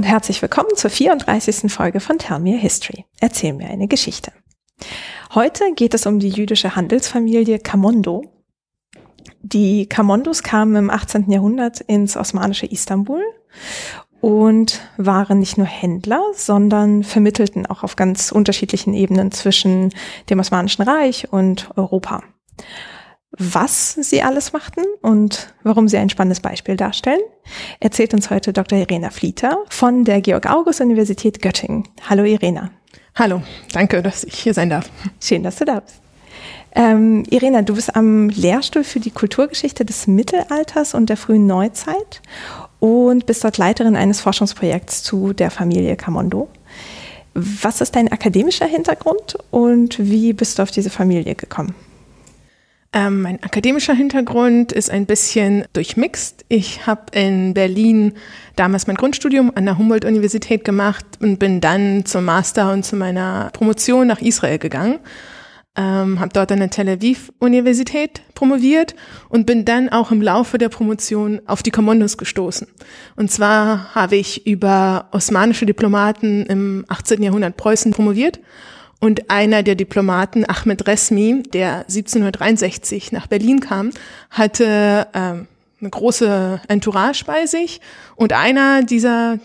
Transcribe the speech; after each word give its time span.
und 0.00 0.04
herzlich 0.04 0.40
willkommen 0.40 0.70
zur 0.76 0.88
34. 0.88 1.70
Folge 1.70 2.00
von 2.00 2.16
Tell 2.16 2.38
Me 2.38 2.54
a 2.54 2.58
History. 2.58 3.04
Erzähl 3.20 3.52
mir 3.52 3.68
eine 3.68 3.86
Geschichte. 3.86 4.32
Heute 5.34 5.74
geht 5.76 5.92
es 5.92 6.06
um 6.06 6.18
die 6.18 6.30
jüdische 6.30 6.74
Handelsfamilie 6.74 7.58
Kamondo. 7.58 8.24
Die 9.42 9.84
Kamondos 9.84 10.42
kamen 10.42 10.74
im 10.76 10.88
18. 10.88 11.30
Jahrhundert 11.30 11.82
ins 11.82 12.16
osmanische 12.16 12.64
Istanbul 12.64 13.20
und 14.22 14.80
waren 14.96 15.38
nicht 15.38 15.58
nur 15.58 15.66
Händler, 15.66 16.22
sondern 16.32 17.04
vermittelten 17.04 17.66
auch 17.66 17.82
auf 17.82 17.94
ganz 17.94 18.32
unterschiedlichen 18.32 18.94
Ebenen 18.94 19.32
zwischen 19.32 19.92
dem 20.30 20.40
Osmanischen 20.40 20.80
Reich 20.80 21.30
und 21.30 21.68
Europa. 21.76 22.22
Was 23.38 23.94
sie 23.94 24.22
alles 24.22 24.52
machten 24.52 24.82
und 25.02 25.54
warum 25.62 25.86
sie 25.86 25.98
ein 25.98 26.10
spannendes 26.10 26.40
Beispiel 26.40 26.76
darstellen, 26.76 27.20
erzählt 27.78 28.12
uns 28.12 28.28
heute 28.28 28.52
Dr. 28.52 28.78
Irena 28.78 29.10
Flieter 29.10 29.58
von 29.68 30.04
der 30.04 30.20
Georg-August-Universität 30.20 31.40
Göttingen. 31.40 31.86
Hallo 32.08 32.24
Irena. 32.24 32.70
Hallo, 33.14 33.42
danke, 33.72 34.02
dass 34.02 34.24
ich 34.24 34.34
hier 34.34 34.52
sein 34.52 34.70
darf. 34.70 34.90
Schön, 35.20 35.44
dass 35.44 35.56
du 35.56 35.64
da 35.64 35.78
bist. 35.78 36.00
Ähm, 36.74 37.24
Irena, 37.30 37.62
du 37.62 37.74
bist 37.74 37.94
am 37.94 38.30
Lehrstuhl 38.30 38.82
für 38.82 38.98
die 38.98 39.10
Kulturgeschichte 39.12 39.84
des 39.84 40.08
Mittelalters 40.08 40.94
und 40.94 41.08
der 41.08 41.16
frühen 41.16 41.46
Neuzeit 41.46 42.22
und 42.80 43.26
bist 43.26 43.44
dort 43.44 43.58
Leiterin 43.58 43.94
eines 43.94 44.20
Forschungsprojekts 44.20 45.04
zu 45.04 45.32
der 45.32 45.52
Familie 45.52 45.94
Camondo. 45.96 46.48
Was 47.34 47.80
ist 47.80 47.94
dein 47.94 48.10
akademischer 48.10 48.66
Hintergrund 48.66 49.38
und 49.52 50.00
wie 50.00 50.32
bist 50.32 50.58
du 50.58 50.64
auf 50.64 50.72
diese 50.72 50.90
Familie 50.90 51.36
gekommen? 51.36 51.74
Ähm, 52.92 53.22
mein 53.22 53.42
akademischer 53.42 53.94
Hintergrund 53.94 54.72
ist 54.72 54.90
ein 54.90 55.06
bisschen 55.06 55.64
durchmixt. 55.72 56.44
Ich 56.48 56.86
habe 56.86 57.02
in 57.12 57.54
Berlin 57.54 58.14
damals 58.56 58.86
mein 58.86 58.96
Grundstudium 58.96 59.52
an 59.54 59.64
der 59.64 59.78
Humboldt-Universität 59.78 60.64
gemacht 60.64 61.04
und 61.20 61.38
bin 61.38 61.60
dann 61.60 62.04
zum 62.04 62.24
Master 62.24 62.72
und 62.72 62.84
zu 62.84 62.96
meiner 62.96 63.50
Promotion 63.52 64.08
nach 64.08 64.20
Israel 64.20 64.58
gegangen 64.58 64.98
ähm, 65.76 66.18
habe 66.18 66.32
dort 66.32 66.50
an 66.50 66.58
der 66.58 66.70
Tel 66.70 66.88
Aviv 66.88 67.32
Universität 67.38 68.22
promoviert 68.34 68.94
und 69.28 69.46
bin 69.46 69.64
dann 69.64 69.88
auch 69.88 70.10
im 70.10 70.20
Laufe 70.20 70.58
der 70.58 70.68
Promotion 70.68 71.40
auf 71.46 71.62
die 71.62 71.70
Kommandos 71.70 72.18
gestoßen. 72.18 72.66
Und 73.16 73.30
zwar 73.30 73.94
habe 73.94 74.16
ich 74.16 74.46
über 74.46 75.08
osmanische 75.12 75.66
Diplomaten 75.66 76.44
im 76.46 76.84
18. 76.88 77.22
Jahrhundert 77.22 77.56
Preußen 77.56 77.92
promoviert 77.92 78.40
und 79.00 79.30
einer 79.30 79.62
der 79.62 79.74
Diplomaten, 79.74 80.44
Ahmed 80.48 80.86
Resmi, 80.86 81.42
der 81.42 81.78
1763 81.80 83.12
nach 83.12 83.26
Berlin 83.26 83.60
kam, 83.60 83.90
hatte 84.30 85.08
ähm, 85.14 85.46
eine 85.80 85.90
große 85.90 86.60
Entourage 86.68 87.24
bei 87.24 87.46
sich 87.46 87.80
und 88.16 88.32
einer 88.32 88.82
dieser 88.82 89.38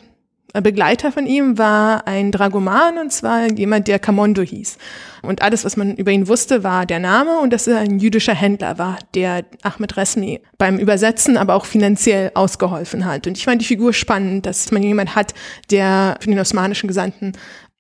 Begleiter 0.62 1.12
von 1.12 1.26
ihm 1.26 1.58
war 1.58 2.08
ein 2.08 2.32
Dragoman 2.32 2.98
und 2.98 3.12
zwar 3.12 3.52
jemand, 3.52 3.88
der 3.88 4.00
Camondo 4.00 4.42
hieß. 4.42 4.78
Und 5.22 5.42
alles, 5.42 5.66
was 5.66 5.76
man 5.76 5.96
über 5.96 6.12
ihn 6.12 6.28
wusste, 6.28 6.64
war 6.64 6.86
der 6.86 7.00
Name 7.00 7.40
und 7.40 7.52
dass 7.52 7.68
er 7.68 7.80
ein 7.80 8.00
jüdischer 8.00 8.34
Händler 8.34 8.78
war, 8.78 8.98
der 9.16 9.44
Ahmed 9.64 9.98
Resmi 9.98 10.42
beim 10.58 10.78
Übersetzen, 10.78 11.36
aber 11.36 11.56
auch 11.56 11.66
finanziell 11.66 12.32
ausgeholfen 12.36 13.06
hat. 13.06 13.28
Und 13.28 13.38
ich 13.38 13.44
fand 13.44 13.62
die 13.62 13.66
Figur 13.66 13.92
spannend, 13.92 14.46
dass 14.46 14.72
man 14.72 14.84
jemand 14.84 15.16
hat, 15.16 15.34
der 15.72 16.18
für 16.22 16.30
den 16.30 16.40
osmanischen 16.40 16.88
Gesandten 16.88 17.34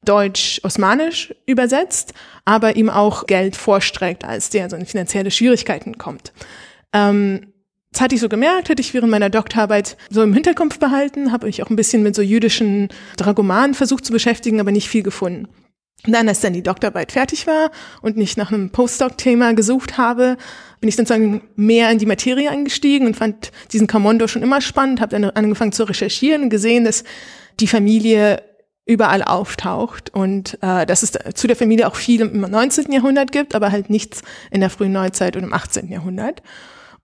Deutsch-Osmanisch 0.05 1.33
übersetzt, 1.45 2.13
aber 2.45 2.75
ihm 2.75 2.89
auch 2.89 3.27
Geld 3.27 3.55
vorstreckt, 3.55 4.23
als 4.23 4.49
der 4.49 4.69
so 4.69 4.75
in 4.75 4.85
finanzielle 4.85 5.31
Schwierigkeiten 5.31 5.97
kommt. 5.97 6.31
Ähm, 6.93 7.53
das 7.91 8.01
hatte 8.01 8.15
ich 8.15 8.21
so 8.21 8.27
gemerkt, 8.27 8.69
hatte 8.69 8.81
ich 8.81 8.93
während 8.93 9.09
meiner 9.09 9.29
Doktorarbeit 9.29 9.95
so 10.09 10.21
im 10.21 10.33
Hinterkopf 10.33 10.79
behalten, 10.79 11.31
habe 11.31 11.47
ich 11.47 11.63
auch 11.63 11.69
ein 11.69 11.77
bisschen 11.77 12.03
mit 12.03 12.13
so 12.13 12.21
jüdischen 12.21 12.89
Dragomanen 13.15 13.73
versucht 13.73 14.05
zu 14.05 14.11
beschäftigen, 14.11 14.59
aber 14.59 14.71
nicht 14.71 14.89
viel 14.89 15.01
gefunden. 15.01 15.47
Und 16.05 16.13
dann, 16.13 16.27
als 16.27 16.41
dann 16.41 16.53
die 16.53 16.61
Doktorarbeit 16.61 17.11
fertig 17.11 17.47
war 17.47 17.71
und 18.01 18.17
ich 18.17 18.37
nach 18.37 18.51
einem 18.51 18.69
Postdoc-Thema 18.69 19.53
gesucht 19.53 19.97
habe, 19.97 20.37
bin 20.79 20.89
ich 20.89 20.95
sozusagen 20.95 21.41
mehr 21.55 21.89
in 21.89 21.97
die 21.97 22.05
Materie 22.05 22.49
eingestiegen 22.49 23.07
und 23.07 23.15
fand 23.15 23.51
diesen 23.71 23.87
Camondo 23.87 24.27
schon 24.27 24.43
immer 24.43 24.61
spannend, 24.61 25.01
habe 25.01 25.17
dann 25.17 25.29
angefangen 25.31 25.71
zu 25.71 25.83
recherchieren 25.85 26.43
und 26.43 26.49
gesehen, 26.49 26.83
dass 26.83 27.05
die 27.59 27.67
Familie 27.67 28.43
überall 28.85 29.23
auftaucht 29.23 30.13
und 30.13 30.59
äh, 30.61 30.85
dass 30.85 31.01
es 31.01 31.13
zu 31.33 31.47
der 31.47 31.55
Familie 31.55 31.87
auch 31.87 31.95
viel 31.95 32.21
im 32.21 32.41
19. 32.41 32.91
Jahrhundert 32.91 33.31
gibt, 33.31 33.55
aber 33.55 33.71
halt 33.71 33.89
nichts 33.89 34.21
in 34.51 34.61
der 34.61 34.69
frühen 34.69 34.91
Neuzeit 34.91 35.35
und 35.35 35.43
im 35.43 35.53
18. 35.53 35.89
Jahrhundert. 35.89 36.43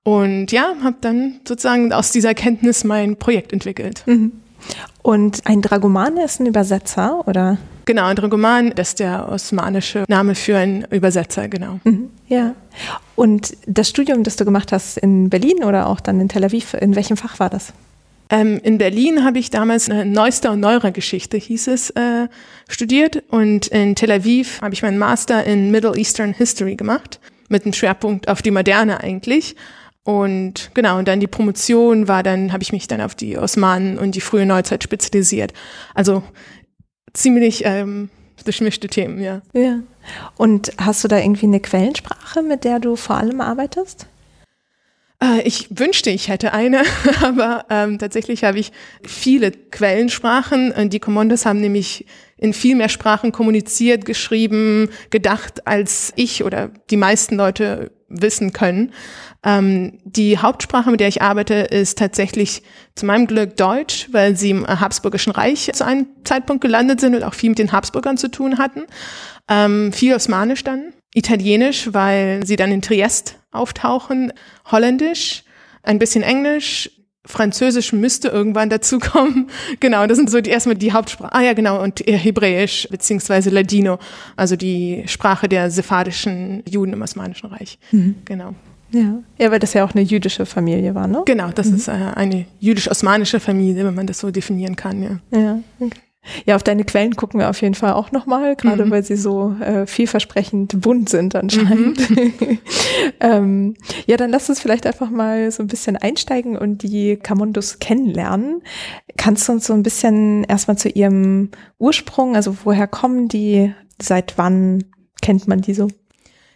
Und 0.03 0.51
ja, 0.51 0.75
habe 0.83 0.97
dann 1.01 1.41
sozusagen 1.47 1.93
aus 1.93 2.11
dieser 2.11 2.33
Kenntnis 2.33 2.83
mein 2.83 3.17
Projekt 3.17 3.53
entwickelt. 3.53 4.03
Mhm. 4.05 4.31
Und 5.01 5.41
ein 5.45 5.61
Dragoman 5.61 6.17
ist 6.17 6.39
ein 6.39 6.45
Übersetzer, 6.45 7.27
oder? 7.27 7.57
Genau, 7.85 8.05
ein 8.05 8.15
Dragoman, 8.15 8.73
das 8.75 8.89
ist 8.89 8.99
der 8.99 9.27
osmanische 9.27 10.05
Name 10.07 10.35
für 10.35 10.57
einen 10.57 10.83
Übersetzer, 10.91 11.47
genau. 11.49 11.79
Mhm, 11.83 12.09
ja. 12.27 12.53
Und 13.15 13.57
das 13.65 13.89
Studium, 13.89 14.23
das 14.23 14.35
du 14.35 14.45
gemacht 14.45 14.71
hast 14.71 14.97
in 14.97 15.29
Berlin 15.29 15.63
oder 15.63 15.87
auch 15.87 15.99
dann 15.99 16.19
in 16.19 16.29
Tel 16.29 16.43
Aviv, 16.43 16.75
in 16.75 16.95
welchem 16.95 17.17
Fach 17.17 17.39
war 17.39 17.49
das? 17.49 17.73
Ähm, 18.31 18.59
in 18.63 18.77
Berlin 18.77 19.25
habe 19.25 19.39
ich 19.39 19.49
damals 19.49 19.89
eine 19.89 20.05
Neuester 20.05 20.53
und 20.53 20.61
neuere 20.61 20.93
Geschichte, 20.93 21.37
hieß 21.37 21.67
es, 21.67 21.89
äh, 21.91 22.29
studiert. 22.69 23.23
Und 23.29 23.67
in 23.67 23.95
Tel 23.95 24.11
Aviv 24.11 24.61
habe 24.61 24.73
ich 24.73 24.81
meinen 24.81 24.97
Master 24.97 25.43
in 25.43 25.69
Middle 25.69 25.95
Eastern 25.97 26.33
History 26.33 26.75
gemacht, 26.75 27.19
mit 27.49 27.65
einem 27.65 27.73
Schwerpunkt 27.73 28.29
auf 28.29 28.41
die 28.41 28.51
Moderne 28.51 29.01
eigentlich. 29.01 29.57
Und 30.03 30.71
genau, 30.73 30.97
und 30.97 31.07
dann 31.07 31.19
die 31.19 31.27
Promotion 31.27 32.07
war 32.07 32.23
dann, 32.23 32.53
habe 32.53 32.63
ich 32.63 32.71
mich 32.71 32.87
dann 32.87 33.01
auf 33.01 33.13
die 33.13 33.37
Osmanen 33.37 33.99
und 33.99 34.15
die 34.15 34.21
frühe 34.21 34.45
Neuzeit 34.45 34.83
spezialisiert. 34.83 35.53
Also 35.93 36.23
ziemlich 37.13 37.63
ähm, 37.65 38.09
durchmischte 38.43 38.87
Themen, 38.87 39.21
ja. 39.21 39.41
Ja. 39.53 39.81
Und 40.37 40.71
hast 40.79 41.03
du 41.03 41.07
da 41.07 41.19
irgendwie 41.19 41.45
eine 41.45 41.59
Quellensprache, 41.59 42.41
mit 42.41 42.63
der 42.63 42.79
du 42.79 42.95
vor 42.95 43.17
allem 43.17 43.41
arbeitest? 43.41 44.07
Äh, 45.21 45.41
ich 45.43 45.67
wünschte, 45.69 46.09
ich 46.09 46.27
hätte 46.27 46.53
eine, 46.53 46.83
aber 47.21 47.65
ähm, 47.69 47.99
tatsächlich 47.99 48.43
habe 48.43 48.59
ich 48.59 48.71
viele 49.05 49.51
Quellensprachen. 49.51 50.71
Äh, 50.71 50.87
die 50.89 50.99
Commandos 50.99 51.45
haben 51.45 51.61
nämlich 51.61 52.05
in 52.37 52.53
viel 52.53 52.75
mehr 52.75 52.89
Sprachen 52.89 53.31
kommuniziert, 53.31 54.05
geschrieben, 54.05 54.89
gedacht, 55.11 55.67
als 55.67 56.11
ich 56.15 56.43
oder 56.43 56.71
die 56.89 56.97
meisten 56.97 57.35
Leute 57.35 57.91
wissen 58.09 58.51
können. 58.51 58.93
Ähm, 59.43 59.99
die 60.03 60.39
Hauptsprache, 60.39 60.91
mit 60.91 60.99
der 60.99 61.07
ich 61.07 61.21
arbeite, 61.21 61.53
ist 61.53 61.99
tatsächlich 61.99 62.63
zu 62.95 63.05
meinem 63.05 63.27
Glück 63.27 63.55
Deutsch, 63.57 64.09
weil 64.11 64.35
sie 64.35 64.49
im 64.49 64.67
Habsburgischen 64.67 65.31
Reich 65.31 65.71
zu 65.71 65.85
einem 65.85 66.07
Zeitpunkt 66.23 66.61
gelandet 66.61 66.99
sind 66.99 67.15
und 67.15 67.23
auch 67.23 67.35
viel 67.35 67.49
mit 67.49 67.59
den 67.59 67.71
Habsburgern 67.71 68.17
zu 68.17 68.29
tun 68.29 68.57
hatten. 68.57 68.81
Ähm, 69.47 69.93
viel 69.93 70.13
Osmanisch 70.15 70.63
dann, 70.63 70.93
Italienisch, 71.13 71.89
weil 71.93 72.45
sie 72.45 72.55
dann 72.55 72.71
in 72.71 72.81
Triest 72.81 73.40
auftauchen, 73.51 74.33
Holländisch, 74.71 75.43
ein 75.83 75.99
bisschen 75.99 76.23
Englisch, 76.23 76.89
Französisch 77.25 77.93
müsste 77.93 78.29
irgendwann 78.29 78.69
dazukommen. 78.69 79.49
Genau, 79.79 80.07
das 80.07 80.17
sind 80.17 80.29
so 80.29 80.41
die, 80.41 80.49
erstmal 80.49 80.75
die 80.75 80.91
Hauptsprachen. 80.91 81.33
Ah 81.33 81.41
ja, 81.41 81.53
genau, 81.53 81.81
und 81.81 81.99
Hebräisch 81.99 82.87
beziehungsweise 82.89 83.49
Ladino, 83.49 83.99
also 84.35 84.55
die 84.55 85.03
Sprache 85.07 85.47
der 85.47 85.69
sephardischen 85.69 86.63
Juden 86.67 86.93
im 86.93 87.01
Osmanischen 87.01 87.47
Reich. 87.47 87.77
Mhm. 87.91 88.15
Genau. 88.25 88.55
Ja. 88.91 89.19
ja, 89.37 89.51
weil 89.51 89.59
das 89.59 89.73
ja 89.73 89.85
auch 89.85 89.95
eine 89.95 90.01
jüdische 90.01 90.45
Familie 90.45 90.93
war, 90.95 91.07
ne? 91.07 91.21
Genau, 91.25 91.49
das 91.51 91.67
mhm. 91.67 91.75
ist 91.75 91.87
äh, 91.87 91.91
eine 91.91 92.45
jüdisch-osmanische 92.59 93.39
Familie, 93.39 93.85
wenn 93.85 93.95
man 93.95 94.05
das 94.05 94.19
so 94.19 94.31
definieren 94.31 94.75
kann, 94.75 95.01
ja. 95.01 95.19
Ja, 95.39 95.59
okay. 95.79 95.99
Ja, 96.45 96.55
auf 96.55 96.63
deine 96.63 96.83
Quellen 96.83 97.15
gucken 97.15 97.39
wir 97.39 97.49
auf 97.49 97.61
jeden 97.61 97.73
Fall 97.73 97.93
auch 97.93 98.11
nochmal, 98.11 98.55
gerade 98.55 98.85
mhm. 98.85 98.91
weil 98.91 99.03
sie 99.03 99.15
so 99.15 99.55
äh, 99.59 99.87
vielversprechend 99.87 100.79
bunt 100.79 101.09
sind 101.09 101.35
anscheinend. 101.35 102.09
Mhm. 102.09 102.59
ähm, 103.19 103.75
ja, 104.05 104.17
dann 104.17 104.29
lass 104.29 104.49
uns 104.49 104.59
vielleicht 104.59 104.85
einfach 104.85 105.09
mal 105.09 105.51
so 105.51 105.63
ein 105.63 105.67
bisschen 105.67 105.97
einsteigen 105.97 106.57
und 106.57 106.83
die 106.83 107.17
Camundus 107.17 107.79
kennenlernen. 107.79 108.61
Kannst 109.17 109.47
du 109.47 109.53
uns 109.53 109.65
so 109.65 109.73
ein 109.73 109.83
bisschen 109.83 110.43
erstmal 110.43 110.77
zu 110.77 110.89
ihrem 110.89 111.49
Ursprung, 111.79 112.35
also 112.35 112.55
woher 112.63 112.87
kommen 112.87 113.27
die, 113.27 113.73
seit 113.99 114.37
wann 114.37 114.85
kennt 115.21 115.47
man 115.47 115.61
die 115.61 115.73
so? 115.73 115.87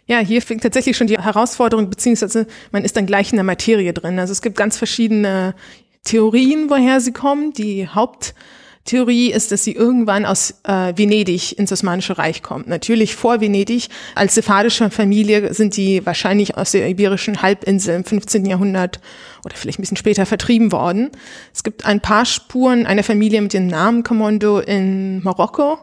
Ja, 0.06 0.20
hier 0.20 0.40
fängt 0.40 0.62
tatsächlich 0.62 0.96
schon 0.96 1.08
die 1.08 1.18
Herausforderung, 1.18 1.90
beziehungsweise 1.90 2.46
man 2.70 2.84
ist 2.84 2.96
dann 2.96 3.06
gleich 3.06 3.32
in 3.32 3.36
der 3.36 3.44
Materie 3.44 3.92
drin. 3.92 4.20
Also 4.20 4.30
es 4.30 4.42
gibt 4.42 4.56
ganz 4.56 4.76
verschiedene 4.76 5.54
Theorien, 6.04 6.70
woher 6.70 7.00
sie 7.00 7.12
kommen. 7.12 7.52
Die 7.52 7.88
Haupttheorie 8.86 9.32
ist, 9.32 9.50
dass 9.50 9.64
sie 9.64 9.72
irgendwann 9.72 10.24
aus 10.24 10.60
äh, 10.62 10.92
Venedig 10.94 11.58
ins 11.58 11.72
Osmanische 11.72 12.18
Reich 12.18 12.44
kommt. 12.44 12.68
Natürlich 12.68 13.16
vor 13.16 13.40
Venedig. 13.40 13.88
Als 14.14 14.36
sephardische 14.36 14.90
Familie 14.90 15.52
sind 15.54 15.76
die 15.76 16.06
wahrscheinlich 16.06 16.56
aus 16.56 16.70
der 16.70 16.88
Iberischen 16.88 17.42
Halbinsel 17.42 17.96
im 17.96 18.04
15. 18.04 18.46
Jahrhundert 18.46 19.00
oder 19.44 19.56
vielleicht 19.56 19.80
ein 19.80 19.82
bisschen 19.82 19.96
später 19.96 20.24
vertrieben 20.24 20.70
worden. 20.70 21.10
Es 21.52 21.64
gibt 21.64 21.84
ein 21.84 22.00
paar 22.00 22.24
Spuren 22.26 22.86
einer 22.86 23.02
Familie 23.02 23.42
mit 23.42 23.54
dem 23.54 23.66
Namen 23.66 24.04
Commando 24.04 24.60
in 24.60 25.20
Marokko 25.24 25.78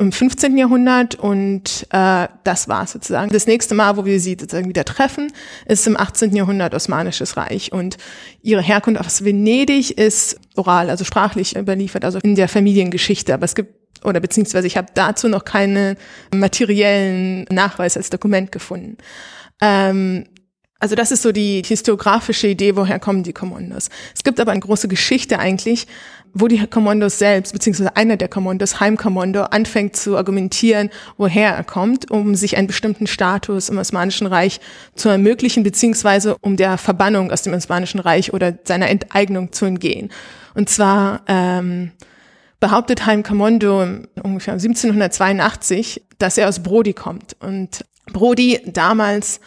im 0.00 0.12
15. 0.12 0.56
Jahrhundert 0.56 1.14
und 1.14 1.86
äh, 1.90 2.26
das 2.42 2.68
war 2.68 2.86
sozusagen. 2.86 3.30
Das 3.30 3.46
nächste 3.46 3.74
Mal, 3.74 3.98
wo 3.98 4.06
wir 4.06 4.18
sie 4.18 4.36
sozusagen 4.40 4.68
wieder 4.68 4.86
treffen, 4.86 5.30
ist 5.66 5.86
im 5.86 5.96
18. 5.96 6.34
Jahrhundert 6.34 6.74
Osmanisches 6.74 7.36
Reich 7.36 7.70
und 7.72 7.98
ihre 8.42 8.62
Herkunft 8.62 8.98
aus 8.98 9.24
Venedig 9.24 9.98
ist 9.98 10.40
oral, 10.56 10.88
also 10.88 11.04
sprachlich 11.04 11.54
überliefert, 11.54 12.06
also 12.06 12.18
in 12.22 12.34
der 12.34 12.48
Familiengeschichte. 12.48 13.34
Aber 13.34 13.44
es 13.44 13.54
gibt 13.54 13.74
oder 14.02 14.20
beziehungsweise 14.20 14.66
ich 14.66 14.78
habe 14.78 14.88
dazu 14.94 15.28
noch 15.28 15.44
keinen 15.44 15.96
materiellen 16.34 17.44
Nachweis 17.50 17.98
als 17.98 18.08
Dokument 18.08 18.50
gefunden. 18.50 18.96
Ähm, 19.60 20.24
also 20.80 20.94
das 20.94 21.12
ist 21.12 21.22
so 21.22 21.30
die 21.30 21.62
historiografische 21.64 22.48
Idee, 22.48 22.74
woher 22.74 22.98
kommen 22.98 23.22
die 23.22 23.34
Kommandos. 23.34 23.90
Es 24.14 24.24
gibt 24.24 24.40
aber 24.40 24.52
eine 24.52 24.60
große 24.60 24.88
Geschichte 24.88 25.38
eigentlich, 25.38 25.86
wo 26.32 26.48
die 26.48 26.66
Kommandos 26.66 27.18
selbst, 27.18 27.52
beziehungsweise 27.52 27.96
einer 27.96 28.16
der 28.16 28.28
Kommandos, 28.28 28.80
Heimkommando, 28.80 29.42
anfängt 29.42 29.94
zu 29.96 30.16
argumentieren, 30.16 30.88
woher 31.18 31.54
er 31.54 31.64
kommt, 31.64 32.10
um 32.10 32.34
sich 32.34 32.56
einen 32.56 32.66
bestimmten 32.66 33.06
Status 33.06 33.68
im 33.68 33.78
Osmanischen 33.78 34.26
Reich 34.26 34.60
zu 34.94 35.10
ermöglichen, 35.10 35.62
beziehungsweise 35.62 36.36
um 36.40 36.56
der 36.56 36.78
Verbannung 36.78 37.30
aus 37.30 37.42
dem 37.42 37.52
Osmanischen 37.52 38.00
Reich 38.00 38.32
oder 38.32 38.54
seiner 38.64 38.88
Enteignung 38.88 39.52
zu 39.52 39.66
entgehen. 39.66 40.10
Und 40.54 40.70
zwar 40.70 41.22
ähm, 41.26 41.92
behauptet 42.58 43.04
Heimkommando 43.04 43.80
ungefähr 44.22 44.54
1782, 44.54 46.02
dass 46.18 46.38
er 46.38 46.48
aus 46.48 46.62
Brody 46.62 46.94
kommt. 46.94 47.36
Und 47.40 47.84
Brody 48.12 48.60
damals 48.66 49.40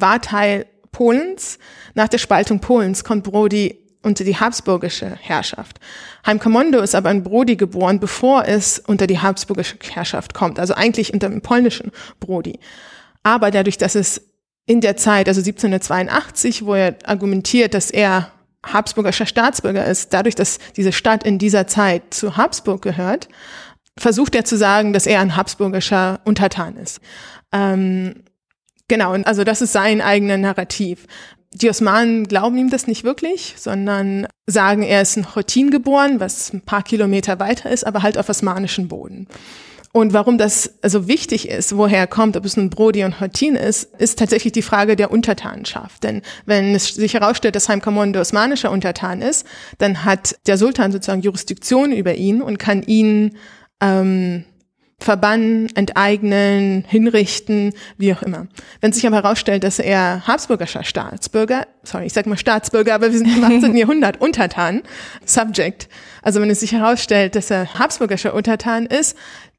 war 0.00 0.20
Teil 0.20 0.66
Polens. 0.92 1.58
Nach 1.94 2.08
der 2.08 2.18
Spaltung 2.18 2.60
Polens 2.60 3.04
kommt 3.04 3.24
Brody 3.24 3.78
unter 4.02 4.24
die 4.24 4.36
habsburgische 4.36 5.16
Herrschaft. 5.20 5.80
Heimkommando 6.26 6.80
ist 6.80 6.94
aber 6.94 7.10
in 7.10 7.22
Brody 7.22 7.56
geboren, 7.56 8.00
bevor 8.00 8.46
es 8.46 8.78
unter 8.78 9.06
die 9.06 9.18
habsburgische 9.18 9.76
Herrschaft 9.92 10.34
kommt, 10.34 10.60
also 10.60 10.74
eigentlich 10.74 11.12
unter 11.14 11.28
dem 11.28 11.40
polnischen 11.40 11.90
Brody. 12.20 12.58
Aber 13.22 13.50
dadurch, 13.50 13.78
dass 13.78 13.94
es 13.94 14.20
in 14.66 14.80
der 14.80 14.96
Zeit, 14.96 15.28
also 15.28 15.40
1782, 15.40 16.66
wo 16.66 16.74
er 16.74 16.96
argumentiert, 17.04 17.74
dass 17.74 17.90
er 17.90 18.30
habsburgischer 18.64 19.26
Staatsbürger 19.26 19.84
ist, 19.86 20.12
dadurch, 20.12 20.34
dass 20.34 20.58
diese 20.76 20.92
Stadt 20.92 21.24
in 21.24 21.38
dieser 21.38 21.66
Zeit 21.66 22.14
zu 22.14 22.36
Habsburg 22.36 22.82
gehört, 22.82 23.28
versucht 23.98 24.34
er 24.34 24.44
zu 24.44 24.56
sagen, 24.56 24.92
dass 24.92 25.06
er 25.06 25.20
ein 25.20 25.36
habsburgischer 25.36 26.20
Untertan 26.24 26.76
ist. 26.76 27.00
Ähm, 27.52 28.24
Genau, 28.88 29.12
also 29.12 29.44
das 29.44 29.62
ist 29.62 29.72
sein 29.72 30.00
eigener 30.00 30.36
Narrativ. 30.36 31.06
Die 31.52 31.70
Osmanen 31.70 32.26
glauben 32.26 32.58
ihm 32.58 32.68
das 32.68 32.86
nicht 32.86 33.04
wirklich, 33.04 33.54
sondern 33.56 34.26
sagen, 34.46 34.82
er 34.82 35.02
ist 35.02 35.16
in 35.16 35.24
Chotin 35.24 35.70
geboren, 35.70 36.20
was 36.20 36.52
ein 36.52 36.60
paar 36.60 36.82
Kilometer 36.82 37.38
weiter 37.38 37.70
ist, 37.70 37.86
aber 37.86 38.02
halt 38.02 38.18
auf 38.18 38.28
osmanischen 38.28 38.88
Boden. 38.88 39.28
Und 39.96 40.12
warum 40.12 40.38
das 40.38 40.74
so 40.82 41.06
wichtig 41.06 41.48
ist, 41.48 41.76
woher 41.76 42.00
er 42.00 42.06
kommt, 42.08 42.36
ob 42.36 42.44
es 42.44 42.56
nun 42.56 42.68
Brody 42.68 43.04
und 43.04 43.16
Chotin 43.16 43.54
ist, 43.54 43.94
ist 43.98 44.18
tatsächlich 44.18 44.52
die 44.52 44.60
Frage 44.60 44.96
der 44.96 45.12
Untertanenschaft. 45.12 46.02
Denn 46.02 46.22
wenn 46.46 46.74
es 46.74 46.88
sich 46.88 47.14
herausstellt, 47.14 47.54
dass 47.54 47.68
Heimkommando 47.68 48.20
osmanischer 48.20 48.72
Untertan 48.72 49.22
ist, 49.22 49.46
dann 49.78 50.04
hat 50.04 50.34
der 50.48 50.58
Sultan 50.58 50.90
sozusagen 50.90 51.22
Jurisdiktion 51.22 51.92
über 51.92 52.16
ihn 52.16 52.42
und 52.42 52.58
kann 52.58 52.82
ihn 52.82 53.36
ähm, 53.80 54.44
verbannen, 54.98 55.68
enteignen, 55.74 56.84
hinrichten, 56.86 57.72
wie 57.98 58.14
auch 58.14 58.22
immer. 58.22 58.46
Wenn 58.80 58.92
sich 58.92 59.06
aber 59.06 59.16
herausstellt, 59.16 59.64
dass 59.64 59.78
er 59.78 60.26
habsburgischer 60.26 60.84
Staatsbürger, 60.84 61.66
sorry, 61.82 62.06
ich 62.06 62.12
sag 62.12 62.26
mal 62.26 62.38
Staatsbürger, 62.38 62.94
aber 62.94 63.12
wir 63.12 63.18
sind 63.18 63.36
im 63.36 63.44
18. 63.44 63.76
Jahrhundert, 63.76 64.20
Untertan, 64.20 64.82
Subject. 65.24 65.88
Also 66.22 66.40
wenn 66.40 66.50
es 66.50 66.60
sich 66.60 66.72
herausstellt, 66.72 67.34
dass 67.34 67.50
er 67.50 67.74
habsburgischer 67.74 68.34
Untertan 68.34 68.86
ist, 68.86 69.16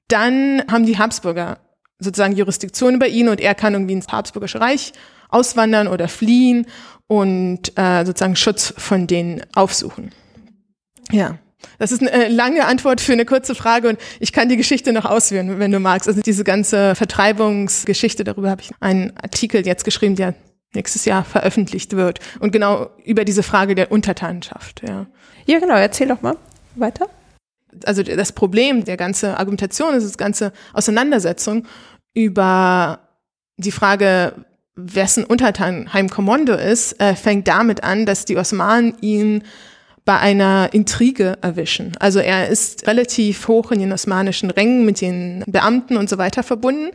dann 0.07 0.63
haben 0.69 0.85
die 0.85 0.97
Habsburger 0.97 1.59
sozusagen 1.99 2.35
Jurisdiktion 2.35 2.95
über 2.95 3.07
ihn 3.07 3.29
und 3.29 3.39
er 3.39 3.55
kann 3.55 3.73
irgendwie 3.73 3.93
ins 3.93 4.07
Habsburgische 4.07 4.59
Reich 4.59 4.93
auswandern 5.29 5.87
oder 5.87 6.07
fliehen 6.07 6.65
und 7.07 7.77
äh, 7.77 8.05
sozusagen 8.05 8.35
Schutz 8.35 8.73
von 8.77 9.07
denen 9.07 9.41
aufsuchen. 9.53 10.11
Ja. 11.11 11.37
Das 11.79 11.91
ist 11.91 12.01
eine 12.01 12.11
äh, 12.11 12.27
lange 12.27 12.65
Antwort 12.65 13.01
für 13.01 13.13
eine 13.13 13.25
kurze 13.25 13.55
Frage 13.55 13.89
und 13.89 13.99
ich 14.19 14.33
kann 14.33 14.49
die 14.49 14.57
Geschichte 14.57 14.93
noch 14.93 15.05
ausführen, 15.05 15.59
wenn 15.59 15.71
du 15.71 15.79
magst. 15.79 16.07
Also 16.07 16.21
diese 16.21 16.43
ganze 16.43 16.95
Vertreibungsgeschichte, 16.95 18.23
darüber 18.23 18.49
habe 18.49 18.61
ich 18.61 18.71
einen 18.79 19.15
Artikel 19.17 19.65
jetzt 19.65 19.85
geschrieben, 19.85 20.15
der 20.15 20.35
nächstes 20.73 21.05
Jahr 21.05 21.23
veröffentlicht 21.23 21.95
wird. 21.95 22.19
Und 22.39 22.51
genau 22.51 22.89
über 23.03 23.25
diese 23.25 23.43
Frage 23.43 23.75
der 23.75 23.91
Untertanenschaft. 23.91 24.81
Ja, 24.87 25.05
ja 25.45 25.59
genau. 25.59 25.75
Erzähl 25.75 26.07
doch 26.07 26.21
mal 26.21 26.37
weiter. 26.75 27.07
Also 27.85 28.03
das 28.03 28.31
Problem 28.31 28.85
der 28.85 28.97
ganzen 28.97 29.31
Argumentation 29.31 29.93
ist 29.95 30.05
das 30.05 30.17
ganze 30.17 30.53
Auseinandersetzung 30.73 31.67
über 32.13 32.99
die 33.57 33.71
Frage, 33.71 34.33
wessen 34.75 35.23
Untertan 35.23 35.93
Heimkommando 35.93 36.53
ist, 36.53 36.99
äh, 36.99 37.15
fängt 37.15 37.47
damit 37.47 37.83
an, 37.83 38.05
dass 38.05 38.25
die 38.25 38.37
Osmanen 38.37 38.95
ihn 39.01 39.43
bei 40.05 40.19
einer 40.19 40.69
Intrige 40.71 41.37
erwischen. 41.41 41.93
Also 41.99 42.19
er 42.19 42.47
ist 42.47 42.87
relativ 42.87 43.47
hoch 43.47 43.71
in 43.71 43.79
den 43.79 43.91
osmanischen 43.91 44.51
Rängen 44.51 44.85
mit 44.85 45.01
den 45.01 45.43
Beamten 45.47 45.97
und 45.97 46.09
so 46.09 46.17
weiter 46.19 46.43
verbunden 46.43 46.91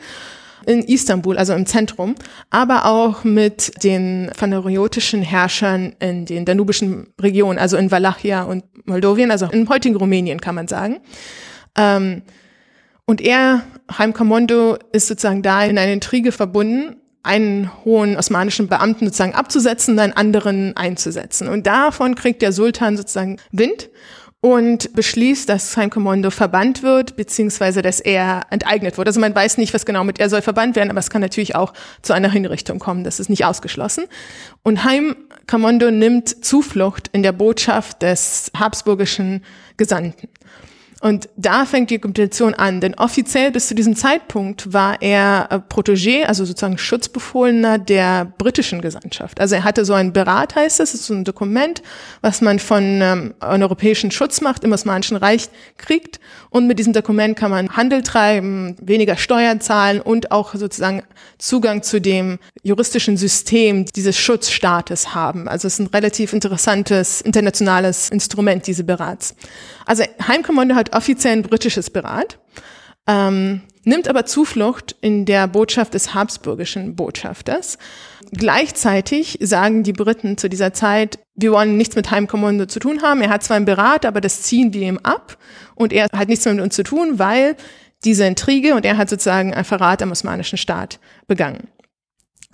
in 0.66 0.82
Istanbul, 0.82 1.38
also 1.38 1.54
im 1.54 1.66
Zentrum, 1.66 2.14
aber 2.50 2.86
auch 2.86 3.24
mit 3.24 3.82
den 3.82 4.30
phaneriotischen 4.36 5.22
Herrschern 5.22 5.94
in 6.00 6.26
den 6.26 6.44
danubischen 6.44 7.08
Regionen, 7.20 7.58
also 7.58 7.76
in 7.76 7.90
Walachia 7.90 8.42
und 8.42 8.64
Moldawien, 8.86 9.30
also 9.30 9.46
im 9.46 9.68
heutigen 9.68 9.96
Rumänien 9.96 10.40
kann 10.40 10.54
man 10.54 10.68
sagen. 10.68 11.00
Ähm, 11.76 12.22
und 13.06 13.20
er, 13.20 13.62
Heimkommando, 13.96 14.78
ist 14.92 15.08
sozusagen 15.08 15.42
da 15.42 15.64
in 15.64 15.78
eine 15.78 15.92
Intrige 15.92 16.30
verbunden 16.30 16.99
einen 17.22 17.70
hohen 17.84 18.16
osmanischen 18.16 18.68
Beamten 18.68 19.06
sozusagen 19.06 19.34
abzusetzen, 19.34 19.98
einen 19.98 20.12
anderen 20.12 20.76
einzusetzen. 20.76 21.48
Und 21.48 21.66
davon 21.66 22.14
kriegt 22.14 22.42
der 22.42 22.52
Sultan 22.52 22.96
sozusagen 22.96 23.38
Wind 23.52 23.90
und 24.40 24.94
beschließt, 24.94 25.48
dass 25.48 25.72
sein 25.72 25.90
Kommando 25.90 26.30
verbannt 26.30 26.82
wird, 26.82 27.16
beziehungsweise 27.16 27.82
dass 27.82 28.00
er 28.00 28.46
enteignet 28.48 28.96
wird. 28.96 29.06
Also 29.06 29.20
man 29.20 29.34
weiß 29.34 29.58
nicht, 29.58 29.74
was 29.74 29.84
genau 29.84 30.02
mit 30.02 30.18
er 30.18 30.30
soll 30.30 30.40
verbannt 30.40 30.76
werden, 30.76 30.90
aber 30.90 31.00
es 31.00 31.10
kann 31.10 31.20
natürlich 31.20 31.56
auch 31.56 31.74
zu 32.00 32.14
einer 32.14 32.30
Hinrichtung 32.30 32.78
kommen. 32.78 33.04
Das 33.04 33.20
ist 33.20 33.28
nicht 33.28 33.44
ausgeschlossen. 33.44 34.04
Und 34.62 34.84
Heimkommando 34.84 35.90
nimmt 35.90 36.42
Zuflucht 36.44 37.08
in 37.12 37.22
der 37.22 37.32
Botschaft 37.32 38.00
des 38.00 38.50
habsburgischen 38.58 39.44
Gesandten. 39.76 40.28
Und 41.00 41.30
da 41.36 41.64
fängt 41.64 41.88
die 41.88 41.96
Dokumentation 41.96 42.52
an, 42.52 42.82
denn 42.82 42.94
offiziell 42.94 43.50
bis 43.50 43.68
zu 43.68 43.74
diesem 43.74 43.96
Zeitpunkt 43.96 44.74
war 44.74 45.00
er 45.00 45.48
äh, 45.50 45.54
Protégé, 45.56 46.24
also 46.24 46.44
sozusagen 46.44 46.76
Schutzbefohlener 46.76 47.78
der 47.78 48.26
britischen 48.36 48.82
Gesandtschaft. 48.82 49.40
Also 49.40 49.54
er 49.54 49.64
hatte 49.64 49.86
so 49.86 49.94
ein 49.94 50.12
Berat, 50.12 50.56
heißt 50.56 50.78
es, 50.78 50.92
ist 50.92 51.06
so 51.06 51.14
ein 51.14 51.24
Dokument, 51.24 51.82
was 52.20 52.42
man 52.42 52.58
von 52.58 53.00
ähm, 53.00 53.34
einer 53.40 53.64
europäischen 53.64 54.10
Schutzmacht 54.10 54.62
im 54.62 54.72
Osmanischen 54.72 55.16
Reich 55.16 55.48
kriegt. 55.78 56.20
Und 56.50 56.66
mit 56.66 56.78
diesem 56.78 56.92
Dokument 56.92 57.34
kann 57.34 57.50
man 57.50 57.74
Handel 57.74 58.02
treiben, 58.02 58.76
weniger 58.82 59.16
Steuern 59.16 59.62
zahlen 59.62 60.02
und 60.02 60.30
auch 60.32 60.54
sozusagen 60.54 61.02
Zugang 61.38 61.82
zu 61.82 62.00
dem 62.00 62.38
juristischen 62.62 63.16
System 63.16 63.86
dieses 63.86 64.18
Schutzstaates 64.18 65.14
haben. 65.14 65.48
Also 65.48 65.66
es 65.66 65.74
ist 65.74 65.78
ein 65.78 65.86
relativ 65.86 66.34
interessantes 66.34 67.22
internationales 67.22 68.10
Instrument, 68.10 68.66
diese 68.66 68.84
Berats. 68.84 69.34
Also 69.86 70.04
Heimkommando 70.26 70.74
hat 70.74 70.89
offiziell 70.92 71.34
ein 71.34 71.42
britisches 71.42 71.90
Berat, 71.90 72.38
ähm, 73.06 73.62
nimmt 73.84 74.08
aber 74.08 74.26
Zuflucht 74.26 74.94
in 75.00 75.24
der 75.24 75.48
Botschaft 75.48 75.94
des 75.94 76.14
habsburgischen 76.14 76.96
Botschafters. 76.96 77.78
Gleichzeitig 78.32 79.38
sagen 79.40 79.82
die 79.82 79.92
Briten 79.92 80.38
zu 80.38 80.48
dieser 80.48 80.72
Zeit, 80.72 81.18
wir 81.34 81.52
wollen 81.52 81.76
nichts 81.76 81.96
mit 81.96 82.10
Heimkommando 82.10 82.66
zu 82.66 82.78
tun 82.78 83.02
haben. 83.02 83.22
Er 83.22 83.30
hat 83.30 83.42
zwar 83.42 83.56
ein 83.56 83.64
Berat, 83.64 84.04
aber 84.04 84.20
das 84.20 84.42
ziehen 84.42 84.72
wir 84.72 84.86
ihm 84.86 84.98
ab 85.02 85.38
und 85.74 85.92
er 85.92 86.06
hat 86.12 86.28
nichts 86.28 86.44
mehr 86.44 86.54
mit 86.54 86.62
uns 86.62 86.76
zu 86.76 86.82
tun, 86.82 87.18
weil 87.18 87.56
diese 88.04 88.24
Intrige 88.24 88.74
und 88.74 88.84
er 88.84 88.96
hat 88.96 89.10
sozusagen 89.10 89.54
ein 89.54 89.64
Verrat 89.64 90.02
am 90.02 90.10
osmanischen 90.12 90.58
Staat 90.58 91.00
begangen. 91.26 91.68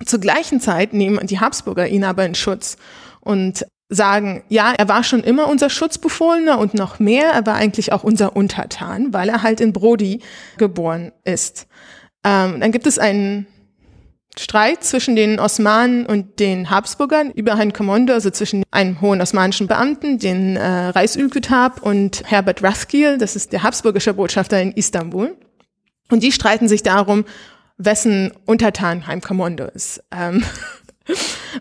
Zur 0.05 0.21
gleichen 0.21 0.61
Zeit 0.61 0.93
nehmen 0.93 1.26
die 1.26 1.40
Habsburger 1.40 1.88
ihn 1.88 2.05
aber 2.05 2.26
in 2.26 2.35
Schutz 2.35 2.76
und 3.21 3.66
sagen, 3.88 4.43
ja, 4.49 4.73
er 4.76 4.88
war 4.88 5.05
schon 5.05 5.23
immer 5.23 5.49
unser 5.49 5.71
Schutzbefohlener 5.71 6.59
und 6.59 6.75
noch 6.75 6.99
mehr, 6.99 7.31
er 7.31 7.47
war 7.47 7.55
eigentlich 7.55 7.93
auch 7.93 8.02
unser 8.02 8.35
Untertan, 8.35 9.12
weil 9.12 9.28
er 9.28 9.43
halt 9.43 9.61
in 9.61 9.73
Brody 9.73 10.23
geboren 10.57 11.12
ist. 11.25 11.69
Ähm, 12.25 12.61
dann 12.61 12.73
gibt 12.73 12.87
es 12.87 12.99
einen 12.99 13.47
Streit 14.38 14.85
zwischen 14.85 15.16
den 15.16 15.38
Osmanen 15.40 16.05
und 16.05 16.40
den 16.40 16.69
Habsburgern 16.69 17.31
über 17.31 17.55
ein 17.55 17.73
Kommando, 17.73 18.12
also 18.12 18.31
zwischen 18.31 18.64
einem 18.71 19.00
hohen 19.00 19.23
osmanischen 19.23 19.66
Beamten, 19.66 20.19
den 20.19 20.57
äh, 20.57 20.88
Reichsülkütab 20.88 21.83
und 21.83 22.23
Herbert 22.26 22.62
Rathkiel, 22.62 23.16
das 23.19 23.35
ist 23.35 23.52
der 23.52 23.62
habsburgische 23.62 24.12
Botschafter 24.12 24.61
in 24.61 24.73
Istanbul. 24.73 25.37
Und 26.11 26.23
die 26.23 26.33
streiten 26.33 26.69
sich 26.69 26.83
darum, 26.83 27.25
wessen 27.78 28.33
Untertan 28.45 29.07
Heimkommando 29.07 29.64
ist. 29.64 30.02
Ähm, 30.11 30.45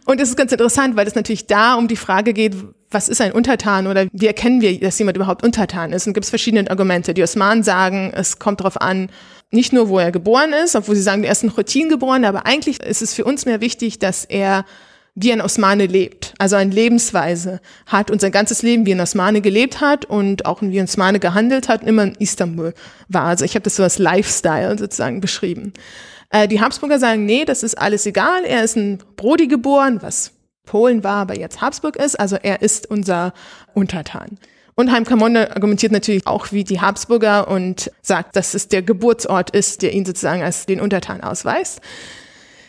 Und 0.05 0.19
es 0.19 0.29
ist 0.29 0.37
ganz 0.37 0.51
interessant, 0.51 0.95
weil 0.95 1.07
es 1.07 1.15
natürlich 1.15 1.47
da 1.47 1.75
um 1.75 1.87
die 1.87 1.95
Frage 1.95 2.33
geht, 2.33 2.55
was 2.89 3.09
ist 3.09 3.21
ein 3.21 3.31
Untertan 3.31 3.87
oder 3.87 4.07
wie 4.11 4.27
erkennen 4.27 4.61
wir, 4.61 4.79
dass 4.79 4.97
jemand 4.99 5.17
überhaupt 5.17 5.43
Untertan 5.43 5.91
ist? 5.93 6.07
Und 6.07 6.13
gibt 6.13 6.23
es 6.23 6.29
verschiedene 6.29 6.69
Argumente. 6.69 7.13
Die 7.13 7.23
Osmanen 7.23 7.63
sagen, 7.63 8.11
es 8.15 8.39
kommt 8.39 8.61
darauf 8.61 8.81
an, 8.81 9.09
nicht 9.51 9.73
nur, 9.73 9.89
wo 9.89 9.99
er 9.99 10.11
geboren 10.11 10.53
ist, 10.53 10.75
obwohl 10.75 10.95
sie 10.95 11.01
sagen, 11.01 11.23
er 11.23 11.31
ist 11.31 11.43
in 11.43 11.53
Chotin 11.53 11.89
geboren, 11.89 12.25
aber 12.25 12.45
eigentlich 12.45 12.81
ist 12.81 13.01
es 13.01 13.13
für 13.13 13.23
uns 13.23 13.45
mehr 13.45 13.61
wichtig, 13.61 13.99
dass 13.99 14.25
er 14.25 14.65
wie 15.17 15.31
ein 15.31 15.39
Osmane 15.39 15.85
lebt, 15.85 16.33
also 16.39 16.57
eine 16.57 16.71
Lebensweise 16.71 17.61
hat 17.85 18.11
und 18.11 18.19
sein 18.19 18.33
ganzes 18.33 18.63
Leben 18.63 18.85
wie 18.85 18.93
ein 18.93 18.99
Osmane 18.99 19.39
gelebt 19.39 19.79
hat 19.79 20.03
und 20.03 20.45
auch 20.45 20.61
wie 20.61 20.77
ein 20.77 20.85
Osmane 20.85 21.19
gehandelt 21.19 21.69
hat, 21.69 21.83
immer 21.83 22.03
in 22.03 22.15
Istanbul 22.15 22.73
war. 23.07 23.23
Also 23.23 23.45
ich 23.45 23.55
habe 23.55 23.63
das 23.63 23.77
so 23.77 23.83
als 23.83 23.97
Lifestyle 23.97 24.77
sozusagen 24.77 25.21
beschrieben. 25.21 25.71
Äh, 26.29 26.47
die 26.47 26.61
Habsburger 26.61 26.99
sagen, 26.99 27.25
nee, 27.25 27.45
das 27.45 27.63
ist 27.63 27.77
alles 27.77 28.05
egal. 28.05 28.43
Er 28.45 28.63
ist 28.63 28.75
in 28.75 28.99
Brody 29.15 29.47
geboren, 29.47 29.99
was 30.01 30.31
Polen 30.65 31.03
war, 31.03 31.17
aber 31.17 31.37
jetzt 31.37 31.61
Habsburg 31.61 31.95
ist. 31.95 32.19
Also 32.19 32.37
er 32.41 32.61
ist 32.61 32.89
unser 32.89 33.33
Untertan. 33.73 34.37
Und 34.75 34.91
Heim 34.91 35.05
Kamonde 35.05 35.55
argumentiert 35.55 35.93
natürlich 35.93 36.27
auch 36.27 36.51
wie 36.51 36.65
die 36.65 36.81
Habsburger 36.81 37.47
und 37.47 37.91
sagt, 38.01 38.35
dass 38.35 38.53
es 38.53 38.67
der 38.67 38.81
Geburtsort 38.81 39.51
ist, 39.51 39.81
der 39.81 39.93
ihn 39.93 40.05
sozusagen 40.05 40.43
als 40.43 40.65
den 40.65 40.81
Untertan 40.81 41.21
ausweist. 41.21 41.79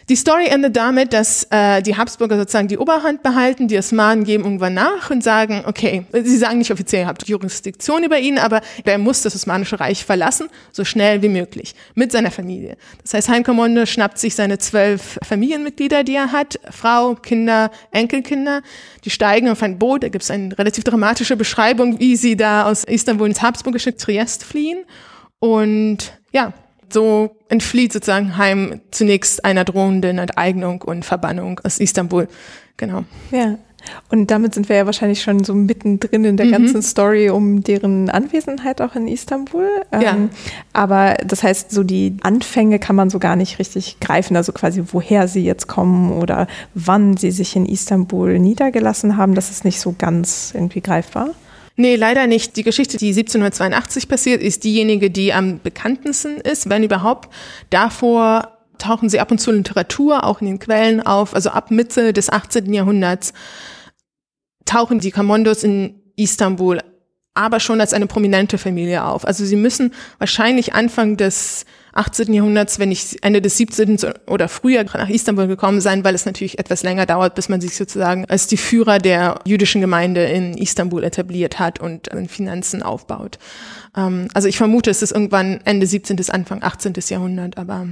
Die 0.09 0.15
Story 0.15 0.47
endet 0.47 0.77
damit, 0.77 1.13
dass 1.13 1.49
äh, 1.51 1.83
die 1.83 1.97
Habsburger 1.97 2.39
sozusagen 2.39 2.69
die 2.69 2.79
Oberhand 2.79 3.25
behalten, 3.25 3.67
die 3.67 3.77
Osmanen 3.77 4.23
geben 4.23 4.45
irgendwann 4.45 4.75
nach 4.75 5.11
und 5.11 5.25
sagen, 5.25 5.65
okay, 5.67 6.07
sie 6.13 6.37
sagen 6.37 6.59
nicht 6.59 6.71
offiziell, 6.71 7.03
ihr 7.03 7.07
habt 7.09 7.27
Jurisdiktion 7.27 8.05
über 8.05 8.17
ihn, 8.17 8.39
aber 8.39 8.61
er 8.85 8.99
muss 8.99 9.23
das 9.23 9.35
Osmanische 9.35 9.81
Reich 9.81 10.05
verlassen, 10.05 10.49
so 10.71 10.85
schnell 10.85 11.23
wie 11.23 11.29
möglich, 11.29 11.75
mit 11.97 12.13
seiner 12.13 12.31
Familie. 12.31 12.77
Das 13.03 13.15
heißt, 13.15 13.29
Heimkommunde 13.29 13.85
schnappt 13.85 14.19
sich 14.19 14.37
seine 14.37 14.59
zwölf 14.59 15.19
Familienmitglieder, 15.25 16.05
die 16.05 16.15
er 16.15 16.31
hat, 16.31 16.61
Frau, 16.71 17.17
Kinder, 17.17 17.73
Enkelkinder, 17.91 18.63
die 19.05 19.11
steigen 19.11 19.49
auf 19.49 19.61
ein 19.65 19.77
Boot, 19.77 20.05
da 20.05 20.09
gibt 20.09 20.23
es 20.23 20.31
eine 20.31 20.57
relativ 20.57 20.85
dramatische 20.85 21.37
Beschreibung, 21.37 21.99
wie 21.99 22.15
sie 22.15 22.37
da 22.37 22.67
aus 22.67 22.85
Istanbul 22.85 23.27
ins 23.27 23.43
Habsburgische 23.43 23.97
Triest 23.97 24.45
fliehen 24.45 24.85
und 25.41 26.13
ja, 26.31 26.53
so 26.93 27.37
entflieht 27.49 27.93
sozusagen 27.93 28.37
Heim 28.37 28.81
zunächst 28.91 29.45
einer 29.45 29.65
drohenden 29.65 30.19
Enteignung 30.19 30.83
und 30.83 31.05
Verbannung 31.05 31.61
aus 31.65 31.79
Istanbul. 31.79 32.29
Genau. 32.77 33.05
Ja. 33.31 33.59
Und 34.11 34.31
damit 34.31 34.55
sind 34.55 34.69
wir 34.69 34.77
ja 34.77 34.87
wahrscheinlich 34.87 35.23
schon 35.23 35.45
so 35.45 35.55
mittendrin 35.55 36.25
in 36.25 36.37
der 36.37 36.47
mhm. 36.47 36.53
ganzen 36.53 36.83
Story 36.83 37.31
um 37.31 37.63
deren 37.63 38.11
Anwesenheit 38.11 38.81
auch 38.81 38.95
in 38.95 39.07
Istanbul. 39.09 39.69
Ja. 39.93 40.15
Ähm, 40.15 40.31
aber 40.73 41.15
das 41.25 41.43
heißt, 41.43 41.71
so 41.71 41.83
die 41.83 42.17
Anfänge 42.23 42.79
kann 42.79 42.97
man 42.97 43.11
so 43.11 43.19
gar 43.19 43.37
nicht 43.37 43.59
richtig 43.59 44.01
greifen, 44.01 44.37
also 44.37 44.53
quasi 44.53 44.83
woher 44.93 45.29
sie 45.29 45.45
jetzt 45.45 45.67
kommen 45.67 46.13
oder 46.13 46.47
wann 46.75 47.17
sie 47.17 47.31
sich 47.31 47.57
in 47.57 47.67
Istanbul 47.67 48.39
niedergelassen 48.39 49.17
haben, 49.17 49.35
das 49.35 49.51
ist 49.51 49.65
nicht 49.65 49.81
so 49.81 49.95
ganz 49.97 50.53
irgendwie 50.55 50.81
greifbar. 50.81 51.31
Nee, 51.77 51.97
leider 51.97 52.27
nicht. 52.27 52.57
Die 52.57 52.63
Geschichte, 52.63 52.97
die 52.97 53.09
1782 53.09 54.09
passiert, 54.09 54.43
ist 54.43 54.65
diejenige, 54.65 55.11
die 55.11 55.35
am 55.35 55.61
bekanntesten 55.61 56.37
ist, 56.39 56.71
wenn 56.71 56.83
überhaupt. 56.83 57.33
Davor 57.69 58.57
tauchen 58.79 59.09
sie 59.09 59.21
ab 59.21 59.31
und 59.31 59.39
zu 59.39 59.51
in 59.51 59.59
Literatur, 59.59 60.25
auch 60.25 60.41
in 60.41 60.47
den 60.47 60.59
Quellen 60.59 61.03
auf. 61.03 61.35
Also 61.35 61.51
ab 61.51 61.71
Mitte 61.71 62.13
des 62.15 62.31
18. 62.31 62.73
Jahrhunderts 62.73 63.35
tauchen 64.65 65.01
die 65.01 65.11
Kamondos 65.11 65.65
in 65.65 66.01
Istanbul 66.17 66.81
aber 67.37 67.61
schon 67.61 67.81
als 67.81 67.93
eine 67.93 68.07
prominente 68.07 68.59
Familie 68.59 69.05
auf. 69.05 69.27
Also 69.27 69.45
sie 69.45 69.57
müssen 69.57 69.93
wahrscheinlich 70.19 70.75
Anfang 70.75 71.17
des 71.17 71.65
18. 71.97 72.33
Jahrhunderts, 72.33 72.79
wenn 72.79 72.91
nicht 72.91 73.25
Ende 73.25 73.41
des 73.41 73.57
17. 73.57 73.99
oder 74.27 74.49
früher 74.49 74.85
nach 74.85 75.09
Istanbul 75.09 75.47
gekommen 75.47 75.81
sein, 75.81 76.05
weil 76.05 76.15
es 76.15 76.27
natürlich 76.27 76.59
etwas 76.59 76.83
länger 76.83 77.07
dauert, 77.07 77.35
bis 77.35 77.49
man 77.49 77.61
sich 77.61 77.75
sozusagen 77.75 78.27
als 78.27 78.47
die 78.47 78.59
Führer 78.59 78.99
der 78.99 79.41
jüdischen 79.45 79.81
Gemeinde 79.81 80.25
in 80.25 80.59
Istanbul 80.59 81.05
etabliert 81.05 81.59
hat 81.59 81.81
und 81.81 82.09
Finanzen 82.29 82.83
aufbaut. 82.83 83.39
Ähm, 83.97 84.29
also 84.35 84.47
ich 84.47 84.59
vermute, 84.59 84.91
es 84.91 85.03
ist 85.03 85.13
irgendwann 85.13 85.61
Ende 85.65 85.87
17. 85.87 86.17
bis 86.17 86.31
Anfang 86.31 86.63
18. 86.63 86.93
Jahrhundert, 87.09 87.57
aber 87.57 87.89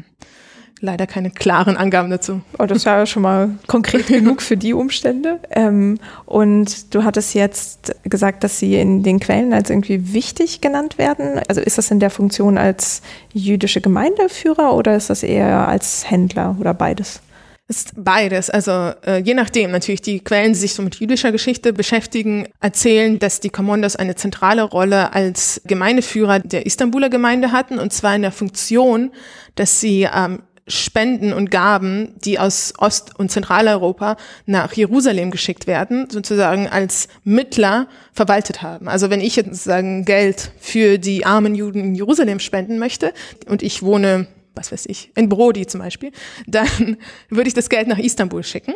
leider 0.84 1.06
keine 1.06 1.30
klaren 1.30 1.76
Angaben 1.76 2.10
dazu. 2.10 2.42
Oh, 2.58 2.66
das 2.66 2.86
war 2.86 2.98
ja 2.98 3.06
schon 3.06 3.22
mal 3.22 3.50
konkret 3.66 4.06
genug 4.08 4.42
für 4.42 4.56
die 4.56 4.74
Umstände. 4.74 5.40
Ähm, 5.50 5.98
und 6.26 6.94
du 6.94 7.04
hattest 7.04 7.34
jetzt 7.34 7.94
gesagt, 8.04 8.44
dass 8.44 8.58
sie 8.58 8.76
in 8.76 9.02
den 9.02 9.18
Quellen 9.18 9.52
als 9.52 9.70
irgendwie 9.70 10.12
wichtig 10.12 10.60
genannt 10.60 10.98
werden. 10.98 11.40
Also 11.48 11.60
ist 11.60 11.78
das 11.78 11.90
in 11.90 12.00
der 12.00 12.10
Funktion 12.10 12.58
als 12.58 13.02
jüdische 13.32 13.80
Gemeindeführer 13.80 14.74
oder 14.74 14.94
ist 14.94 15.10
das 15.10 15.22
eher 15.22 15.66
als 15.66 16.08
Händler 16.08 16.56
oder 16.60 16.74
beides? 16.74 17.20
ist 17.66 17.92
beides. 17.96 18.50
Also 18.50 18.92
äh, 19.06 19.22
je 19.22 19.34
nachdem, 19.34 19.70
natürlich 19.70 20.02
die 20.02 20.20
Quellen, 20.20 20.52
die 20.52 20.58
sich 20.58 20.74
so 20.74 20.82
mit 20.82 20.96
jüdischer 20.96 21.32
Geschichte 21.32 21.72
beschäftigen, 21.72 22.46
erzählen, 22.60 23.18
dass 23.18 23.40
die 23.40 23.48
Kommandos 23.48 23.96
eine 23.96 24.16
zentrale 24.16 24.62
Rolle 24.62 25.14
als 25.14 25.62
Gemeindeführer 25.64 26.40
der 26.40 26.66
Istanbuler 26.66 27.08
Gemeinde 27.08 27.52
hatten, 27.52 27.78
und 27.78 27.92
zwar 27.92 28.14
in 28.14 28.22
der 28.22 28.32
Funktion, 28.32 29.12
dass 29.54 29.80
sie 29.80 30.06
ähm, 30.14 30.42
Spenden 30.66 31.32
und 31.32 31.50
Gaben, 31.50 32.14
die 32.24 32.38
aus 32.38 32.72
Ost- 32.78 33.18
und 33.18 33.30
Zentraleuropa 33.30 34.16
nach 34.46 34.72
Jerusalem 34.72 35.30
geschickt 35.30 35.66
werden, 35.66 36.08
sozusagen 36.10 36.68
als 36.68 37.08
Mittler 37.22 37.86
verwaltet 38.12 38.62
haben. 38.62 38.88
Also 38.88 39.10
wenn 39.10 39.20
ich 39.20 39.36
jetzt 39.36 39.48
sozusagen 39.48 40.04
Geld 40.04 40.52
für 40.58 40.98
die 40.98 41.26
armen 41.26 41.54
Juden 41.54 41.80
in 41.80 41.94
Jerusalem 41.94 42.38
spenden 42.38 42.78
möchte 42.78 43.12
und 43.46 43.62
ich 43.62 43.82
wohne 43.82 44.26
was 44.56 44.70
weiß 44.70 44.86
ich, 44.86 45.10
in 45.16 45.28
Brody 45.28 45.66
zum 45.66 45.80
Beispiel, 45.80 46.12
dann 46.46 46.96
würde 47.28 47.48
ich 47.48 47.54
das 47.54 47.68
Geld 47.68 47.88
nach 47.88 47.98
Istanbul 47.98 48.44
schicken 48.44 48.74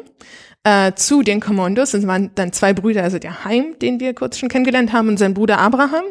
äh, 0.64 0.92
zu 0.95 1.23
den 1.23 1.40
Kommandos. 1.40 1.92
Das 1.92 2.07
waren 2.07 2.30
dann 2.35 2.52
zwei 2.52 2.73
Brüder, 2.73 3.02
also 3.02 3.18
der 3.18 3.45
Heim, 3.45 3.76
den 3.80 4.00
wir 4.00 4.14
kurz 4.14 4.38
schon 4.38 4.49
kennengelernt 4.49 4.92
haben, 4.92 5.09
und 5.09 5.18
sein 5.18 5.35
Bruder 5.35 5.59
Abraham. 5.59 6.04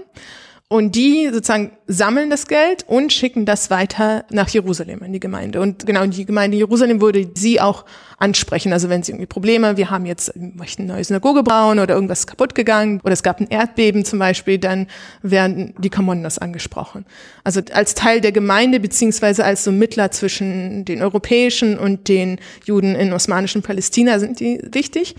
Und 0.69 0.95
die 0.95 1.29
sozusagen 1.31 1.71
sammeln 1.87 2.29
das 2.29 2.45
Geld 2.45 2.83
und 2.87 3.13
schicken 3.13 3.45
das 3.45 3.69
weiter 3.69 4.25
nach 4.29 4.49
Jerusalem 4.49 5.01
in 5.01 5.13
die 5.13 5.19
Gemeinde. 5.21 5.61
Und 5.61 5.85
genau 5.85 6.05
die 6.05 6.25
Gemeinde 6.25 6.57
Jerusalem 6.57 6.99
würde 6.99 7.29
sie 7.35 7.61
auch 7.61 7.85
ansprechen. 8.17 8.73
Also 8.73 8.89
wenn 8.89 9.01
sie 9.01 9.13
irgendwie 9.13 9.27
Probleme, 9.27 9.77
wir 9.77 9.89
haben 9.89 10.05
jetzt, 10.05 10.33
wir 10.35 10.51
möchten 10.55 10.81
eine 10.81 10.93
neue 10.95 11.05
Synagoge 11.05 11.43
bauen 11.43 11.79
oder 11.79 11.95
irgendwas 11.95 12.27
kaputt 12.27 12.53
gegangen 12.53 12.99
oder 13.05 13.13
es 13.13 13.23
gab 13.23 13.39
ein 13.39 13.47
Erdbeben 13.47 14.03
zum 14.03 14.19
Beispiel, 14.19 14.57
dann 14.57 14.87
werden 15.21 15.73
die 15.77 15.89
Kommandos 15.89 16.37
angesprochen. 16.37 17.05
Also 17.45 17.61
als 17.71 17.93
Teil 17.93 18.19
der 18.19 18.33
Gemeinde 18.33 18.81
beziehungsweise 18.81 19.45
als 19.45 19.63
so 19.63 19.71
Mittler 19.71 20.11
zwischen 20.11 20.83
den 20.83 21.01
europäischen 21.01 21.79
und 21.79 22.09
den 22.09 22.39
Juden 22.65 22.93
in 22.93 23.13
osmanischen 23.13 23.61
Palästina 23.61 24.19
sind 24.19 24.41
die 24.41 24.59
wichtig 24.69 25.15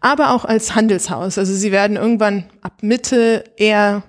aber 0.00 0.30
auch 0.30 0.44
als 0.46 0.74
Handelshaus. 0.74 1.36
Also 1.36 1.52
sie 1.52 1.72
werden 1.72 1.96
irgendwann 1.96 2.44
ab 2.62 2.72
Mitte 2.80 3.44
eher 3.56 4.02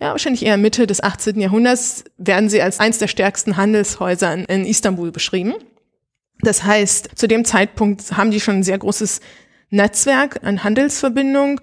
ja, 0.00 0.10
wahrscheinlich 0.10 0.44
eher 0.44 0.56
Mitte 0.56 0.86
des 0.86 1.02
18. 1.02 1.40
Jahrhunderts, 1.40 2.04
werden 2.18 2.48
sie 2.48 2.62
als 2.62 2.80
eins 2.80 2.98
der 2.98 3.08
stärksten 3.08 3.56
Handelshäuser 3.56 4.48
in 4.48 4.64
Istanbul 4.64 5.10
beschrieben. 5.10 5.54
Das 6.40 6.62
heißt, 6.62 7.10
zu 7.16 7.26
dem 7.26 7.44
Zeitpunkt 7.44 8.16
haben 8.16 8.30
die 8.30 8.40
schon 8.40 8.56
ein 8.56 8.62
sehr 8.62 8.78
großes 8.78 9.20
Netzwerk 9.70 10.40
an 10.44 10.62
Handelsverbindungen 10.62 11.60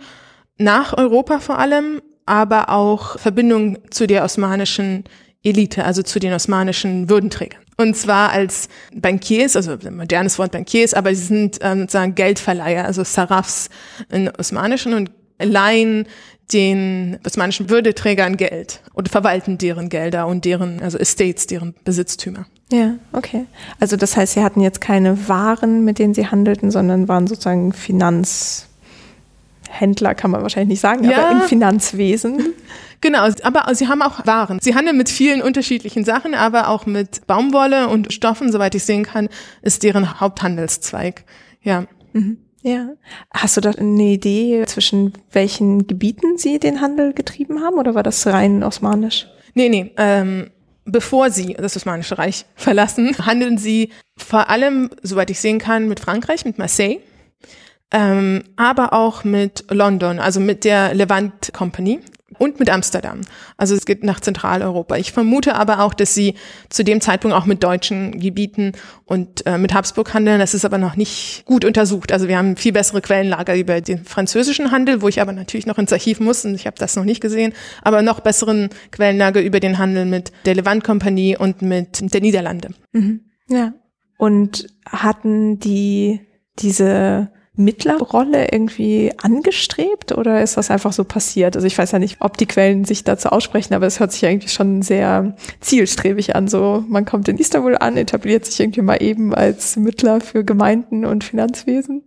nach 0.57 0.97
Europa 0.97 1.39
vor 1.39 1.59
allem, 1.59 2.01
aber 2.25 2.69
auch 2.69 3.17
Verbindungen 3.19 3.79
zu 3.89 4.07
der 4.07 4.23
osmanischen 4.23 5.05
Elite, 5.43 5.85
also 5.85 6.01
zu 6.01 6.19
den 6.19 6.33
osmanischen 6.33 7.09
Würdenträgern. 7.09 7.61
Und 7.77 7.95
zwar 7.95 8.31
als 8.31 8.67
Bankiers, 8.93 9.55
also 9.55 9.77
modernes 9.91 10.39
Wort 10.39 10.51
Bankiers, 10.51 10.93
aber 10.93 11.13
sie 11.13 11.25
sind 11.25 11.59
ähm, 11.61 11.81
sozusagen 11.81 12.15
Geldverleiher, 12.15 12.85
also 12.85 13.03
Sarafs 13.03 13.69
in 14.09 14.29
osmanischen 14.29 14.93
und 14.93 15.11
leihen 15.39 16.07
den 16.53 17.19
osmanischen 17.25 17.69
Würdeträgern 17.69 18.37
Geld 18.37 18.81
und 18.93 19.09
verwalten 19.09 19.57
deren 19.57 19.89
Gelder 19.89 20.27
und 20.27 20.45
deren, 20.45 20.81
also 20.81 20.97
Estates, 20.97 21.47
deren 21.47 21.75
Besitztümer. 21.83 22.45
Ja, 22.71 22.95
okay. 23.13 23.45
Also 23.79 23.97
das 23.97 24.17
heißt, 24.17 24.33
sie 24.33 24.43
hatten 24.43 24.61
jetzt 24.61 24.81
keine 24.81 25.27
Waren, 25.27 25.85
mit 25.85 25.99
denen 25.99 26.13
sie 26.13 26.27
handelten, 26.27 26.71
sondern 26.71 27.07
waren 27.07 27.27
sozusagen 27.27 27.73
Finanzhändler, 27.73 30.15
kann 30.15 30.31
man 30.31 30.41
wahrscheinlich 30.41 30.69
nicht 30.69 30.81
sagen, 30.81 31.03
ja. 31.03 31.29
aber 31.29 31.41
im 31.41 31.47
Finanzwesen. 31.47 32.53
Genau, 33.01 33.27
aber 33.43 33.75
sie 33.75 33.87
haben 33.87 34.01
auch 34.01 34.25
Waren. 34.25 34.57
Sie 34.61 34.73
handeln 34.73 34.97
mit 34.97 35.09
vielen 35.09 35.43
unterschiedlichen 35.43 36.05
Sachen, 36.05 36.33
aber 36.33 36.69
auch 36.69 36.87
mit 36.87 37.27
Baumwolle 37.27 37.87
und 37.87 38.11
Stoffen, 38.11 38.51
soweit 38.51 38.73
ich 38.73 38.83
sehen 38.83 39.03
kann, 39.03 39.29
ist 39.61 39.83
deren 39.83 40.19
Haupthandelszweig. 40.19 41.23
Ja. 41.61 41.85
Mhm. 42.13 42.37
Ja. 42.65 42.95
Hast 43.31 43.57
du 43.57 43.61
da 43.61 43.69
eine 43.69 44.03
Idee, 44.05 44.65
zwischen 44.65 45.13
welchen 45.31 45.85
Gebieten 45.85 46.39
sie 46.39 46.57
den 46.57 46.81
Handel 46.81 47.13
getrieben 47.13 47.61
haben 47.61 47.77
oder 47.77 47.93
war 47.93 48.01
das 48.01 48.25
rein 48.25 48.63
osmanisch? 48.63 49.27
Nee, 49.53 49.69
nee. 49.69 49.91
Ähm, 49.97 50.49
bevor 50.83 51.29
sie 51.29 51.53
das 51.53 51.77
Osmanische 51.77 52.17
Reich 52.17 52.45
verlassen, 52.55 53.15
handeln 53.23 53.59
sie 53.59 53.91
vor 54.17 54.49
allem, 54.49 54.89
soweit 55.03 55.29
ich 55.29 55.39
sehen 55.39 55.59
kann, 55.59 55.87
mit 55.87 55.99
Frankreich, 55.99 56.43
mit 56.43 56.57
Marseille, 56.57 57.01
ähm, 57.91 58.43
aber 58.55 58.93
auch 58.93 59.23
mit 59.23 59.65
London, 59.69 60.17
also 60.17 60.39
mit 60.39 60.63
der 60.63 60.95
Levant 60.95 61.53
Company. 61.53 61.99
Und 62.37 62.59
mit 62.59 62.69
Amsterdam. 62.69 63.21
Also 63.57 63.75
es 63.75 63.85
geht 63.85 64.03
nach 64.03 64.19
Zentraleuropa. 64.19 64.97
Ich 64.97 65.11
vermute 65.11 65.55
aber 65.55 65.81
auch, 65.81 65.93
dass 65.93 66.13
sie 66.13 66.35
zu 66.69 66.83
dem 66.83 67.01
Zeitpunkt 67.01 67.35
auch 67.35 67.45
mit 67.45 67.63
deutschen 67.63 68.19
Gebieten 68.19 68.73
und 69.05 69.45
äh, 69.45 69.57
mit 69.57 69.73
Habsburg 69.73 70.13
handeln. 70.13 70.39
Das 70.39 70.53
ist 70.53 70.65
aber 70.65 70.77
noch 70.77 70.95
nicht 70.95 71.43
gut 71.45 71.65
untersucht. 71.65 72.11
Also 72.11 72.27
wir 72.27 72.37
haben 72.37 72.55
viel 72.57 72.71
bessere 72.71 73.01
Quellenlager 73.01 73.55
über 73.55 73.81
den 73.81 74.03
französischen 74.05 74.71
Handel, 74.71 75.01
wo 75.01 75.07
ich 75.07 75.21
aber 75.21 75.31
natürlich 75.31 75.65
noch 75.65 75.77
ins 75.77 75.93
Archiv 75.93 76.19
muss 76.19 76.45
und 76.45 76.55
ich 76.55 76.67
habe 76.67 76.77
das 76.77 76.95
noch 76.95 77.05
nicht 77.05 77.21
gesehen, 77.21 77.53
aber 77.81 78.01
noch 78.01 78.19
besseren 78.19 78.69
Quellenlager 78.91 79.41
über 79.41 79.59
den 79.59 79.77
Handel 79.77 80.05
mit 80.05 80.31
der 80.45 80.55
Levant-Kompanie 80.55 81.37
und 81.37 81.61
mit 81.61 82.13
der 82.13 82.21
Niederlande. 82.21 82.69
Mhm. 82.93 83.21
Ja. 83.47 83.73
Und 84.17 84.67
hatten 84.89 85.59
die 85.59 86.21
diese 86.59 87.29
Mittlerrolle 87.57 88.51
irgendwie 88.51 89.11
angestrebt 89.21 90.11
oder 90.11 90.41
ist 90.41 90.57
das 90.57 90.71
einfach 90.71 90.93
so 90.93 91.03
passiert? 91.03 91.55
Also 91.55 91.67
ich 91.67 91.77
weiß 91.77 91.91
ja 91.91 91.99
nicht, 91.99 92.17
ob 92.19 92.37
die 92.37 92.45
Quellen 92.45 92.85
sich 92.85 93.03
dazu 93.03 93.29
aussprechen, 93.29 93.73
aber 93.73 93.85
es 93.85 93.99
hört 93.99 94.11
sich 94.11 94.23
irgendwie 94.23 94.49
schon 94.49 94.81
sehr 94.81 95.35
zielstrebig 95.61 96.35
an. 96.35 96.47
So, 96.47 96.83
man 96.87 97.05
kommt 97.05 97.27
in 97.27 97.37
Istanbul 97.37 97.77
an, 97.77 97.97
etabliert 97.97 98.45
sich 98.45 98.59
irgendwie 98.59 98.81
mal 98.81 99.01
eben 99.01 99.33
als 99.33 99.77
Mittler 99.77 100.21
für 100.21 100.43
Gemeinden 100.43 101.05
und 101.05 101.23
Finanzwesen. 101.23 102.03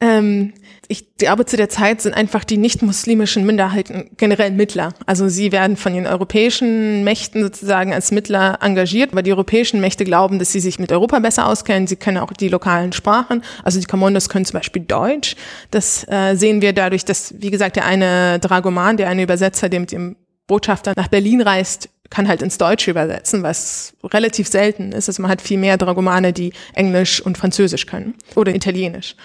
Ähm, 0.00 0.52
ich 0.88 1.16
glaube, 1.16 1.46
zu 1.46 1.56
der 1.56 1.68
Zeit 1.68 2.02
sind 2.02 2.14
einfach 2.14 2.44
die 2.44 2.58
nicht-muslimischen 2.58 3.46
Minderheiten 3.46 4.10
generell 4.16 4.50
Mittler. 4.50 4.92
Also 5.06 5.28
sie 5.28 5.50
werden 5.52 5.76
von 5.76 5.94
den 5.94 6.06
europäischen 6.06 7.02
Mächten 7.02 7.42
sozusagen 7.42 7.92
als 7.92 8.12
Mittler 8.12 8.58
engagiert, 8.60 9.14
weil 9.14 9.22
die 9.22 9.32
europäischen 9.32 9.80
Mächte 9.80 10.04
glauben, 10.04 10.38
dass 10.38 10.52
sie 10.52 10.60
sich 10.60 10.78
mit 10.78 10.92
Europa 10.92 11.18
besser 11.18 11.48
auskennen. 11.48 11.86
Sie 11.86 11.96
können 11.96 12.18
auch 12.18 12.32
die 12.32 12.48
lokalen 12.48 12.92
Sprachen. 12.92 13.42
Also 13.64 13.80
die 13.80 13.86
Commandos 13.86 14.28
können 14.28 14.44
zum 14.44 14.58
Beispiel 14.58 14.82
Deutsch. 14.82 15.34
Das 15.70 16.06
äh, 16.08 16.36
sehen 16.36 16.60
wir 16.60 16.72
dadurch, 16.72 17.04
dass, 17.04 17.34
wie 17.38 17.50
gesagt, 17.50 17.76
der 17.76 17.86
eine 17.86 18.38
Dragoman, 18.38 18.98
der 18.98 19.08
eine 19.08 19.22
Übersetzer, 19.22 19.68
der 19.68 19.80
mit 19.80 19.92
dem 19.92 20.16
Botschafter 20.46 20.92
nach 20.94 21.08
Berlin 21.08 21.40
reist, 21.40 21.88
kann 22.10 22.28
halt 22.28 22.42
ins 22.42 22.58
Deutsche 22.58 22.92
übersetzen, 22.92 23.42
was 23.42 23.94
relativ 24.04 24.46
selten 24.46 24.92
ist. 24.92 25.08
Also 25.08 25.22
man 25.22 25.30
hat 25.30 25.42
viel 25.42 25.58
mehr 25.58 25.76
Dragomane, 25.76 26.32
die 26.32 26.52
Englisch 26.74 27.20
und 27.20 27.36
Französisch 27.36 27.86
können 27.86 28.14
oder 28.36 28.54
Italienisch. 28.54 29.16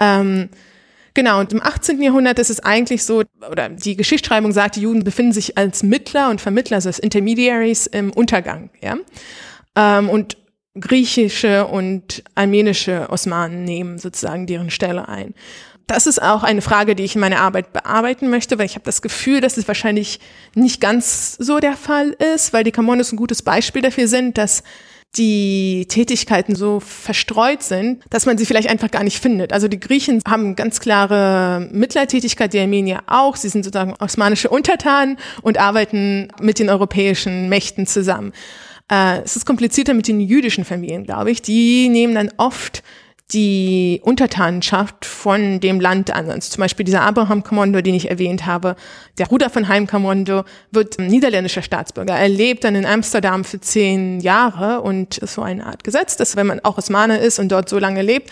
Ähm, 0.00 0.48
Genau, 1.14 1.40
und 1.40 1.52
im 1.52 1.62
18. 1.62 2.00
Jahrhundert 2.00 2.38
ist 2.38 2.50
es 2.50 2.60
eigentlich 2.60 3.04
so, 3.04 3.24
oder 3.50 3.68
die 3.68 3.96
Geschichtsschreibung 3.96 4.52
sagt, 4.52 4.76
die 4.76 4.82
Juden 4.82 5.02
befinden 5.02 5.32
sich 5.32 5.58
als 5.58 5.82
Mittler 5.82 6.30
und 6.30 6.40
Vermittler, 6.40 6.76
also 6.76 6.88
als 6.88 6.98
Intermediaries 6.98 7.86
im 7.86 8.12
Untergang. 8.12 8.70
Ja? 8.80 8.96
Ähm, 9.76 10.08
und 10.08 10.36
griechische 10.78 11.66
und 11.66 12.22
armenische 12.36 13.10
Osmanen 13.10 13.64
nehmen 13.64 13.98
sozusagen 13.98 14.46
deren 14.46 14.70
Stelle 14.70 15.08
ein. 15.08 15.34
Das 15.88 16.06
ist 16.06 16.22
auch 16.22 16.44
eine 16.44 16.62
Frage, 16.62 16.94
die 16.94 17.02
ich 17.02 17.16
in 17.16 17.20
meiner 17.20 17.40
Arbeit 17.40 17.72
bearbeiten 17.72 18.30
möchte, 18.30 18.58
weil 18.58 18.66
ich 18.66 18.76
habe 18.76 18.84
das 18.84 19.02
Gefühl, 19.02 19.40
dass 19.40 19.56
es 19.56 19.66
wahrscheinlich 19.66 20.20
nicht 20.54 20.80
ganz 20.80 21.36
so 21.36 21.58
der 21.58 21.76
Fall 21.76 22.10
ist, 22.34 22.52
weil 22.52 22.62
die 22.62 22.70
Kamones 22.70 23.10
ein 23.10 23.16
gutes 23.16 23.42
Beispiel 23.42 23.82
dafür 23.82 24.06
sind, 24.06 24.38
dass 24.38 24.62
die 25.16 25.86
Tätigkeiten 25.88 26.54
so 26.54 26.78
verstreut 26.78 27.62
sind, 27.62 28.02
dass 28.10 28.26
man 28.26 28.38
sie 28.38 28.46
vielleicht 28.46 28.70
einfach 28.70 28.90
gar 28.90 29.02
nicht 29.02 29.18
findet. 29.18 29.52
Also 29.52 29.66
die 29.66 29.80
Griechen 29.80 30.22
haben 30.26 30.54
ganz 30.54 30.78
klare 30.78 31.68
Mitleidtätigkeit, 31.72 32.52
die 32.52 32.60
Armenier 32.60 33.00
auch. 33.06 33.34
Sie 33.34 33.48
sind 33.48 33.64
sozusagen 33.64 33.94
osmanische 33.98 34.48
Untertanen 34.48 35.16
und 35.42 35.58
arbeiten 35.58 36.28
mit 36.40 36.60
den 36.60 36.70
europäischen 36.70 37.48
Mächten 37.48 37.86
zusammen. 37.86 38.32
Äh, 38.90 39.22
es 39.22 39.34
ist 39.34 39.46
komplizierter 39.46 39.94
mit 39.94 40.06
den 40.06 40.20
jüdischen 40.20 40.64
Familien, 40.64 41.04
glaube 41.04 41.32
ich. 41.32 41.42
Die 41.42 41.88
nehmen 41.88 42.14
dann 42.14 42.30
oft 42.36 42.84
die 43.32 44.00
Untertanenschaft 44.02 45.04
von 45.04 45.60
dem 45.60 45.80
Land 45.80 46.12
an. 46.12 46.30
Also 46.30 46.50
zum 46.50 46.60
Beispiel 46.60 46.84
dieser 46.84 47.02
Abraham 47.02 47.44
Kommando, 47.44 47.80
den 47.80 47.94
ich 47.94 48.10
erwähnt 48.10 48.46
habe, 48.46 48.76
der 49.18 49.26
Bruder 49.26 49.50
von 49.50 49.68
Heim 49.68 49.86
Kommando, 49.86 50.44
wird 50.72 50.98
niederländischer 50.98 51.62
Staatsbürger. 51.62 52.14
Er 52.14 52.28
lebt 52.28 52.64
dann 52.64 52.74
in 52.74 52.86
Amsterdam 52.86 53.44
für 53.44 53.60
zehn 53.60 54.20
Jahre 54.20 54.80
und 54.80 55.18
ist 55.18 55.34
so 55.34 55.42
eine 55.42 55.64
Art 55.66 55.84
Gesetz, 55.84 56.16
dass 56.16 56.36
wenn 56.36 56.46
man 56.46 56.60
auch 56.60 56.78
Osmane 56.78 57.18
ist 57.18 57.38
und 57.38 57.52
dort 57.52 57.68
so 57.68 57.78
lange 57.78 58.02
lebt, 58.02 58.30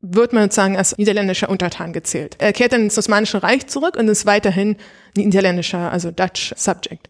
wird 0.00 0.32
man 0.32 0.44
sozusagen 0.44 0.76
als 0.76 0.96
niederländischer 0.98 1.48
Untertan 1.48 1.92
gezählt. 1.92 2.36
Er 2.38 2.52
kehrt 2.52 2.72
dann 2.72 2.82
ins 2.82 2.98
Osmanische 2.98 3.42
Reich 3.42 3.66
zurück 3.68 3.96
und 3.96 4.08
ist 4.08 4.26
weiterhin 4.26 4.76
niederländischer, 5.16 5.92
also 5.92 6.10
Dutch 6.10 6.52
Subject. 6.56 7.08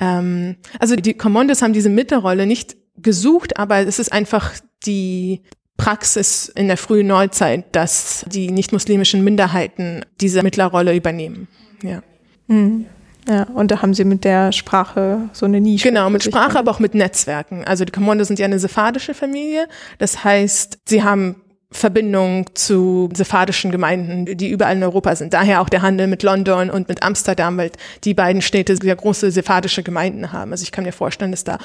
Ähm, 0.00 0.56
also 0.78 0.96
die 0.96 1.14
Kommandos 1.14 1.62
haben 1.62 1.72
diese 1.72 1.90
Mittelrolle 1.90 2.46
nicht 2.46 2.76
gesucht, 2.96 3.56
aber 3.56 3.86
es 3.86 3.98
ist 3.98 4.12
einfach 4.12 4.52
die 4.84 5.42
Praxis 5.76 6.48
in 6.48 6.68
der 6.68 6.76
frühen 6.76 7.08
Neuzeit, 7.08 7.64
dass 7.72 8.24
die 8.28 8.50
nicht-muslimischen 8.50 9.24
Minderheiten 9.24 10.04
diese 10.20 10.42
Mittlerrolle 10.42 10.94
übernehmen. 10.94 11.48
Ja. 11.82 12.02
Mhm. 12.46 12.86
Ja, 13.28 13.44
und 13.44 13.70
da 13.70 13.80
haben 13.80 13.94
sie 13.94 14.04
mit 14.04 14.24
der 14.24 14.52
Sprache 14.52 15.30
so 15.32 15.46
eine 15.46 15.60
Nische. 15.60 15.88
Genau, 15.88 16.10
mit 16.10 16.22
Sprache, 16.22 16.58
aber 16.58 16.70
auch 16.70 16.78
mit 16.78 16.94
Netzwerken. 16.94 17.64
Also 17.64 17.84
die 17.86 17.92
Kommando 17.92 18.22
sind 18.24 18.38
ja 18.38 18.44
eine 18.44 18.58
sephardische 18.58 19.14
Familie. 19.14 19.66
Das 19.98 20.24
heißt, 20.24 20.78
sie 20.86 21.02
haben 21.02 21.36
Verbindung 21.70 22.50
zu 22.54 23.08
sephardischen 23.14 23.72
Gemeinden, 23.72 24.36
die 24.36 24.50
überall 24.50 24.76
in 24.76 24.82
Europa 24.82 25.16
sind. 25.16 25.32
Daher 25.32 25.60
auch 25.60 25.68
der 25.68 25.82
Handel 25.82 26.06
mit 26.06 26.22
London 26.22 26.70
und 26.70 26.88
mit 26.88 27.02
Amsterdam, 27.02 27.56
weil 27.56 27.72
die 28.04 28.14
beiden 28.14 28.42
Städte 28.42 28.76
sehr 28.76 28.94
große 28.94 29.30
sephardische 29.30 29.82
Gemeinden 29.82 30.30
haben. 30.30 30.52
Also 30.52 30.62
ich 30.62 30.70
kann 30.70 30.84
mir 30.84 30.92
vorstellen, 30.92 31.32
dass 31.32 31.44
da 31.44 31.58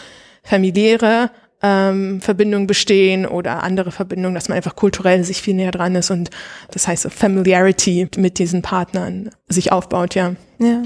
familiäre 0.44 1.30
ähm, 1.62 2.22
Verbindungen 2.22 2.68
bestehen 2.68 3.26
oder 3.26 3.64
andere 3.64 3.92
Verbindungen, 3.92 4.36
dass 4.36 4.50
man 4.50 4.56
einfach 4.56 4.76
kulturell 4.76 5.24
sich 5.24 5.42
viel 5.42 5.56
näher 5.56 5.72
dran 5.72 5.96
ist 5.96 6.10
und 6.10 6.30
das 6.72 6.88
heißt 6.88 7.04
so 7.04 7.10
Familiarity 7.10 8.08
mit 8.18 8.40
diesen 8.40 8.62
Partnern 8.62 9.30
sich 9.48 9.72
aufbaut, 9.72 10.16
ja. 10.16 10.36
Ja. 10.60 10.84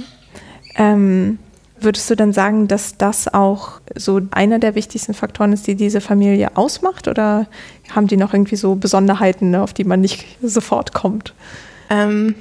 Ähm, 0.75 1.37
würdest 1.79 2.09
du 2.09 2.15
dann 2.15 2.33
sagen, 2.33 2.67
dass 2.67 2.97
das 2.97 3.31
auch 3.31 3.81
so 3.95 4.21
einer 4.31 4.57
der 4.57 4.75
wichtigsten 4.75 5.13
Faktoren 5.13 5.53
ist, 5.53 5.67
die 5.67 5.75
diese 5.75 6.01
Familie 6.01 6.55
ausmacht 6.55 7.07
oder 7.07 7.47
haben 7.91 8.07
die 8.07 8.17
noch 8.17 8.33
irgendwie 8.33 8.55
so 8.55 8.75
Besonderheiten, 8.75 9.55
auf 9.55 9.73
die 9.73 9.83
man 9.83 10.01
nicht 10.01 10.25
sofort 10.41 10.93
kommt? 10.93 11.33
Ähm, 11.89 12.35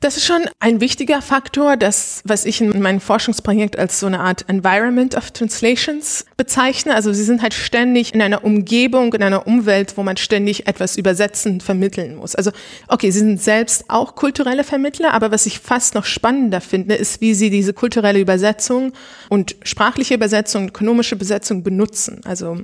das 0.00 0.16
ist 0.16 0.24
schon 0.24 0.48
ein 0.60 0.80
wichtiger 0.80 1.20
Faktor, 1.20 1.76
das, 1.76 2.22
was 2.24 2.46
ich 2.46 2.62
in 2.62 2.80
meinem 2.80 3.00
Forschungsprojekt 3.00 3.78
als 3.78 4.00
so 4.00 4.06
eine 4.06 4.20
Art 4.20 4.48
Environment 4.48 5.14
of 5.14 5.30
Translations 5.30 6.24
bezeichne. 6.38 6.94
Also 6.94 7.12
sie 7.12 7.22
sind 7.22 7.42
halt 7.42 7.52
ständig 7.52 8.14
in 8.14 8.22
einer 8.22 8.42
Umgebung, 8.42 9.12
in 9.12 9.22
einer 9.22 9.46
Umwelt, 9.46 9.98
wo 9.98 10.02
man 10.02 10.16
ständig 10.16 10.66
etwas 10.66 10.96
übersetzen, 10.96 11.60
vermitteln 11.60 12.16
muss. 12.16 12.34
Also, 12.34 12.50
okay, 12.88 13.10
sie 13.10 13.18
sind 13.18 13.42
selbst 13.42 13.84
auch 13.88 14.14
kulturelle 14.14 14.64
Vermittler, 14.64 15.12
aber 15.12 15.32
was 15.32 15.44
ich 15.44 15.58
fast 15.58 15.94
noch 15.94 16.06
spannender 16.06 16.62
finde, 16.62 16.94
ist, 16.94 17.20
wie 17.20 17.34
sie 17.34 17.50
diese 17.50 17.74
kulturelle 17.74 18.20
Übersetzung 18.20 18.94
und 19.28 19.56
sprachliche 19.64 20.14
Übersetzung, 20.14 20.68
ökonomische 20.68 21.14
Übersetzung 21.14 21.62
benutzen. 21.62 22.22
Also, 22.24 22.56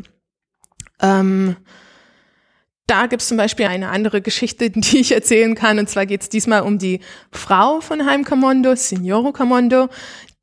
ähm, 1.02 1.56
da 2.86 3.06
gibt 3.06 3.22
es 3.22 3.28
zum 3.28 3.36
Beispiel 3.36 3.66
eine 3.66 3.88
andere 3.88 4.20
Geschichte, 4.20 4.70
die 4.74 4.98
ich 4.98 5.12
erzählen 5.12 5.54
kann. 5.54 5.78
Und 5.78 5.88
zwar 5.88 6.06
geht 6.06 6.22
es 6.22 6.28
diesmal 6.28 6.62
um 6.62 6.78
die 6.78 7.00
Frau 7.30 7.80
von 7.80 8.06
Heim 8.06 8.24
Commando, 8.24 8.74
Signoro 8.74 9.32
Commando, 9.32 9.88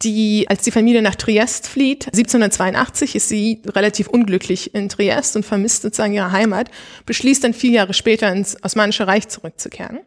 die, 0.03 0.45
als 0.49 0.63
die 0.63 0.71
Familie 0.71 1.01
nach 1.01 1.15
Triest 1.15 1.67
flieht, 1.67 2.07
1782 2.07 3.15
ist 3.15 3.29
sie 3.29 3.61
relativ 3.65 4.07
unglücklich 4.07 4.75
in 4.75 4.89
Triest 4.89 5.35
und 5.35 5.45
vermisst 5.45 5.83
sozusagen 5.83 6.13
ihre 6.13 6.31
Heimat, 6.31 6.69
beschließt 7.05 7.43
dann 7.43 7.53
vier 7.53 7.71
Jahre 7.71 7.93
später 7.93 8.31
ins 8.31 8.61
Osmanische 8.63 9.07
Reich 9.07 9.29
zurückzukehren. 9.29 9.99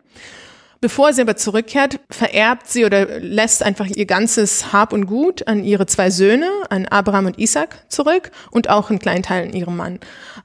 Bevor 0.82 1.14
sie 1.14 1.22
aber 1.22 1.36
zurückkehrt, 1.36 2.00
vererbt 2.10 2.68
sie 2.68 2.84
oder 2.84 3.18
lässt 3.18 3.62
einfach 3.62 3.86
ihr 3.86 4.04
ganzes 4.04 4.74
Hab 4.74 4.92
und 4.92 5.06
Gut 5.06 5.48
an 5.48 5.64
ihre 5.64 5.86
zwei 5.86 6.10
Söhne, 6.10 6.50
an 6.68 6.84
Abraham 6.86 7.26
und 7.26 7.38
Isaac 7.38 7.86
zurück 7.88 8.30
und 8.50 8.68
auch 8.68 8.90
einen 8.90 8.98
kleinen 8.98 9.22
Teil 9.22 9.48
an 9.48 9.54
ihrem 9.54 9.76
Mann. 9.76 10.00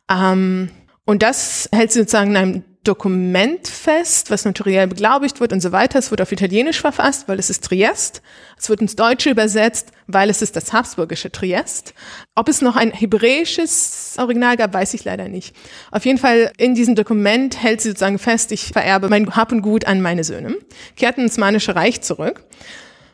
Ähm, 0.09 0.69
und 1.11 1.23
das 1.23 1.67
hält 1.73 1.91
sie 1.91 1.99
sozusagen 1.99 2.31
in 2.31 2.37
einem 2.37 2.63
Dokument 2.85 3.67
fest, 3.67 4.31
was 4.31 4.45
notariell 4.45 4.87
beglaubigt 4.87 5.41
wird 5.41 5.51
und 5.51 5.59
so 5.59 5.73
weiter. 5.73 5.99
Es 5.99 6.09
wird 6.09 6.21
auf 6.21 6.31
Italienisch 6.31 6.79
verfasst, 6.79 7.27
weil 7.27 7.37
es 7.37 7.49
ist 7.49 7.65
Triest. 7.65 8.21
Es 8.57 8.69
wird 8.69 8.79
ins 8.79 8.95
Deutsche 8.95 9.29
übersetzt, 9.29 9.91
weil 10.07 10.29
es 10.29 10.41
ist 10.41 10.55
das 10.55 10.71
habsburgische 10.71 11.29
Triest. 11.29 11.93
Ob 12.33 12.47
es 12.47 12.61
noch 12.61 12.77
ein 12.77 12.91
hebräisches 12.91 14.15
Original 14.19 14.55
gab, 14.55 14.73
weiß 14.73 14.93
ich 14.93 15.03
leider 15.03 15.27
nicht. 15.27 15.53
Auf 15.91 16.05
jeden 16.05 16.17
Fall 16.17 16.53
in 16.57 16.75
diesem 16.75 16.95
Dokument 16.95 17.61
hält 17.61 17.81
sie 17.81 17.89
sozusagen 17.89 18.17
fest, 18.17 18.53
ich 18.53 18.69
vererbe 18.69 19.09
mein 19.09 19.35
Hab 19.35 19.51
und 19.51 19.63
Gut 19.63 19.83
an 19.83 20.01
meine 20.01 20.23
Söhne, 20.23 20.55
kehrt 20.95 21.17
ins 21.17 21.37
Manische 21.37 21.75
Reich 21.75 21.99
zurück, 21.99 22.45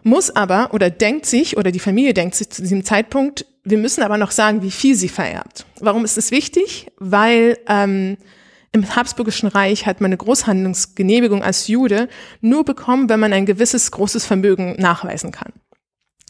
muss 0.03 0.29
aber 0.29 0.69
oder 0.71 0.91
denkt 0.91 1.25
sich 1.25 1.57
oder 1.57 1.71
die 1.71 1.79
Familie 1.79 2.13
denkt 2.13 2.35
sich 2.35 2.51
zu 2.51 2.61
diesem 2.61 2.85
Zeitpunkt, 2.85 3.47
wir 3.69 3.77
müssen 3.77 4.03
aber 4.03 4.17
noch 4.17 4.31
sagen, 4.31 4.61
wie 4.61 4.71
viel 4.71 4.95
sie 4.95 5.09
vererbt. 5.09 5.65
Warum 5.79 6.05
ist 6.05 6.17
es 6.17 6.31
wichtig? 6.31 6.87
Weil 6.97 7.57
ähm, 7.67 8.17
im 8.71 8.95
Habsburgischen 8.95 9.49
Reich 9.49 9.85
hat 9.85 10.01
man 10.01 10.09
eine 10.09 10.17
Großhandlungsgenehmigung 10.17 11.43
als 11.43 11.67
Jude 11.67 12.09
nur 12.41 12.63
bekommen, 12.63 13.09
wenn 13.09 13.19
man 13.19 13.33
ein 13.33 13.45
gewisses 13.45 13.91
großes 13.91 14.25
Vermögen 14.25 14.75
nachweisen 14.77 15.31
kann. 15.31 15.53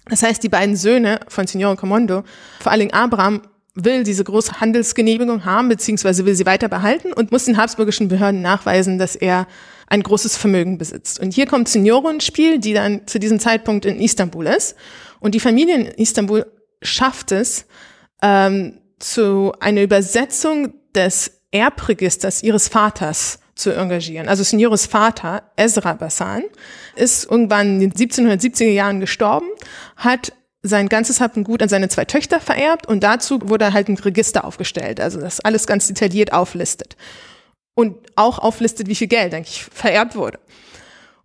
Das 0.09 0.23
heißt, 0.23 0.41
die 0.41 0.49
beiden 0.49 0.75
Söhne 0.75 1.19
von 1.27 1.47
Signore 1.47 1.75
Comondo, 1.75 2.23
vor 2.61 2.71
allen 2.71 2.79
Dingen 2.79 2.93
Abraham, 2.93 3.41
will 3.75 4.03
diese 4.03 4.23
große 4.23 4.59
Handelsgenehmigung 4.59 5.45
haben, 5.45 5.69
beziehungsweise 5.69 6.25
will 6.25 6.33
sie 6.33 6.45
weiter 6.45 6.67
behalten 6.67 7.13
und 7.13 7.31
muss 7.31 7.45
den 7.45 7.57
habsburgischen 7.57 8.07
Behörden 8.07 8.41
nachweisen, 8.41 8.97
dass 8.97 9.15
er 9.15 9.47
ein 9.87 10.01
großes 10.01 10.35
Vermögen 10.35 10.77
besitzt. 10.77 11.19
Und 11.19 11.33
hier 11.33 11.45
kommt 11.45 11.69
Signore 11.69 12.11
ins 12.11 12.25
Spiel, 12.25 12.59
die 12.59 12.73
dann 12.73 13.05
zu 13.05 13.19
diesem 13.19 13.39
Zeitpunkt 13.39 13.85
in 13.85 13.99
Istanbul 13.99 14.47
ist. 14.47 14.75
Und 15.19 15.35
die 15.35 15.39
Familie 15.39 15.75
in 15.75 15.85
Istanbul 15.85 16.45
schafft 16.81 17.31
es, 17.31 17.65
ähm, 18.21 18.79
zu 18.99 19.53
einer 19.59 19.83
Übersetzung 19.83 20.73
des 20.95 21.41
Erbregisters 21.51 22.43
ihres 22.43 22.67
Vaters 22.67 23.39
zu 23.55 23.71
engagieren. 23.71 24.27
Also 24.27 24.43
Signores 24.43 24.85
Vater, 24.85 25.43
Ezra 25.55 25.93
Bassan, 25.93 26.43
ist 26.95 27.29
irgendwann 27.29 27.81
in 27.81 27.91
den 27.91 27.93
1770er 27.93 28.69
Jahren 28.69 28.99
gestorben, 28.99 29.47
hat 29.95 30.33
sein 30.61 30.89
ganzes 30.89 31.21
Hab 31.21 31.37
und 31.37 31.43
Gut 31.43 31.61
an 31.61 31.69
seine 31.69 31.89
zwei 31.89 32.05
Töchter 32.05 32.39
vererbt 32.39 32.87
und 32.87 33.01
dazu 33.01 33.39
wurde 33.43 33.73
halt 33.73 33.87
ein 33.89 33.97
Register 33.97 34.43
aufgestellt, 34.45 34.99
also 34.99 35.19
das 35.19 35.39
alles 35.39 35.67
ganz 35.67 35.87
detailliert 35.87 36.33
auflistet. 36.33 36.97
Und 37.75 37.95
auch 38.15 38.39
auflistet, 38.39 38.87
wie 38.87 38.95
viel 38.95 39.07
Geld 39.07 39.35
eigentlich 39.35 39.63
vererbt 39.63 40.15
wurde. 40.15 40.39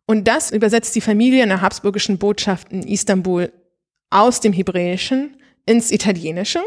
Und 0.06 0.28
das 0.28 0.50
übersetzt 0.50 0.94
die 0.94 1.00
Familie 1.00 1.42
in 1.42 1.48
der 1.48 1.62
habsburgischen 1.62 2.18
Botschaft 2.18 2.70
in 2.70 2.82
Istanbul 2.82 3.50
aus 4.10 4.40
dem 4.40 4.52
Hebräischen 4.52 5.36
ins 5.66 5.90
Italienische 5.90 6.60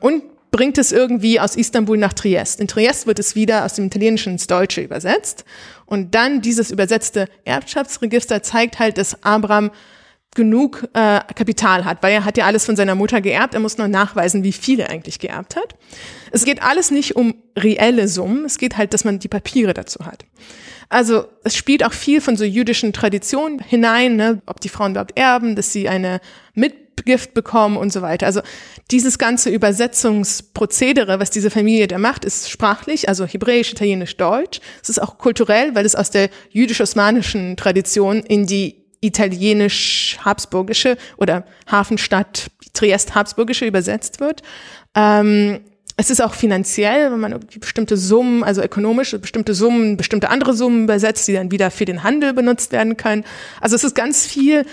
und 0.00 0.22
bringt 0.50 0.78
es 0.78 0.92
irgendwie 0.92 1.40
aus 1.40 1.56
Istanbul 1.56 1.96
nach 1.96 2.12
Triest. 2.12 2.60
In 2.60 2.68
Triest 2.68 3.06
wird 3.06 3.18
es 3.18 3.34
wieder 3.34 3.64
aus 3.64 3.74
dem 3.74 3.86
Italienischen 3.86 4.34
ins 4.34 4.46
Deutsche 4.46 4.82
übersetzt. 4.82 5.44
Und 5.86 6.14
dann 6.14 6.42
dieses 6.42 6.70
übersetzte 6.70 7.26
Erbschaftsregister 7.44 8.42
zeigt 8.42 8.78
halt, 8.78 8.98
dass 8.98 9.24
Abraham 9.24 9.70
genug 10.34 10.88
äh, 10.94 11.20
Kapital 11.34 11.84
hat, 11.84 12.02
weil 12.02 12.12
er 12.12 12.24
hat 12.24 12.38
ja 12.38 12.46
alles 12.46 12.64
von 12.64 12.76
seiner 12.76 12.94
Mutter 12.94 13.20
geerbt. 13.20 13.54
Er 13.54 13.60
muss 13.60 13.78
nur 13.78 13.88
nachweisen, 13.88 14.44
wie 14.44 14.52
viel 14.52 14.80
er 14.80 14.90
eigentlich 14.90 15.18
geerbt 15.18 15.56
hat. 15.56 15.74
Es 16.30 16.44
geht 16.44 16.62
alles 16.62 16.90
nicht 16.90 17.16
um 17.16 17.34
reelle 17.58 18.08
Summen. 18.08 18.44
Es 18.44 18.58
geht 18.58 18.76
halt, 18.78 18.94
dass 18.94 19.04
man 19.04 19.18
die 19.18 19.28
Papiere 19.28 19.74
dazu 19.74 20.04
hat. 20.06 20.24
Also 20.88 21.24
es 21.44 21.56
spielt 21.56 21.84
auch 21.84 21.92
viel 21.92 22.20
von 22.20 22.36
so 22.36 22.44
jüdischen 22.44 22.92
Traditionen 22.92 23.58
hinein, 23.58 24.16
ne? 24.16 24.42
ob 24.46 24.60
die 24.60 24.68
Frauen 24.68 24.92
überhaupt 24.92 25.18
erben, 25.18 25.56
dass 25.56 25.72
sie 25.72 25.88
eine 25.88 26.20
Mitgift 27.02 27.34
bekommen 27.34 27.76
und 27.76 27.92
so 27.92 28.02
weiter. 28.02 28.26
Also 28.26 28.42
dieses 28.90 29.18
ganze 29.18 29.50
Übersetzungsprozedere, 29.50 31.18
was 31.18 31.30
diese 31.30 31.50
Familie 31.50 31.88
da 31.88 31.98
macht, 31.98 32.24
ist 32.24 32.50
sprachlich, 32.50 33.08
also 33.08 33.26
hebräisch, 33.26 33.72
italienisch, 33.72 34.16
deutsch. 34.16 34.60
Es 34.82 34.88
ist 34.88 35.02
auch 35.02 35.18
kulturell, 35.18 35.74
weil 35.74 35.84
es 35.84 35.96
aus 35.96 36.10
der 36.10 36.30
jüdisch-osmanischen 36.50 37.56
Tradition 37.56 38.20
in 38.20 38.46
die 38.46 38.76
italienisch-habsburgische 39.00 40.96
oder 41.16 41.44
Hafenstadt 41.70 42.50
Triest-Habsburgische 42.72 43.66
übersetzt 43.66 44.20
wird. 44.20 44.42
Ähm, 44.94 45.60
es 45.96 46.08
ist 46.10 46.22
auch 46.22 46.34
finanziell, 46.34 47.12
wenn 47.12 47.20
man 47.20 47.40
bestimmte 47.60 47.96
Summen, 47.96 48.44
also 48.44 48.62
ökonomische 48.62 49.18
bestimmte 49.18 49.54
Summen, 49.54 49.96
bestimmte 49.96 50.30
andere 50.30 50.54
Summen 50.54 50.84
übersetzt, 50.84 51.28
die 51.28 51.34
dann 51.34 51.50
wieder 51.50 51.70
für 51.70 51.84
den 51.84 52.02
Handel 52.02 52.32
benutzt 52.32 52.72
werden 52.72 52.96
können. 52.96 53.24
Also 53.60 53.76
es 53.76 53.84
ist 53.84 53.94
ganz 53.94 54.26
viel 54.26 54.64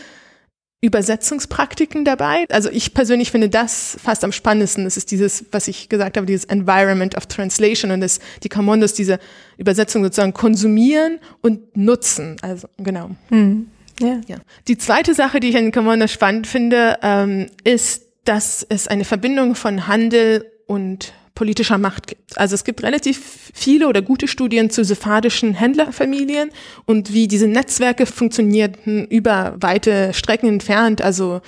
Übersetzungspraktiken 0.82 2.06
dabei. 2.06 2.46
Also 2.50 2.70
ich 2.70 2.94
persönlich 2.94 3.32
finde 3.32 3.50
das 3.50 3.98
fast 4.02 4.24
am 4.24 4.32
spannendsten. 4.32 4.86
Es 4.86 4.96
ist 4.96 5.12
dieses, 5.12 5.46
was 5.52 5.68
ich 5.68 5.90
gesagt 5.90 6.16
habe, 6.16 6.26
dieses 6.26 6.46
Environment 6.46 7.16
of 7.16 7.26
Translation 7.26 7.92
und 7.92 8.00
das, 8.00 8.20
die 8.44 8.50
Commandos 8.50 8.94
diese 8.94 9.20
Übersetzung 9.58 10.04
sozusagen 10.04 10.34
konsumieren 10.34 11.20
und 11.42 11.76
nutzen. 11.76 12.38
Also 12.42 12.70
genau. 12.78 13.12
Hm. 13.28 13.68
Ja. 14.00 14.22
ja. 14.28 14.38
Die 14.70 14.78
zweite 14.78 15.14
Sache, 15.14 15.42
die 15.42 15.50
ich 15.50 15.58
an 15.58 15.74
Commandos 15.74 16.12
spannend 16.12 16.48
finde, 16.48 16.98
ähm, 17.02 17.48
ist, 17.66 18.06
dass 18.24 18.66
es 18.68 18.88
eine 18.88 19.04
Verbindung 19.04 19.56
von 19.56 19.88
Handel 19.88 20.46
und 20.66 21.12
politischer 21.40 21.78
Macht 21.78 22.08
gibt. 22.08 22.38
Also 22.38 22.54
es 22.54 22.66
gibt 22.66 22.84
relativ 22.84 23.50
viele 23.54 23.88
oder 23.88 24.02
gute 24.02 24.28
Studien 24.28 24.70
zu 24.70 24.84
sephardischen 24.84 25.54
Händlerfamilien 25.54 26.50
und 26.86 27.14
wie 27.14 27.30
diese 27.30 27.48
Netzwerke 27.48 28.06
funktionierten 28.06 29.08
über 29.08 29.56
weite 29.58 30.14
Strecken 30.14 30.50
entfernt, 30.50 31.02
also 31.02 31.40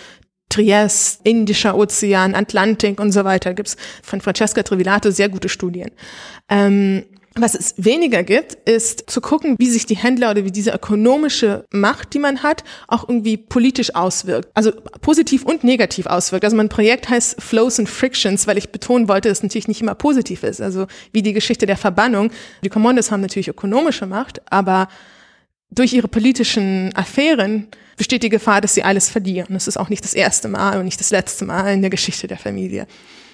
Triest, 0.47 1.19
Indischer 1.25 1.75
Ozean, 1.75 2.35
Atlantik 2.35 3.01
und 3.01 3.11
so 3.11 3.25
weiter, 3.25 3.53
gibt's 3.53 3.75
von 4.01 4.21
Francesca 4.21 4.63
Trevilato 4.63 5.11
sehr 5.11 5.27
gute 5.27 5.49
Studien. 5.49 5.91
Ähm, 6.47 7.03
was 7.35 7.55
es 7.55 7.75
weniger 7.77 8.23
gibt, 8.23 8.55
ist 8.67 9.09
zu 9.09 9.21
gucken, 9.21 9.55
wie 9.57 9.69
sich 9.69 9.85
die 9.85 9.95
Händler 9.95 10.31
oder 10.31 10.43
wie 10.43 10.51
diese 10.51 10.71
ökonomische 10.71 11.65
Macht, 11.71 12.13
die 12.13 12.19
man 12.19 12.43
hat, 12.43 12.65
auch 12.89 13.07
irgendwie 13.07 13.37
politisch 13.37 13.95
auswirkt. 13.95 14.49
Also 14.53 14.73
positiv 15.01 15.45
und 15.45 15.63
negativ 15.63 16.07
auswirkt. 16.07 16.43
Also 16.43 16.57
mein 16.57 16.67
Projekt 16.67 17.07
heißt 17.07 17.41
Flows 17.41 17.79
and 17.79 17.87
Frictions, 17.87 18.47
weil 18.47 18.57
ich 18.57 18.71
betonen 18.71 19.07
wollte, 19.07 19.29
dass 19.29 19.39
es 19.39 19.43
natürlich 19.43 19.69
nicht 19.69 19.81
immer 19.81 19.95
positiv 19.95 20.43
ist. 20.43 20.59
Also 20.59 20.87
wie 21.13 21.21
die 21.21 21.31
Geschichte 21.31 21.65
der 21.65 21.77
Verbannung. 21.77 22.31
Die 22.65 22.69
Commandos 22.69 23.11
haben 23.11 23.21
natürlich 23.21 23.47
ökonomische 23.47 24.05
Macht, 24.05 24.41
aber 24.51 24.89
durch 25.69 25.93
ihre 25.93 26.09
politischen 26.09 26.93
Affären 26.95 27.67
besteht 27.95 28.23
die 28.23 28.29
Gefahr, 28.29 28.59
dass 28.59 28.73
sie 28.73 28.83
alles 28.83 29.09
verlieren. 29.09 29.47
Das 29.51 29.69
ist 29.69 29.77
auch 29.77 29.87
nicht 29.87 30.03
das 30.03 30.13
erste 30.13 30.49
Mal 30.49 30.79
und 30.79 30.85
nicht 30.85 30.99
das 30.99 31.11
letzte 31.11 31.45
Mal 31.45 31.73
in 31.73 31.81
der 31.81 31.89
Geschichte 31.89 32.27
der 32.27 32.37
Familie. 32.37 32.87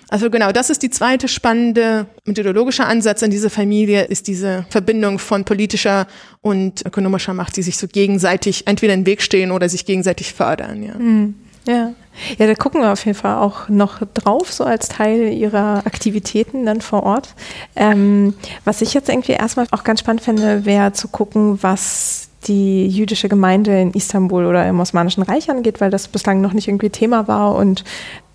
Also 0.09 0.29
genau, 0.29 0.51
das 0.51 0.69
ist 0.69 0.83
die 0.83 0.89
zweite 0.89 1.27
spannende 1.27 2.05
methodologische 2.25 2.85
Ansatz 2.85 3.23
an 3.23 3.29
diese 3.29 3.49
Familie, 3.49 4.05
ist 4.05 4.27
diese 4.27 4.65
Verbindung 4.69 5.19
von 5.19 5.43
politischer 5.43 6.07
und 6.41 6.85
ökonomischer 6.85 7.33
Macht, 7.33 7.57
die 7.57 7.63
sich 7.63 7.77
so 7.77 7.87
gegenseitig 7.87 8.67
entweder 8.67 8.93
im 8.93 9.05
Weg 9.05 9.21
stehen 9.21 9.51
oder 9.51 9.67
sich 9.67 9.85
gegenseitig 9.85 10.33
fördern. 10.33 10.83
Ja. 10.83 10.93
Mhm. 10.95 11.35
Ja. 11.67 11.93
Ja, 12.39 12.47
da 12.47 12.55
gucken 12.55 12.81
wir 12.81 12.91
auf 12.91 13.05
jeden 13.05 13.17
Fall 13.17 13.35
auch 13.35 13.69
noch 13.69 13.99
drauf, 14.13 14.51
so 14.51 14.63
als 14.63 14.87
Teil 14.87 15.33
ihrer 15.33 15.85
Aktivitäten 15.85 16.65
dann 16.65 16.81
vor 16.81 17.03
Ort. 17.03 17.35
Ähm, 17.75 18.33
was 18.65 18.81
ich 18.81 18.93
jetzt 18.93 19.09
irgendwie 19.09 19.33
erstmal 19.33 19.67
auch 19.71 19.83
ganz 19.83 19.99
spannend 19.99 20.21
finde, 20.21 20.65
wäre 20.65 20.93
zu 20.93 21.09
gucken, 21.09 21.61
was 21.61 22.29
die 22.47 22.87
jüdische 22.87 23.29
Gemeinde 23.29 23.81
in 23.81 23.91
Istanbul 23.91 24.45
oder 24.45 24.67
im 24.67 24.79
Osmanischen 24.79 25.23
Reich 25.23 25.49
angeht, 25.49 25.81
weil 25.81 25.91
das 25.91 26.07
bislang 26.07 26.41
noch 26.41 26.53
nicht 26.53 26.67
irgendwie 26.67 26.89
Thema 26.89 27.27
war 27.27 27.55
und 27.55 27.83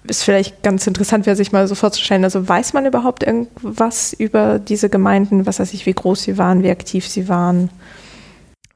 ist 0.05 0.25
vielleicht 0.25 0.63
ganz 0.63 0.87
interessant 0.87 1.25
sich 1.25 1.53
mal 1.53 1.69
so 1.69 1.75
vorzustellen. 1.75 2.25
Also 2.25 2.49
weiß 2.49 2.73
man 2.73 2.87
überhaupt 2.87 3.23
irgendwas 3.23 4.13
über 4.13 4.59
diese 4.59 4.89
Gemeinden? 4.89 5.47
Was 5.47 5.61
weiß 5.61 5.73
ich, 5.75 5.87
wie 5.87 5.93
groß 5.93 6.23
sie 6.23 6.39
waren, 6.39 6.63
wie 6.63 6.71
aktiv 6.71 7.07
sie 7.07 7.29
waren? 7.29 7.71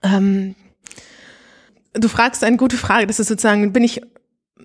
Ähm, 0.02 0.54
du 1.94 2.08
fragst 2.08 2.44
eine 2.44 2.56
gute 2.56 2.76
Frage. 2.76 3.06
Das 3.06 3.18
ist 3.18 3.28
sozusagen, 3.28 3.72
bin 3.72 3.82
ich 3.82 4.00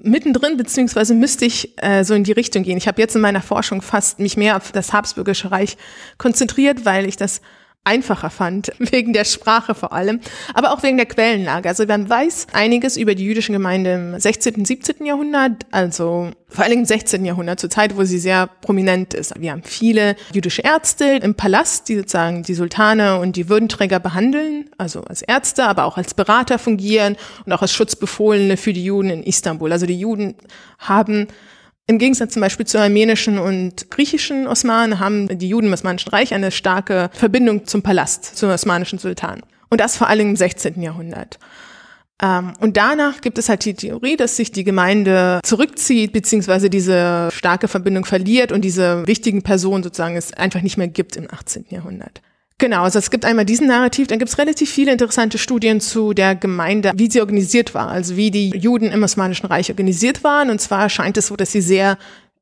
mittendrin, 0.04 0.58
beziehungsweise 0.58 1.14
müsste 1.14 1.46
ich 1.46 1.74
äh, 1.82 2.04
so 2.04 2.14
in 2.14 2.24
die 2.24 2.32
Richtung 2.32 2.64
gehen. 2.64 2.78
Ich 2.78 2.88
habe 2.88 3.02
jetzt 3.02 3.16
in 3.16 3.22
meiner 3.22 3.42
Forschung 3.42 3.82
fast 3.82 4.20
mich 4.20 4.38
mehr 4.38 4.58
auf 4.58 4.72
das 4.72 4.94
Habsburgische 4.94 5.52
Reich 5.52 5.78
konzentriert, 6.18 6.86
weil 6.86 7.06
ich 7.06 7.18
das 7.18 7.42
einfacher 7.84 8.30
fand, 8.30 8.72
wegen 8.80 9.14
der 9.14 9.26
Sprache 9.26 9.74
vor 9.74 9.94
allem, 9.94 10.20
aber 10.54 10.72
auch 10.72 10.84
wegen 10.84 10.98
der 10.98 11.06
Quellenlage. 11.06 11.68
Also 11.68 11.86
man 11.86 12.10
weiß 12.10 12.48
einiges 12.54 12.96
über 12.96 13.16
die 13.16 13.24
jüdische 13.24 13.52
Gemeinde 13.52 13.94
im 13.94 14.20
16., 14.20 14.56
und 14.56 14.68
17. 14.68 15.06
Jahrhundert, 15.06 15.66
also 15.72 16.30
vor 16.48 16.66
allem 16.66 16.80
im 16.80 16.86
16. 16.86 17.26
Jahrhundert, 17.26 17.60
zur 17.60 17.70
Zeit, 17.70 17.98
wo 17.98 18.04
sie 18.04 18.20
sehr 18.20 18.48
prominent 18.48 19.14
ist. 19.14 19.40
Wir 19.40 19.52
haben 19.52 19.64
viele 19.64 20.16
jüdische 20.34 20.62
Ärzte 20.62 21.06
im 21.06 21.36
Palast, 21.36 21.90
die 21.90 21.98
sozusagen 21.98 22.44
die 22.44 22.54
Sultane 22.54 23.20
und 23.20 23.36
die 23.36 23.50
Würdenträger 23.50 24.00
behandeln, 24.00 24.70
also 24.78 25.02
als 25.02 25.22
Ärzte, 25.22 25.66
aber 25.66 25.86
auch 25.86 25.98
als 25.98 26.14
Berater 26.14 26.60
fungieren 26.60 27.18
und 27.46 27.54
auch 27.54 27.62
als 27.62 27.74
Schutzbefohlene 27.74 28.58
für 28.58 28.74
die 28.74 28.84
Juden 28.84 29.10
in 29.10 29.24
Istanbul. 29.24 29.72
Also 29.72 29.86
die 29.86 30.00
Juden 30.00 30.36
haben 30.78 31.28
im 31.88 31.98
Gegensatz 31.98 32.34
zum 32.34 32.42
Beispiel 32.42 32.66
zu 32.66 32.80
armenischen 32.80 33.38
und 33.38 33.92
griechischen 33.92 34.48
Osmanen 34.48 35.00
haben 35.00 35.38
die 35.38 35.50
Juden 35.50 35.68
im 35.68 35.74
Osmanischen 35.74 36.10
Reich 36.10 36.34
eine 36.34 36.52
starke 36.52 37.10
Verbindung 37.14 37.66
zum 37.66 37.82
Palast, 37.82 38.38
zum 38.38 38.50
osmanischen 38.50 39.00
Sultan. 39.00 39.42
Und 39.70 39.82
das 39.82 39.98
vor 39.98 40.08
allem 40.08 40.30
im 40.30 40.36
16. 40.36 40.82
Jahrhundert. 40.82 41.40
Ähm, 42.22 42.54
und 42.60 42.78
danach 42.78 43.22
gibt 43.22 43.38
es 43.38 43.50
halt 43.50 43.66
die 43.66 43.74
Theorie, 43.74 44.16
dass 44.16 44.38
sich 44.38 44.52
die 44.52 44.64
Gemeinde 44.64 45.40
zurückzieht, 45.44 46.14
beziehungsweise 46.14 46.70
diese 46.70 47.30
starke 47.32 47.68
Verbindung 47.68 48.06
verliert 48.06 48.52
und 48.52 48.62
diese 48.62 49.06
wichtigen 49.08 49.42
Personen 49.42 49.84
sozusagen 49.84 50.16
es 50.16 50.34
einfach 50.34 50.62
nicht 50.62 50.78
mehr 50.78 50.88
gibt 50.88 51.16
im 51.16 51.28
18. 51.32 51.66
Jahrhundert. 51.70 52.22
Genau, 52.62 52.84
also 52.84 53.00
es 53.00 53.10
gibt 53.10 53.26
einmal 53.26 53.44
diesen 53.44 53.66
Narrativ, 53.66 54.06
dann 54.06 54.20
gibt 54.20 54.30
es 54.30 54.38
relativ 54.38 54.70
viele 54.70 54.92
interessante 54.92 55.40
Studien 55.40 55.82
zu 55.82 56.14
der 56.14 56.36
Gemeinde, 56.36 56.92
wie 56.94 57.10
sie 57.10 57.20
organisiert 57.20 57.74
war, 57.74 57.88
also 57.88 58.18
wie 58.18 58.30
die 58.30 58.50
Juden 58.50 58.92
im 58.92 59.02
Osmanischen 59.02 59.48
Reich 59.48 59.72
organisiert 59.72 60.24
waren. 60.24 60.52
Und 60.52 60.62
zwar 60.62 60.88
scheint 60.88 61.18
es 61.18 61.26
so, 61.26 61.36
dass 61.36 61.52
sie 61.52 61.62
sehr 61.62 61.98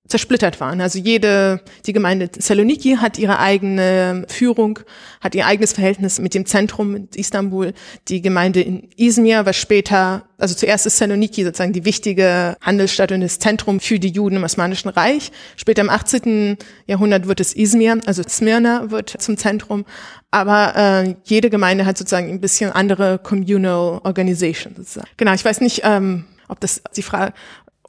zersplittert 0.09 0.59
waren. 0.59 0.81
Also 0.81 0.99
jede, 0.99 1.61
die 1.85 1.93
Gemeinde 1.93 2.29
Saloniki 2.37 2.97
hat 2.97 3.17
ihre 3.19 3.39
eigene 3.39 4.25
Führung, 4.27 4.79
hat 5.21 5.35
ihr 5.35 5.45
eigenes 5.45 5.73
Verhältnis 5.73 6.19
mit 6.19 6.33
dem 6.33 6.45
Zentrum 6.45 6.91
mit 6.91 7.15
Istanbul. 7.15 7.73
Die 8.07 8.21
Gemeinde 8.21 8.61
in 8.61 8.89
Izmir 8.97 9.45
war 9.45 9.53
später, 9.53 10.23
also 10.39 10.55
zuerst 10.55 10.87
ist 10.87 10.97
Saloniki 10.97 11.43
sozusagen 11.43 11.73
die 11.73 11.85
wichtige 11.85 12.57
Handelsstadt 12.61 13.11
und 13.11 13.21
das 13.21 13.37
Zentrum 13.37 13.79
für 13.79 13.99
die 13.99 14.09
Juden 14.09 14.37
im 14.37 14.43
Osmanischen 14.43 14.89
Reich. 14.89 15.31
Später 15.55 15.83
im 15.83 15.89
18. 15.89 16.57
Jahrhundert 16.87 17.27
wird 17.27 17.39
es 17.39 17.53
Izmir, 17.53 17.99
also 18.05 18.23
Smyrna 18.27 18.89
wird 18.89 19.09
zum 19.21 19.37
Zentrum. 19.37 19.85
Aber 20.31 20.75
äh, 20.75 21.15
jede 21.23 21.49
Gemeinde 21.49 21.85
hat 21.85 21.97
sozusagen 21.97 22.29
ein 22.29 22.41
bisschen 22.41 22.71
andere 22.71 23.19
Communal 23.19 24.01
Organization 24.03 24.73
sozusagen. 24.75 25.07
Genau, 25.17 25.33
ich 25.33 25.45
weiß 25.45 25.61
nicht, 25.61 25.81
ähm, 25.83 26.25
ob 26.47 26.59
das 26.59 26.81
die 26.95 27.03
Frage, 27.03 27.33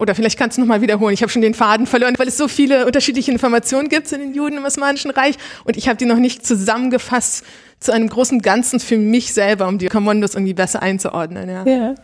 oder 0.00 0.14
vielleicht 0.14 0.38
kannst 0.38 0.56
du 0.56 0.62
nochmal 0.62 0.80
wiederholen. 0.80 1.12
Ich 1.12 1.22
habe 1.22 1.30
schon 1.30 1.42
den 1.42 1.54
Faden 1.54 1.86
verloren, 1.86 2.14
weil 2.16 2.28
es 2.28 2.36
so 2.36 2.48
viele 2.48 2.86
unterschiedliche 2.86 3.30
Informationen 3.30 3.88
gibt 3.88 4.10
in 4.12 4.20
den 4.20 4.34
Juden 4.34 4.56
im 4.56 4.64
Osmanischen 4.64 5.10
Reich 5.10 5.36
und 5.64 5.76
ich 5.76 5.88
habe 5.88 5.96
die 5.96 6.06
noch 6.06 6.16
nicht 6.16 6.44
zusammengefasst 6.44 7.44
zu 7.80 7.92
einem 7.92 8.08
großen 8.08 8.40
Ganzen 8.40 8.80
für 8.80 8.96
mich 8.96 9.32
selber, 9.32 9.68
um 9.68 9.78
die 9.78 9.88
Kommandos 9.88 10.34
irgendwie 10.34 10.54
besser 10.54 10.82
einzuordnen. 10.82 11.48
Ja, 11.48 11.64
ja. 11.64 11.94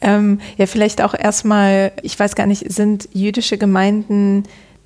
Ähm, 0.00 0.40
ja 0.56 0.66
vielleicht 0.66 1.00
auch 1.00 1.14
erstmal, 1.14 1.92
ich 2.02 2.18
weiß 2.18 2.34
gar 2.34 2.46
nicht, 2.46 2.70
sind 2.72 3.08
jüdische 3.12 3.56
Gemeinden 3.58 4.44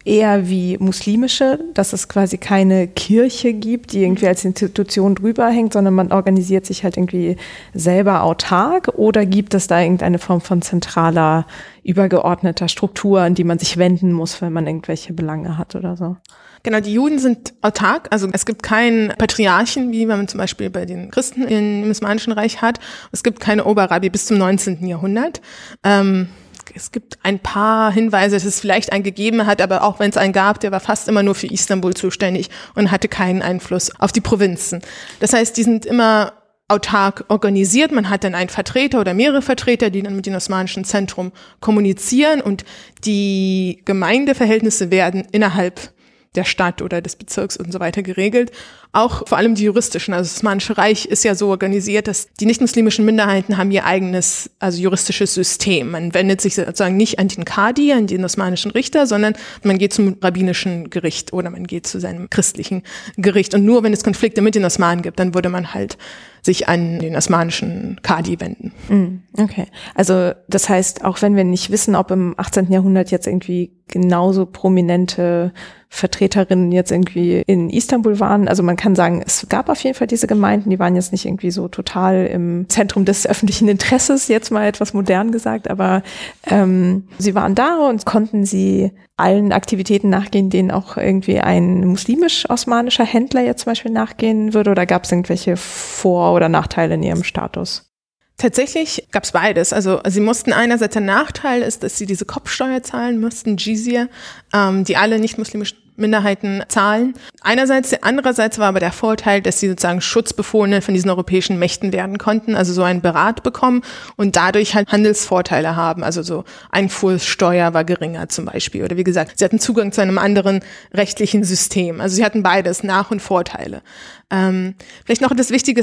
eher 0.08 0.48
wie 0.48 0.78
muslimische, 0.78 1.60
dass 1.74 1.92
es 1.92 2.08
quasi 2.08 2.38
keine 2.38 2.88
Kirche 2.88 3.52
gibt, 3.52 3.92
die 3.92 4.02
irgendwie 4.02 4.26
als 4.26 4.44
Institution 4.44 5.14
drüber 5.14 5.48
hängt, 5.48 5.74
sondern 5.74 5.94
man 5.94 6.10
organisiert 6.10 6.64
sich 6.64 6.82
halt 6.82 6.96
irgendwie 6.96 7.36
selber 7.74 8.22
autark 8.22 8.88
oder 8.96 9.26
gibt 9.26 9.54
es 9.54 9.66
da 9.66 9.80
irgendeine 9.80 10.18
Form 10.18 10.40
von 10.40 10.62
zentraler, 10.62 11.46
übergeordneter 11.84 12.68
Struktur, 12.68 13.20
an 13.20 13.34
die 13.34 13.44
man 13.44 13.58
sich 13.58 13.76
wenden 13.76 14.12
muss, 14.12 14.40
wenn 14.40 14.52
man 14.52 14.66
irgendwelche 14.66 15.12
Belange 15.12 15.58
hat 15.58 15.74
oder 15.74 15.96
so? 15.96 16.16
Genau, 16.62 16.80
die 16.80 16.94
Juden 16.94 17.18
sind 17.18 17.54
autark, 17.62 18.08
also 18.10 18.28
es 18.32 18.44
gibt 18.44 18.62
keinen 18.62 19.08
Patriarchen, 19.10 19.92
wie 19.92 20.06
man 20.06 20.26
zum 20.26 20.38
Beispiel 20.38 20.70
bei 20.70 20.86
den 20.86 21.10
Christen 21.10 21.42
im 21.44 21.88
Osmanischen 21.88 22.32
Reich 22.32 22.62
hat. 22.62 22.80
Es 23.12 23.22
gibt 23.22 23.40
keine 23.40 23.64
Oberrabbi 23.64 24.10
bis 24.10 24.26
zum 24.26 24.38
19. 24.38 24.86
Jahrhundert. 24.86 25.40
Ähm, 25.84 26.28
es 26.74 26.92
gibt 26.92 27.18
ein 27.22 27.38
paar 27.38 27.92
Hinweise, 27.92 28.36
dass 28.36 28.44
es 28.44 28.60
vielleicht 28.60 28.92
einen 28.92 29.04
gegeben 29.04 29.46
hat, 29.46 29.60
aber 29.60 29.82
auch 29.82 29.98
wenn 29.98 30.10
es 30.10 30.16
einen 30.16 30.32
gab, 30.32 30.60
der 30.60 30.72
war 30.72 30.80
fast 30.80 31.08
immer 31.08 31.22
nur 31.22 31.34
für 31.34 31.46
Istanbul 31.46 31.94
zuständig 31.94 32.50
und 32.74 32.90
hatte 32.90 33.08
keinen 33.08 33.42
Einfluss 33.42 33.98
auf 34.00 34.12
die 34.12 34.20
Provinzen. 34.20 34.80
Das 35.20 35.32
heißt, 35.32 35.56
die 35.56 35.62
sind 35.62 35.86
immer 35.86 36.32
autark 36.68 37.24
organisiert. 37.28 37.92
Man 37.92 38.10
hat 38.10 38.24
dann 38.24 38.34
einen 38.34 38.50
Vertreter 38.50 39.00
oder 39.00 39.14
mehrere 39.14 39.42
Vertreter, 39.42 39.90
die 39.90 40.02
dann 40.02 40.16
mit 40.16 40.26
dem 40.26 40.34
osmanischen 40.34 40.84
Zentrum 40.84 41.32
kommunizieren 41.60 42.40
und 42.40 42.64
die 43.04 43.80
Gemeindeverhältnisse 43.86 44.90
werden 44.90 45.26
innerhalb 45.32 45.92
der 46.34 46.44
Stadt 46.44 46.82
oder 46.82 47.00
des 47.00 47.16
Bezirks 47.16 47.56
und 47.56 47.72
so 47.72 47.80
weiter 47.80 48.02
geregelt. 48.02 48.52
Auch 48.92 49.28
vor 49.28 49.36
allem 49.36 49.54
die 49.54 49.64
juristischen. 49.64 50.14
Also 50.14 50.28
das 50.28 50.38
Osmanische 50.38 50.78
Reich 50.78 51.04
ist 51.04 51.22
ja 51.22 51.34
so 51.34 51.48
organisiert, 51.48 52.08
dass 52.08 52.28
die 52.40 52.46
nicht-muslimischen 52.46 53.04
Minderheiten 53.04 53.58
haben 53.58 53.70
ihr 53.70 53.84
eigenes, 53.84 54.50
also 54.58 54.80
juristisches 54.80 55.34
System. 55.34 55.90
Man 55.90 56.14
wendet 56.14 56.40
sich 56.40 56.54
sozusagen 56.54 56.96
nicht 56.96 57.18
an 57.18 57.28
den 57.28 57.44
Kadi, 57.44 57.92
an 57.92 58.06
den 58.06 58.24
osmanischen 58.24 58.70
Richter, 58.70 59.06
sondern 59.06 59.34
man 59.62 59.78
geht 59.78 59.92
zum 59.92 60.16
rabbinischen 60.22 60.88
Gericht 60.88 61.32
oder 61.32 61.50
man 61.50 61.66
geht 61.66 61.86
zu 61.86 62.00
seinem 62.00 62.30
christlichen 62.30 62.82
Gericht. 63.16 63.54
Und 63.54 63.64
nur 63.64 63.82
wenn 63.82 63.92
es 63.92 64.02
Konflikte 64.02 64.40
mit 64.40 64.54
den 64.54 64.64
Osmanen 64.64 65.02
gibt, 65.02 65.18
dann 65.18 65.34
würde 65.34 65.50
man 65.50 65.74
halt 65.74 65.98
sich 66.42 66.68
an 66.68 66.98
den 66.98 67.14
osmanischen 67.14 68.00
Kadi 68.02 68.40
wenden. 68.40 68.72
Mm, 68.88 69.42
okay. 69.42 69.66
Also 69.94 70.32
das 70.48 70.68
heißt, 70.68 71.04
auch 71.04 71.20
wenn 71.20 71.36
wir 71.36 71.44
nicht 71.44 71.70
wissen, 71.70 71.94
ob 71.94 72.10
im 72.10 72.34
18. 72.38 72.72
Jahrhundert 72.72 73.10
jetzt 73.10 73.26
irgendwie 73.26 73.72
genauso 73.88 74.46
prominente 74.46 75.52
Vertreterinnen 75.90 76.70
jetzt 76.70 76.92
irgendwie 76.92 77.42
in 77.46 77.70
Istanbul 77.70 78.20
waren. 78.20 78.46
Also 78.46 78.62
man 78.62 78.76
kann 78.78 78.94
sagen, 78.94 79.22
es 79.26 79.46
gab 79.50 79.68
auf 79.68 79.82
jeden 79.82 79.94
Fall 79.94 80.06
diese 80.06 80.26
Gemeinden, 80.26 80.70
die 80.70 80.78
waren 80.78 80.96
jetzt 80.96 81.12
nicht 81.12 81.26
irgendwie 81.26 81.50
so 81.50 81.68
total 81.68 82.26
im 82.26 82.66
Zentrum 82.70 83.04
des 83.04 83.26
öffentlichen 83.26 83.68
Interesses, 83.68 84.28
jetzt 84.28 84.50
mal 84.50 84.66
etwas 84.66 84.94
modern 84.94 85.32
gesagt, 85.32 85.68
aber 85.68 86.02
ähm, 86.46 87.06
sie 87.18 87.34
waren 87.34 87.54
da 87.54 87.88
und 87.88 88.06
konnten 88.06 88.46
sie 88.46 88.92
allen 89.18 89.52
Aktivitäten 89.52 90.08
nachgehen, 90.08 90.48
denen 90.48 90.70
auch 90.70 90.96
irgendwie 90.96 91.40
ein 91.40 91.86
muslimisch-osmanischer 91.86 93.04
Händler 93.04 93.42
jetzt 93.44 93.64
zum 93.64 93.72
Beispiel 93.72 93.90
nachgehen 93.90 94.54
würde? 94.54 94.70
Oder 94.70 94.86
gab 94.86 95.04
es 95.04 95.12
irgendwelche 95.12 95.56
Vor- 95.56 96.34
oder 96.34 96.48
Nachteile 96.48 96.94
in 96.94 97.02
ihrem 97.02 97.24
Status? 97.24 97.90
Tatsächlich 98.36 99.08
gab 99.10 99.24
es 99.24 99.32
beides. 99.32 99.72
Also 99.72 100.00
sie 100.06 100.20
mussten 100.20 100.52
einerseits 100.52 100.92
der 100.92 101.02
Nachteil 101.02 101.62
ist, 101.62 101.82
dass 101.82 101.98
sie 101.98 102.06
diese 102.06 102.24
Kopfsteuer 102.24 102.84
zahlen 102.84 103.20
mussten, 103.20 103.56
Jizya, 103.56 104.06
ähm, 104.54 104.84
die 104.84 104.96
alle 104.96 105.18
nicht-muslimischen 105.18 105.87
Minderheiten 105.98 106.62
zahlen. 106.68 107.14
Einerseits, 107.42 107.94
andererseits 108.02 108.58
war 108.58 108.68
aber 108.68 108.80
der 108.80 108.92
Vorteil, 108.92 109.42
dass 109.42 109.60
sie 109.60 109.68
sozusagen 109.68 110.00
Schutzbefohlene 110.00 110.80
von 110.82 110.94
diesen 110.94 111.10
europäischen 111.10 111.58
Mächten 111.58 111.92
werden 111.92 112.18
konnten, 112.18 112.54
also 112.54 112.72
so 112.72 112.82
einen 112.82 113.00
Berat 113.00 113.42
bekommen 113.42 113.82
und 114.16 114.36
dadurch 114.36 114.74
halt 114.74 114.88
Handelsvorteile 114.88 115.76
haben. 115.76 116.04
Also 116.04 116.22
so 116.22 116.44
Einfuhrsteuer 116.70 117.74
war 117.74 117.84
geringer 117.84 118.28
zum 118.28 118.46
Beispiel. 118.46 118.84
Oder 118.84 118.96
wie 118.96 119.04
gesagt, 119.04 119.38
sie 119.38 119.44
hatten 119.44 119.58
Zugang 119.58 119.92
zu 119.92 120.00
einem 120.00 120.18
anderen 120.18 120.60
rechtlichen 120.92 121.44
System. 121.44 122.00
Also 122.00 122.16
sie 122.16 122.24
hatten 122.24 122.42
beides, 122.42 122.82
Nach- 122.82 123.10
und 123.10 123.20
Vorteile. 123.20 123.82
Ähm, 124.30 124.74
vielleicht 125.04 125.22
noch 125.22 125.34
das 125.34 125.50
Wichtige 125.50 125.82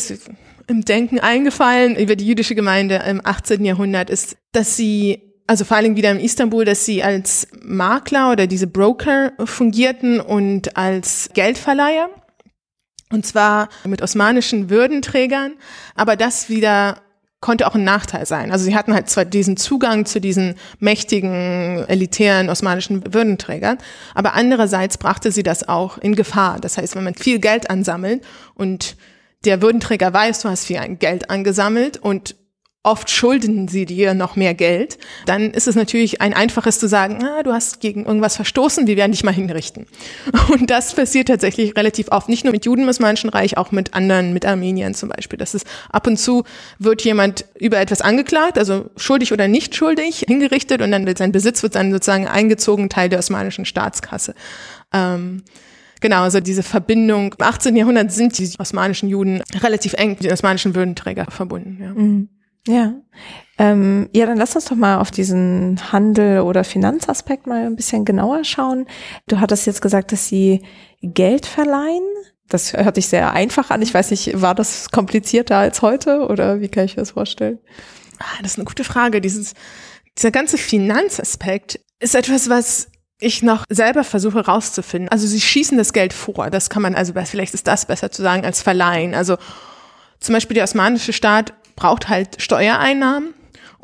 im 0.67 0.84
Denken 0.84 1.19
eingefallen 1.19 1.95
über 1.95 2.15
die 2.15 2.25
jüdische 2.25 2.56
Gemeinde 2.56 3.04
im 3.08 3.21
18. 3.23 3.63
Jahrhundert 3.65 4.10
ist, 4.10 4.38
dass 4.51 4.75
sie 4.75 5.21
also 5.47 5.65
vor 5.65 5.77
allem 5.77 5.95
wieder 5.95 6.12
in 6.12 6.19
Istanbul, 6.19 6.65
dass 6.65 6.86
sie 6.86 7.03
als 7.03 7.47
Makler 7.62 8.31
oder 8.31 8.47
diese 8.47 8.67
Broker 8.67 9.34
fungierten 9.43 10.19
und 10.19 10.75
als 10.75 11.29
Geldverleiher. 11.34 12.10
Und 13.12 13.25
zwar 13.25 13.69
mit 13.84 14.01
osmanischen 14.01 14.69
Würdenträgern. 14.69 15.53
Aber 15.95 16.15
das 16.15 16.49
wieder 16.49 17.01
konnte 17.45 17.67
auch 17.67 17.75
ein 17.75 17.84
Nachteil 17.84 18.25
sein. 18.25 18.51
Also 18.51 18.65
sie 18.65 18.75
hatten 18.75 18.95
halt 18.95 19.08
zwar 19.08 19.23
diesen 19.23 19.55
Zugang 19.55 20.08
zu 20.08 20.19
diesen 20.19 20.55
mächtigen, 20.79 21.86
elitären 21.88 22.49
osmanischen 22.49 23.13
Würdenträgern, 23.13 23.77
aber 24.15 24.34
andererseits 24.34 24.97
brachte 24.97 25.31
sie 25.31 25.43
das 25.43 25.67
auch 25.67 25.99
in 25.99 26.15
Gefahr. 26.15 26.60
Das 26.60 26.79
heißt, 26.79 26.95
wenn 26.95 27.03
man 27.03 27.13
viel 27.13 27.38
Geld 27.38 27.69
ansammelt 27.69 28.23
und 28.55 28.97
der 29.43 29.62
Würdenträger 29.62 30.12
weiß, 30.12 30.41
du 30.41 30.49
hast 30.49 30.65
viel 30.65 30.79
Geld 30.95 31.29
angesammelt 31.29 31.97
und 31.97 32.36
oft 32.86 33.10
schulden 33.10 33.67
sie 33.67 33.86
dir 33.86 34.13
noch 34.13 34.36
mehr 34.36 34.54
Geld, 34.54 34.98
dann 35.26 35.52
ist 35.52 35.67
es 35.67 35.76
natürlich 35.76 36.21
ein 36.21 36.34
einfaches 36.34 36.80
zu 36.80 36.88
sagen, 36.88 37.24
ah, 37.24 37.43
du 37.43 37.52
hast 37.52 37.80
gegen 37.80 38.06
irgendwas 38.06 38.36
verstoßen, 38.36 38.88
wir 38.88 38.95
werden 38.95 39.12
dich 39.12 39.24
mal 39.24 39.34
hinrichten. 39.34 39.88
Und 40.50 40.69
das 40.69 40.93
passiert 40.93 41.28
tatsächlich 41.28 41.76
relativ 41.76 42.10
oft, 42.12 42.30
nicht 42.30 42.43
nur 42.43 42.52
mit 42.52 42.65
Juden 42.65 42.84
im 42.84 42.89
Osmanischen 42.89 43.30
Reich, 43.30 43.58
auch 43.58 43.71
mit 43.71 43.93
anderen, 43.93 44.34
mit 44.34 44.45
Armeniern 44.45 44.93
zum 44.93 45.10
Beispiel. 45.10 45.38
Das 45.38 45.56
ist 45.56 45.65
ab 45.89 46.08
und 46.08 46.17
zu 46.17 46.43
wird 46.80 47.02
jemand 47.02 47.45
über 47.60 47.80
etwas 47.80 48.02
angeklagt, 48.02 48.58
also 48.58 48.89
schuldig 48.95 49.34
oder 49.34 49.48
nicht 49.48 49.76
schuldig, 49.76 50.26
hingerichtet 50.28 50.82
und 50.82 50.91
dann 50.91 51.06
wird 51.06 51.17
sein 51.17 51.32
Besitz 51.32 51.63
wird 51.63 51.76
dann 51.76 51.91
sozusagen 51.91 52.28
eingezogen, 52.28 52.89
Teil 52.89 53.10
der 53.10 53.19
osmanischen 53.19 53.65
Staatskasse. 53.65 54.36
Ähm, 54.93 55.43
Genau, 56.02 56.21
also 56.21 56.39
diese 56.39 56.62
Verbindung. 56.62 57.34
Im 57.39 57.45
18. 57.45 57.76
Jahrhundert 57.76 58.12
sind 58.12 58.38
die 58.38 58.54
osmanischen 58.60 59.10
Juden 59.10 59.41
relativ 59.62 59.93
eng 59.93 60.10
mit 60.10 60.24
den 60.24 60.34
osmanischen 60.34 60.76
Würdenträger 60.76 61.26
verbunden. 61.32 61.80
Ja. 61.82 61.93
Mhm. 61.93 62.30
Ja. 62.67 62.93
Ähm, 63.58 64.10
ja, 64.13 64.25
dann 64.25 64.38
lass 64.38 64.56
uns 64.56 64.65
doch 64.65 64.75
mal 64.75 64.97
auf 64.97 65.12
diesen 65.12 65.91
Handel- 65.91 66.41
oder 66.41 66.63
Finanzaspekt 66.63 67.47
mal 67.47 67.65
ein 67.65 67.75
bisschen 67.75 68.04
genauer 68.04 68.43
schauen. 68.43 68.86
Du 69.28 69.39
hattest 69.39 69.65
jetzt 69.65 69.82
gesagt, 69.82 70.12
dass 70.12 70.28
sie 70.28 70.62
Geld 71.01 71.45
verleihen. 71.45 72.04
Das 72.49 72.73
hört 72.73 72.95
sich 72.95 73.08
sehr 73.08 73.32
einfach 73.32 73.69
an. 73.69 73.82
Ich 73.82 73.93
weiß 73.93 74.12
nicht, 74.12 74.41
war 74.41 74.56
das 74.56 74.91
komplizierter 74.91 75.58
als 75.58 75.82
heute 75.82 76.28
oder 76.28 76.60
wie 76.60 76.67
kann 76.67 76.86
ich 76.86 76.95
das 76.95 77.12
vorstellen? 77.12 77.60
Ah, 78.19 78.41
das 78.41 78.54
ist 78.54 78.58
eine 78.58 78.65
gute 78.65 78.84
Frage. 78.84 79.21
Dieses, 79.21 79.54
dieser 80.17 80.32
ganze 80.32 80.58
Finanzaspekt 80.58 81.80
ist 81.99 82.15
etwas, 82.15 82.49
was 82.49 82.89
ich 83.19 83.41
noch 83.41 83.63
selber 83.69 84.04
versuche 84.04 84.45
rauszufinden. 84.45 85.10
Also 85.10 85.28
sie 85.28 85.39
schießen 85.39 85.78
das 85.78 85.93
Geld 85.93 86.13
vor. 86.13 86.49
Das 86.49 86.69
kann 86.69 86.82
man 86.82 86.95
also, 86.95 87.13
vielleicht 87.25 87.54
ist 87.54 87.67
das 87.67 87.86
besser 87.86 88.12
zu 88.12 88.21
sagen 88.21 88.45
als 88.45 88.62
verleihen. 88.62 89.13
Also 89.13 89.38
zum 90.19 90.34
Beispiel 90.34 90.56
der 90.56 90.65
osmanische 90.65 91.13
Staat 91.13 91.54
braucht 91.76 92.10
halt 92.10 92.42
Steuereinnahmen 92.42 93.34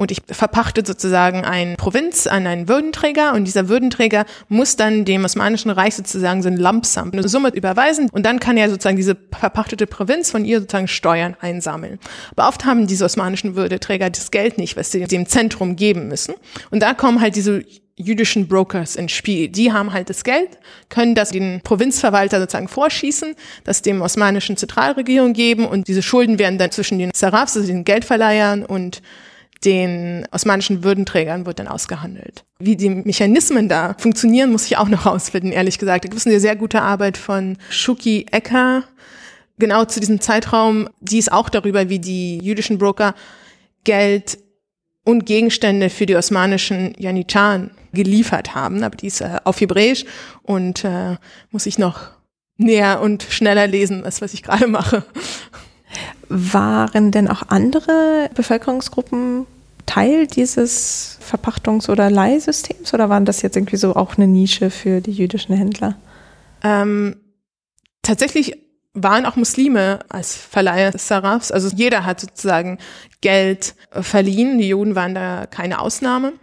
und 0.02 0.12
ich 0.12 0.22
verpachte 0.28 0.84
sozusagen 0.86 1.46
eine 1.46 1.76
Provinz 1.76 2.26
an 2.26 2.48
einen 2.48 2.68
Würdenträger 2.68 3.34
und 3.34 3.46
dieser 3.46 3.70
Würdenträger 3.70 4.26
muss 4.50 4.76
dann 4.76 5.06
dem 5.06 5.24
Osmanischen 5.24 5.70
Reich 5.70 5.96
sozusagen 5.96 6.42
so 6.42 6.50
ein 6.50 6.58
Lumpsum, 6.58 7.12
eine 7.12 7.28
Summe 7.28 7.50
überweisen 7.50 8.10
und 8.12 8.26
dann 8.26 8.40
kann 8.40 8.58
er 8.58 8.70
sozusagen 8.70 8.98
diese 8.98 9.16
verpachtete 9.38 9.86
Provinz 9.86 10.32
von 10.32 10.44
ihr 10.44 10.60
sozusagen 10.60 10.88
Steuern 10.88 11.36
einsammeln. 11.40 12.00
Aber 12.32 12.48
oft 12.48 12.66
haben 12.66 12.88
diese 12.88 13.06
osmanischen 13.06 13.56
Würdenträger 13.56 14.10
das 14.10 14.32
Geld 14.32 14.58
nicht, 14.58 14.76
was 14.76 14.92
sie 14.92 15.06
dem 15.06 15.28
Zentrum 15.28 15.76
geben 15.76 16.08
müssen. 16.08 16.34
Und 16.72 16.82
da 16.82 16.96
kommen 16.96 17.22
halt 17.22 17.36
diese 17.36 17.64
jüdischen 18.02 18.48
Brokers 18.48 18.96
ins 18.96 19.12
Spiel. 19.12 19.48
Die 19.48 19.72
haben 19.72 19.94
halt 19.94 20.10
das 20.10 20.24
Geld, 20.24 20.50
können 20.90 21.16
das 21.16 21.30
den 21.30 21.62
Provinzverwalter 21.62 22.40
sozusagen 22.40 22.68
vorschießen, 22.68 23.36
das 23.64 23.82
dem 23.82 24.02
osmanischen 24.02 24.58
Zentralregierung 24.58 25.34
geben 25.34 25.66
und 25.66 25.88
diese 25.88 26.02
Schulden 26.02 26.40
werden 26.40 26.58
dann 26.58 26.72
zwischen 26.72 27.00
den 27.00 27.12
Sarafs, 27.14 27.56
also 27.56 27.68
den 27.68 27.86
Geldverleihern 27.86 28.66
und 28.66 29.02
den 29.64 30.28
osmanischen 30.32 30.84
Würdenträgern 30.84 31.46
wird 31.46 31.60
dann 31.60 31.68
ausgehandelt. 31.68 32.44
Wie 32.60 32.76
die 32.76 32.90
Mechanismen 32.90 33.70
da 33.70 33.96
funktionieren, 34.00 34.52
muss 34.52 34.66
ich 34.66 34.78
auch 34.78 34.88
noch 34.88 35.06
rausfinden, 35.06 35.52
ehrlich 35.52 35.78
gesagt. 35.78 36.04
Da 36.04 36.10
gibt 36.10 36.20
es 36.20 36.26
eine 36.26 36.40
sehr 36.40 36.56
gute 36.56 36.82
Arbeit 36.82 37.18
von 37.18 37.58
Shuki 37.70 38.26
Ecker, 38.32 38.84
genau 39.60 39.86
zu 39.86 40.00
diesem 40.00 40.20
Zeitraum. 40.20 40.90
Die 41.00 41.20
ist 41.20 41.32
auch 41.32 41.50
darüber, 41.50 41.90
wie 41.90 42.00
die 42.00 42.40
jüdischen 42.40 42.80
Broker 42.80 43.14
Geld 43.84 44.40
und 45.04 45.26
Gegenstände 45.26 45.90
für 45.90 46.06
die 46.06 46.16
osmanischen 46.16 46.94
Janitscharen 46.98 47.72
geliefert 47.94 48.56
haben, 48.56 48.84
aber 48.84 48.96
die 48.96 49.08
ist 49.08 49.22
äh, 49.22 49.38
auf 49.44 49.60
Hebräisch 49.60 50.06
und 50.44 50.84
äh, 50.84 51.18
muss 51.52 51.66
ich 51.66 51.78
noch 51.78 52.12
näher 52.58 53.02
und 53.02 53.24
schneller 53.24 53.68
lesen, 53.68 54.04
als 54.04 54.22
was 54.22 54.34
ich 54.34 54.44
gerade 54.44 54.68
mache. 54.68 55.04
Waren 56.30 57.12
denn 57.12 57.28
auch 57.28 57.44
andere 57.50 58.30
Bevölkerungsgruppen 58.34 59.46
Teil 59.86 60.28
dieses 60.28 61.20
Verpachtungs- 61.22 61.90
oder 61.90 62.10
Leihsystems 62.10 62.94
oder 62.94 63.10
waren 63.10 63.26
das 63.26 63.42
jetzt 63.42 63.58
irgendwie 63.58 63.78
so 63.78 63.96
auch 63.96 64.16
eine 64.16 64.28
Nische 64.28 64.70
für 64.70 65.02
die 65.02 65.12
jüdischen 65.12 65.56
Händler? 65.56 65.98
Ähm, 66.64 67.18
tatsächlich 68.02 68.58
waren 68.94 69.26
auch 69.26 69.36
Muslime 69.36 70.00
als 70.10 70.36
Verleiher 70.36 70.92
Sarafs. 70.98 71.52
Also 71.52 71.70
jeder 71.76 72.06
hat 72.06 72.20
sozusagen 72.20 72.78
Geld 73.22 73.76
äh, 73.92 74.02
verliehen. 74.02 74.58
Die 74.58 74.68
Juden 74.68 74.96
waren 74.96 75.16
da 75.16 75.46
keine 75.48 75.80
Ausnahme. 75.80 76.34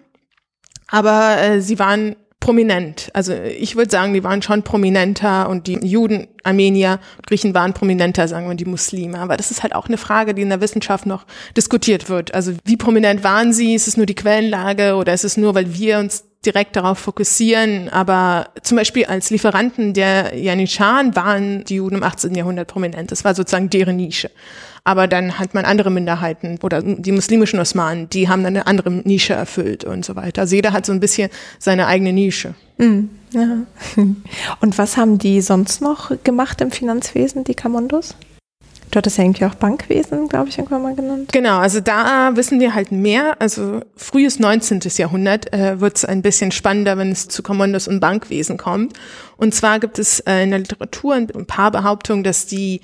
Aber 0.87 1.41
äh, 1.41 1.61
sie 1.61 1.79
waren 1.79 2.17
prominent. 2.41 3.11
Also 3.15 3.35
ich 3.35 3.77
würde 3.77 3.91
sagen, 3.91 4.15
die 4.15 4.25
waren 4.25 4.43
schon 4.43 4.63
prominenter 4.63 5.49
und 5.49 5.67
die 5.67 5.79
Juden, 5.85 6.29
Armenier, 6.45 7.01
Griechen 7.27 7.53
waren 7.53 7.75
prominenter, 7.75 8.29
sagen 8.29 8.49
wir, 8.49 8.55
die 8.55 8.65
Muslime. 8.65 9.19
Aber 9.19 9.37
das 9.37 9.51
ist 9.51 9.63
halt 9.63 9.75
auch 9.75 9.89
eine 9.89 9.99
Frage, 9.99 10.35
die 10.35 10.43
in 10.43 10.49
der 10.49 10.61
Wissenschaft 10.61 11.05
noch 11.05 11.27
diskutiert 11.57 12.09
wird. 12.09 12.35
Also 12.35 12.53
wie 12.65 12.77
prominent 12.77 13.25
waren 13.25 13.53
sie? 13.53 13.75
Ist 13.75 13.89
es 13.89 13.97
nur 13.97 14.07
die 14.07 14.15
Quellenlage 14.15 14.95
oder 14.95 15.13
ist 15.13 15.25
es 15.25 15.37
nur, 15.37 15.55
weil 15.55 15.75
wir 15.75 15.99
uns 15.99 16.25
direkt 16.47 16.77
darauf 16.77 16.99
fokussieren, 16.99 17.89
aber 17.89 18.51
zum 18.63 18.77
Beispiel 18.77 19.07
als 19.07 19.31
Lieferanten 19.31 19.93
der 19.93 20.37
Janitscharen 20.37 21.17
waren 21.17 21.65
die 21.65 21.77
Juden 21.77 21.97
im 21.97 22.03
18. 22.05 22.35
Jahrhundert 22.35 22.69
prominent. 22.69 23.11
Das 23.11 23.25
war 23.25 23.35
sozusagen 23.35 23.71
deren 23.71 23.97
Nische. 23.97 24.31
Aber 24.85 25.09
dann 25.09 25.39
hat 25.39 25.53
man 25.53 25.65
andere 25.65 25.91
Minderheiten 25.91 26.59
oder 26.63 26.81
die 26.81 27.13
muslimischen 27.13 27.59
Osmanen, 27.59 28.09
die 28.09 28.29
haben 28.29 28.45
dann 28.45 28.57
eine 28.57 28.67
andere 28.67 28.91
Nische 28.91 29.35
erfüllt 29.35 29.85
und 29.85 30.05
so 30.05 30.17
weiter. 30.17 30.43
Also 30.43 30.55
jeder 30.55 30.73
hat 30.73 30.87
so 30.87 30.93
ein 30.93 31.01
bisschen 31.01 31.29
seine 31.59 31.89
eigene 31.89 32.13
Nische. 32.13 32.55
Mm, 32.79 33.01
ja. 33.33 33.59
Und 34.61 34.79
was 34.79 34.97
haben 34.97 35.19
die 35.19 35.41
sonst 35.41 35.83
noch 35.83 36.13
gemacht 36.23 36.61
im 36.61 36.71
Finanzwesen, 36.71 37.45
die 37.45 37.55
Kamondos? 37.55 38.15
Du 38.91 38.97
hattest 38.97 39.19
ja 39.19 39.25
irgendwie 39.25 39.45
auch 39.45 39.55
Bankwesen, 39.55 40.29
glaube 40.29 40.49
ich, 40.49 40.59
irgendwann 40.59 40.83
mal 40.83 40.95
genannt. 40.95 41.31
Genau, 41.33 41.59
also 41.59 41.81
da 41.81 42.31
wissen 42.35 42.59
wir 42.59 42.75
halt 42.75 42.91
mehr. 42.91 43.37
Also 43.41 43.83
frühes 43.97 44.39
19. 44.39 44.81
Jahrhundert 44.97 45.53
äh, 45.53 45.81
wird 45.81 45.97
es 45.97 46.05
ein 46.05 46.23
bisschen 46.23 46.53
spannender, 46.53 46.97
wenn 46.97 47.13
es 47.13 47.29
zu 47.29 47.43
Kommandos 47.43 47.87
und 47.87 48.01
Bankwesen 48.01 48.57
kommt. 48.57 48.95
Und 49.37 49.55
zwar 49.55 49.79
gibt 49.79 49.99
es 49.99 50.21
äh, 50.21 50.43
in 50.43 50.51
der 50.51 50.61
Literatur 50.61 51.15
ein 51.15 51.47
paar 51.47 51.71
Behauptungen, 51.71 52.25
dass 52.25 52.47
die 52.47 52.81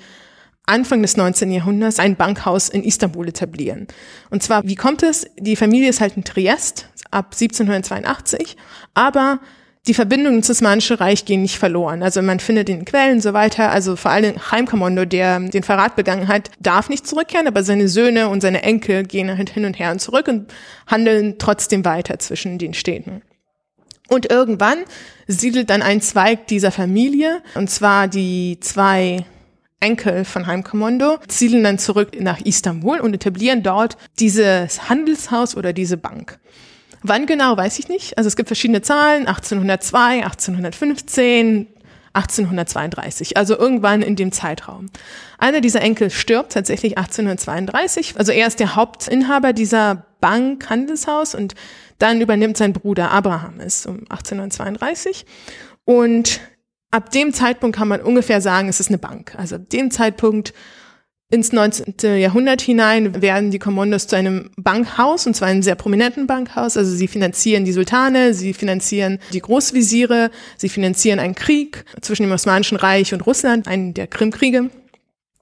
Anfang 0.67 1.01
des 1.01 1.17
19. 1.17 1.51
Jahrhunderts 1.51 1.99
ein 1.99 2.15
Bankhaus 2.15 2.69
in 2.69 2.83
Istanbul 2.83 3.27
etablieren. 3.27 3.87
Und 4.29 4.41
zwar, 4.43 4.63
wie 4.63 4.75
kommt 4.75 5.03
es? 5.03 5.27
Die 5.39 5.55
Familie 5.55 5.89
ist 5.89 6.01
halt 6.01 6.17
in 6.17 6.23
Triest 6.23 6.89
ab 7.11 7.33
1782, 7.33 8.57
aber 8.93 9.39
die 9.87 9.93
Verbindungen 9.93 10.39
ins 10.39 10.49
Osmanische 10.49 10.99
Reich 10.99 11.25
gehen 11.25 11.43
nicht 11.43 11.57
verloren. 11.57 12.01
Also 12.01 12.21
man 12.21 12.39
findet 12.39 12.69
in 12.69 12.85
Quellen 12.85 13.21
so 13.21 13.33
weiter, 13.33 13.71
also 13.71 13.95
vor 13.95 14.11
allem 14.11 14.35
Chaim 14.37 14.65
Kamondo, 14.65 15.05
der 15.05 15.39
den 15.39 15.63
Verrat 15.63 15.95
begangen 15.95 16.27
hat, 16.27 16.49
darf 16.59 16.89
nicht 16.89 17.05
zurückkehren, 17.05 17.47
aber 17.47 17.63
seine 17.63 17.87
Söhne 17.87 18.29
und 18.29 18.41
seine 18.41 18.63
Enkel 18.63 19.03
gehen 19.03 19.37
halt 19.37 19.49
hin 19.49 19.65
und 19.65 19.77
her 19.77 19.91
und 19.91 19.99
zurück 19.99 20.27
und 20.27 20.51
handeln 20.87 21.35
trotzdem 21.37 21.85
weiter 21.85 22.17
zwischen 22.19 22.57
den 22.57 22.73
Städten. 22.73 23.21
Und 24.07 24.31
irgendwann 24.31 24.79
siedelt 25.27 25.69
dann 25.69 25.81
ein 25.81 26.01
Zweig 26.01 26.47
dieser 26.47 26.71
Familie, 26.71 27.41
und 27.55 27.69
zwar 27.69 28.07
die 28.07 28.59
zwei 28.61 29.25
Enkel 29.79 30.25
von 30.25 30.45
Chaim 30.45 30.63
Kamondo, 30.63 31.17
siedeln 31.27 31.63
dann 31.63 31.77
zurück 31.77 32.19
nach 32.19 32.39
Istanbul 32.41 32.99
und 32.99 33.13
etablieren 33.13 33.61
dort 33.61 33.97
dieses 34.19 34.89
Handelshaus 34.89 35.55
oder 35.55 35.73
diese 35.73 35.97
Bank. 35.97 36.39
Wann 37.07 37.27
genau, 37.27 37.55
weiß 37.55 37.77
ich 37.77 37.87
nicht. 37.87 38.17
Also 38.17 38.27
es 38.27 38.35
gibt 38.35 38.49
verschiedene 38.49 38.81
Zahlen, 38.81 39.27
1802, 39.27 40.23
1815, 40.23 41.67
1832, 42.13 43.37
also 43.37 43.55
irgendwann 43.57 44.01
in 44.01 44.15
dem 44.15 44.31
Zeitraum. 44.31 44.87
Einer 45.37 45.61
dieser 45.61 45.81
Enkel 45.81 46.09
stirbt 46.09 46.53
tatsächlich 46.53 46.97
1832, 46.97 48.15
also 48.17 48.31
er 48.31 48.47
ist 48.47 48.59
der 48.59 48.75
Hauptinhaber 48.75 49.53
dieser 49.53 50.05
Bank 50.19 50.67
Handelshaus 50.69 51.35
und 51.35 51.53
dann 51.99 52.21
übernimmt 52.21 52.57
sein 52.57 52.73
Bruder 52.73 53.11
Abraham 53.11 53.59
es 53.59 53.85
um 53.85 53.99
1832 54.09 55.27
und 55.83 56.39
ab 56.89 57.11
dem 57.11 57.33
Zeitpunkt 57.33 57.77
kann 57.77 57.87
man 57.87 58.01
ungefähr 58.01 58.41
sagen, 58.41 58.67
es 58.67 58.79
ist 58.79 58.87
eine 58.87 58.97
Bank. 58.97 59.35
Also 59.37 59.57
ab 59.57 59.69
dem 59.69 59.91
Zeitpunkt 59.91 60.53
ins 61.31 61.51
19. 61.51 61.95
Jahrhundert 62.19 62.61
hinein 62.61 63.21
werden 63.21 63.49
die 63.49 63.57
Kommandos 63.57 64.07
zu 64.07 64.15
einem 64.15 64.51
Bankhaus, 64.57 65.25
und 65.25 65.35
zwar 65.35 65.47
einem 65.47 65.63
sehr 65.63 65.75
prominenten 65.75 66.27
Bankhaus. 66.27 66.77
Also 66.77 66.95
sie 66.95 67.07
finanzieren 67.07 67.65
die 67.65 67.71
Sultane, 67.71 68.33
sie 68.33 68.53
finanzieren 68.53 69.19
die 69.33 69.41
Großvisiere, 69.41 70.29
sie 70.57 70.69
finanzieren 70.69 71.19
einen 71.19 71.35
Krieg 71.35 71.83
zwischen 72.01 72.23
dem 72.23 72.31
Osmanischen 72.31 72.77
Reich 72.77 73.13
und 73.13 73.25
Russland, 73.25 73.67
einen 73.67 73.93
der 73.95 74.07
Krimkriege. 74.07 74.69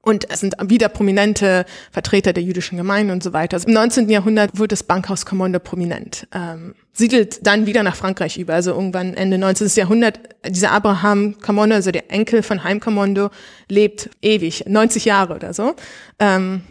Und 0.05 0.29
es 0.29 0.41
sind 0.41 0.55
wieder 0.65 0.89
prominente 0.89 1.65
Vertreter 1.89 2.33
der 2.33 2.43
jüdischen 2.43 2.77
Gemeinde 2.77 3.13
und 3.13 3.23
so 3.23 3.31
weiter. 3.31 3.55
Also 3.55 3.69
Im 3.69 3.73
19. 3.73 4.09
Jahrhundert 4.09 4.59
wird 4.59 4.73
das 4.73 4.83
Bankhaus 4.83 5.25
Kommando 5.25 5.59
prominent. 5.59 6.27
Ähm, 6.33 6.75
siedelt 6.91 7.47
dann 7.47 7.65
wieder 7.67 7.83
nach 7.83 7.95
Frankreich 7.95 8.37
über. 8.37 8.53
Also 8.53 8.71
irgendwann 8.71 9.13
Ende 9.13 9.37
19. 9.37 9.69
Jahrhundert. 9.75 10.19
Dieser 10.45 10.71
Abraham 10.71 11.39
Kommando, 11.39 11.75
also 11.75 11.91
der 11.91 12.11
Enkel 12.11 12.43
von 12.43 12.65
Heim 12.65 12.81
Kommando, 12.81 13.29
lebt 13.69 14.09
ewig, 14.21 14.65
90 14.67 15.05
Jahre 15.05 15.35
oder 15.35 15.53
so. 15.53 15.73
Ähm, 16.19 16.63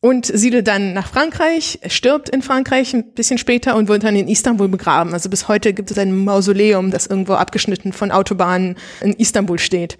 und 0.00 0.26
siedelt 0.26 0.66
dann 0.66 0.92
nach 0.92 1.06
Frankreich, 1.06 1.78
stirbt 1.86 2.28
in 2.28 2.42
Frankreich 2.42 2.94
ein 2.94 3.12
bisschen 3.12 3.38
später 3.38 3.76
und 3.76 3.86
wird 3.86 4.02
dann 4.02 4.16
in 4.16 4.26
Istanbul 4.26 4.68
begraben. 4.68 5.14
Also 5.14 5.30
bis 5.30 5.46
heute 5.46 5.72
gibt 5.72 5.92
es 5.92 5.98
ein 5.98 6.24
Mausoleum, 6.24 6.90
das 6.90 7.06
irgendwo 7.06 7.34
abgeschnitten 7.34 7.92
von 7.92 8.10
Autobahnen 8.10 8.76
in 9.00 9.12
Istanbul 9.12 9.60
steht. 9.60 9.96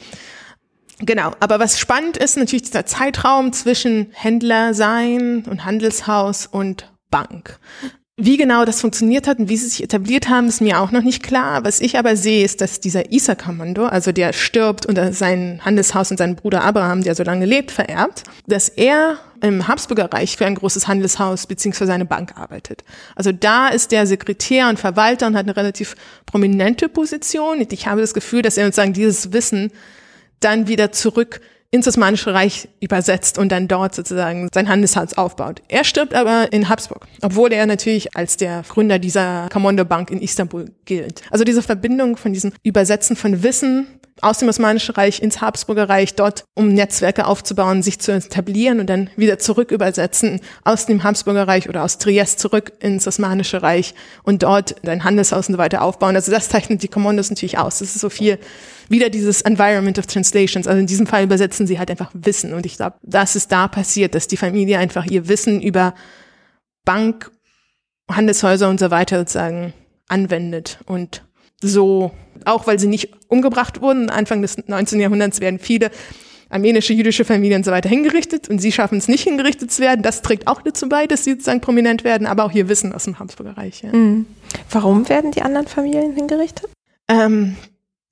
Genau, 1.01 1.33
aber 1.41 1.59
was 1.59 1.79
spannend 1.79 2.17
ist 2.17 2.37
natürlich 2.37 2.63
dieser 2.63 2.87
Zeitraum 2.87 3.53
zwischen 3.53 4.09
Händler 4.13 4.75
sein 4.75 5.45
und 5.49 5.65
Handelshaus 5.65 6.47
und 6.47 6.93
Bank. 7.11 7.59
Wie 8.17 8.37
genau 8.37 8.65
das 8.65 8.81
funktioniert 8.81 9.27
hat 9.27 9.41
und 9.41 9.49
wie 9.49 9.57
sie 9.57 9.67
sich 9.67 9.83
etabliert 9.83 10.29
haben, 10.29 10.47
ist 10.47 10.61
mir 10.61 10.79
auch 10.79 10.93
noch 10.93 11.03
nicht 11.03 11.25
klar. 11.25 11.65
Was 11.65 11.81
ich 11.81 11.99
aber 11.99 12.15
sehe, 12.15 12.45
ist, 12.45 12.61
dass 12.61 12.79
dieser 12.79 13.11
Isa-Kommando, 13.11 13.87
also 13.87 14.13
der 14.13 14.33
stirbt 14.33 14.87
und 14.87 14.97
sein 15.13 15.61
Handelshaus 15.65 16.13
und 16.13 16.19
seinen 16.19 16.37
Bruder 16.37 16.63
Abraham, 16.63 17.03
der 17.03 17.17
so 17.17 17.25
lange 17.25 17.45
lebt, 17.45 17.73
vererbt, 17.73 18.23
dass 18.47 18.69
er 18.69 19.19
im 19.43 19.67
Habsburger 19.67 20.13
Reich 20.13 20.37
für 20.37 20.47
ein 20.47 20.55
großes 20.55 20.87
Handelshaus 20.87 21.49
beziehungsweise 21.49 21.93
eine 21.93 22.05
Bank 22.05 22.39
arbeitet. 22.39 22.85
Also 23.17 23.33
da 23.33 23.67
ist 23.67 23.91
der 23.91 24.07
Sekretär 24.07 24.69
und 24.69 24.79
Verwalter 24.79 25.27
und 25.27 25.37
hat 25.37 25.47
eine 25.47 25.57
relativ 25.57 25.97
prominente 26.25 26.89
Position. 26.89 27.67
Ich 27.69 27.87
habe 27.89 28.01
das 28.01 28.15
Gefühl, 28.15 28.43
dass 28.43 28.57
er 28.57 28.67
sozusagen 28.67 28.93
dieses 28.93 29.33
Wissen 29.33 29.73
dann 30.45 30.69
wieder 30.69 30.93
zurück 30.93 31.41
ins 31.75 31.89
Osmanische 31.89 32.33
Reich 32.33 32.69
übersetzt 32.81 33.37
und 33.37 33.51
dann 33.51 33.67
dort 33.67 33.97
sozusagen 33.97 34.49
sein 34.55 34.69
Handelshaus 34.69 35.19
aufbaut. 35.19 35.61
Er 35.69 35.83
stirbt 35.83 36.15
aber 36.15 36.53
in 36.53 36.69
Habsburg, 36.69 37.09
obwohl 37.21 37.53
er 37.53 37.67
natürlich 37.67 38.17
als 38.17 38.37
der 38.37 38.63
Gründer 38.69 39.01
dieser 39.01 39.49
Kamondo 39.49 39.85
in 40.11 40.23
Istanbul 40.23 40.71
gilt. 40.85 41.23
Also 41.33 41.43
diese 41.43 41.63
Verbindung 41.63 42.17
von 42.17 42.33
diesem 42.33 42.53
Übersetzen 42.63 43.17
von 43.17 43.43
Wissen 43.43 43.89
aus 44.21 44.39
dem 44.39 44.49
Osmanischen 44.49 44.95
Reich 44.95 45.21
ins 45.21 45.41
Habsburger 45.41 45.89
Reich, 45.89 46.15
dort 46.15 46.45
um 46.55 46.69
Netzwerke 46.69 47.27
aufzubauen, 47.27 47.83
sich 47.83 47.99
zu 47.99 48.13
etablieren 48.13 48.81
und 48.81 48.89
dann 48.89 49.11
wieder 49.17 49.39
zurück 49.39 49.71
übersetzen 49.71 50.41
aus 50.63 50.87
dem 50.87 51.03
Habsburger 51.03 51.49
Reich 51.49 51.69
oder 51.69 51.83
aus 51.83 51.99
Triest 51.99 52.39
zurück 52.39 52.73
ins 52.81 53.07
Osmanische 53.07 53.63
Reich 53.63 53.95
und 54.23 54.45
dort 54.45 54.87
ein 54.89 55.05
Handelshaus 55.05 55.49
und 55.49 55.55
so 55.55 55.59
weiter 55.59 55.83
aufbauen. 55.83 56.15
Also 56.15 56.31
das 56.31 56.49
zeichnet 56.49 56.83
die 56.83 56.89
Kommandos 56.89 57.31
natürlich 57.31 57.59
aus. 57.59 57.81
Das 57.81 57.95
ist 57.95 58.01
so 58.01 58.09
viel 58.09 58.39
wieder 58.89 59.11
dieses 59.11 59.43
Environment 59.43 59.99
of 59.99 60.07
Translations. 60.07 60.67
Also 60.67 60.79
in 60.79 60.87
diesem 60.87 61.07
Fall 61.07 61.25
übersetzen 61.25 61.67
sie 61.67 61.79
halt 61.79 61.91
einfach 61.91 62.11
Wissen. 62.15 62.53
Und 62.53 62.67
ich 62.67 62.77
glaube, 62.77 62.97
das 63.03 63.35
ist 63.35 63.51
da 63.51 63.67
passiert, 63.69 64.15
dass 64.15 64.29
die 64.29 64.37
Familie 64.37 64.79
einfach 64.79 65.07
ihr 65.07 65.29
Wissen 65.29 65.61
über 65.61 65.95
Bank, 66.85 67.31
Handelshäuser 68.11 68.69
und 68.69 68.79
so 68.79 68.91
weiter 68.91 69.19
sozusagen 69.19 69.73
anwendet 70.09 70.79
und 70.87 71.25
so, 71.69 72.13
auch 72.45 72.67
weil 72.67 72.79
sie 72.79 72.87
nicht 72.87 73.11
umgebracht 73.29 73.81
wurden, 73.81 74.11
Anfang 74.11 74.43
des 74.43 74.57
19. 74.67 75.01
Jahrhunderts 75.01 75.41
werden 75.41 75.59
viele 75.59 75.91
armenische, 76.51 76.93
jüdische 76.93 77.25
Familien 77.25 77.59
und 77.59 77.65
so 77.65 77.73
weiter 77.73 77.89
hingerichtet 77.89 78.49
und 78.49 78.61
sie 78.61 78.71
schaffen 78.71 78.99
es 78.99 79.09
nicht 79.09 79.25
hingerichtet 79.25 79.73
zu 79.73 79.83
werden. 79.83 80.03
Das 80.03 80.23
trägt 80.23 80.47
auch 80.47 80.63
dazu 80.63 80.89
bei, 80.89 81.07
dass 81.07 81.25
sie 81.25 81.33
sozusagen 81.33 81.61
prominent 81.61 82.05
werden, 82.05 82.27
aber 82.27 82.45
auch 82.45 82.53
ihr 82.53 82.69
Wissen 82.69 82.93
aus 82.93 83.05
dem 83.05 83.19
Habsburger 83.19 83.57
Reich. 83.57 83.83
Ja. 83.83 83.93
Mhm. 83.93 84.27
Warum 84.71 85.09
werden 85.09 85.33
die 85.33 85.43
anderen 85.43 85.67
Familien 85.67 86.15
hingerichtet? 86.15 86.71
Ähm, 87.09 87.57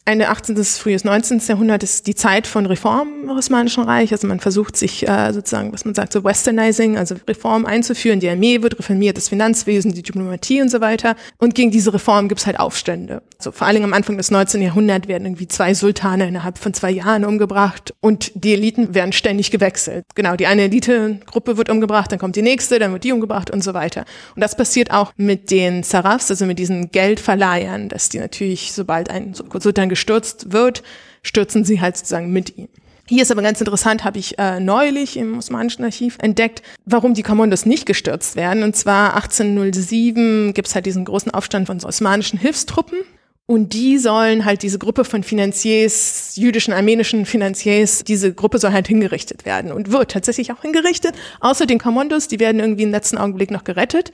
Ende 0.04 0.28
18. 0.30 0.56
bis 0.56 0.78
frühes 0.78 1.04
19. 1.04 1.40
Jahrhundert 1.46 1.84
ist 1.84 2.08
die 2.08 2.16
Zeit 2.16 2.48
von 2.48 2.66
Reform 2.66 3.08
im 3.22 3.30
Osmanischen 3.30 3.84
Reich. 3.84 4.10
Also 4.10 4.26
man 4.26 4.40
versucht 4.40 4.76
sich 4.76 5.06
äh, 5.06 5.32
sozusagen, 5.32 5.72
was 5.72 5.84
man 5.84 5.94
sagt, 5.94 6.12
so 6.12 6.24
Westernizing, 6.24 6.98
also 6.98 7.14
Reform 7.28 7.66
einzuführen. 7.66 8.18
Die 8.18 8.28
Armee 8.28 8.62
wird 8.62 8.80
reformiert, 8.80 9.16
das 9.16 9.28
Finanzwesen, 9.28 9.92
die 9.92 10.02
Diplomatie 10.02 10.60
und 10.60 10.70
so 10.70 10.80
weiter. 10.80 11.14
Und 11.38 11.54
gegen 11.54 11.70
diese 11.70 11.94
Reform 11.94 12.26
gibt 12.26 12.40
es 12.40 12.48
halt 12.48 12.58
Aufstände. 12.58 13.22
So 13.38 13.52
vor 13.52 13.68
allen 13.68 13.76
Dingen 13.76 13.84
am 13.84 13.92
Anfang 13.92 14.16
des 14.16 14.32
19. 14.32 14.60
Jahrhunderts 14.60 15.06
werden 15.06 15.24
irgendwie 15.24 15.46
zwei 15.46 15.72
Sultane 15.72 16.26
innerhalb 16.26 16.58
von 16.58 16.74
zwei 16.74 16.90
Jahren 16.90 17.24
umgebracht 17.24 17.94
und 18.00 18.32
die 18.34 18.54
Eliten 18.54 18.96
werden 18.96 19.12
ständig 19.12 19.52
gewechselt. 19.52 20.04
Genau, 20.16 20.34
die 20.34 20.48
eine 20.48 20.62
Elitegruppe 20.62 21.56
wird 21.56 21.70
umgebracht, 21.70 22.10
dann 22.10 22.18
kommt 22.18 22.34
die 22.34 22.42
nächste, 22.42 22.80
dann 22.80 22.92
wird 22.92 23.04
die 23.04 23.12
umgebracht 23.12 23.52
und 23.52 23.62
so 23.62 23.72
weiter. 23.72 24.04
Und 24.34 24.42
das 24.42 24.56
passiert 24.56 24.90
auch 24.90 25.12
mit 25.16 25.52
den 25.52 25.84
Sarafs, 25.84 26.28
also 26.28 26.44
mit 26.44 26.58
diesen 26.58 26.90
Geldverleihern, 26.90 27.88
dass 27.88 28.08
die 28.08 28.18
natürlich, 28.18 28.72
sobald 28.72 29.08
ein 29.08 29.34
Sultan 29.34 29.91
gestürzt 29.92 30.52
wird, 30.52 30.82
stürzen 31.22 31.64
sie 31.64 31.82
halt 31.82 31.98
sozusagen 31.98 32.32
mit 32.32 32.56
ihm. 32.56 32.68
Hier 33.08 33.22
ist 33.22 33.30
aber 33.30 33.42
ganz 33.42 33.60
interessant, 33.60 34.04
habe 34.04 34.18
ich 34.18 34.38
äh, 34.38 34.58
neulich 34.58 35.18
im 35.18 35.36
Osmanischen 35.36 35.84
Archiv 35.84 36.16
entdeckt, 36.20 36.62
warum 36.86 37.12
die 37.12 37.22
Kommandos 37.22 37.66
nicht 37.66 37.84
gestürzt 37.84 38.36
werden. 38.36 38.62
Und 38.62 38.74
zwar 38.74 39.14
1807 39.16 40.54
gibt 40.54 40.68
es 40.68 40.74
halt 40.74 40.86
diesen 40.86 41.04
großen 41.04 41.30
Aufstand 41.30 41.66
von 41.66 41.84
osmanischen 41.84 42.38
Hilfstruppen. 42.38 43.00
Und 43.44 43.74
die 43.74 43.98
sollen 43.98 44.46
halt 44.46 44.62
diese 44.62 44.78
Gruppe 44.78 45.04
von 45.04 45.24
Finanziers, 45.24 46.36
jüdischen, 46.36 46.72
armenischen 46.72 47.26
Finanziers, 47.26 48.02
diese 48.02 48.32
Gruppe 48.32 48.58
soll 48.58 48.72
halt 48.72 48.88
hingerichtet 48.88 49.44
werden 49.44 49.72
und 49.72 49.92
wird 49.92 50.12
tatsächlich 50.12 50.52
auch 50.52 50.62
hingerichtet. 50.62 51.14
Außer 51.40 51.66
den 51.66 51.78
Kommandos, 51.78 52.28
die 52.28 52.40
werden 52.40 52.60
irgendwie 52.60 52.84
im 52.84 52.92
letzten 52.92 53.18
Augenblick 53.18 53.50
noch 53.50 53.64
gerettet. 53.64 54.12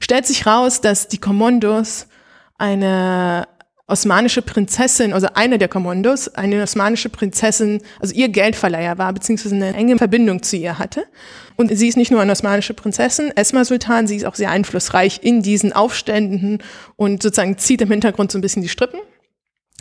Stellt 0.00 0.26
sich 0.26 0.46
raus, 0.46 0.80
dass 0.80 1.08
die 1.08 1.18
Kommandos 1.18 2.06
eine 2.56 3.46
osmanische 3.88 4.42
Prinzessin, 4.42 5.12
also 5.12 5.28
eine 5.34 5.58
der 5.58 5.68
Kommandos, 5.68 6.28
eine 6.28 6.62
osmanische 6.62 7.08
Prinzessin, 7.08 7.80
also 8.00 8.14
ihr 8.14 8.28
Geldverleiher 8.28 8.98
war, 8.98 9.12
beziehungsweise 9.12 9.54
eine 9.54 9.74
enge 9.74 9.96
Verbindung 9.96 10.42
zu 10.42 10.56
ihr 10.56 10.78
hatte. 10.78 11.06
Und 11.56 11.76
sie 11.76 11.88
ist 11.88 11.96
nicht 11.96 12.10
nur 12.12 12.20
eine 12.20 12.32
osmanische 12.32 12.74
Prinzessin, 12.74 13.32
Esma 13.34 13.64
Sultan, 13.64 14.06
sie 14.06 14.16
ist 14.16 14.26
auch 14.26 14.34
sehr 14.34 14.50
einflussreich 14.50 15.20
in 15.22 15.42
diesen 15.42 15.72
Aufständen 15.72 16.62
und 16.96 17.22
sozusagen 17.22 17.58
zieht 17.58 17.80
im 17.80 17.90
Hintergrund 17.90 18.30
so 18.30 18.38
ein 18.38 18.42
bisschen 18.42 18.62
die 18.62 18.68
Strippen. 18.68 19.00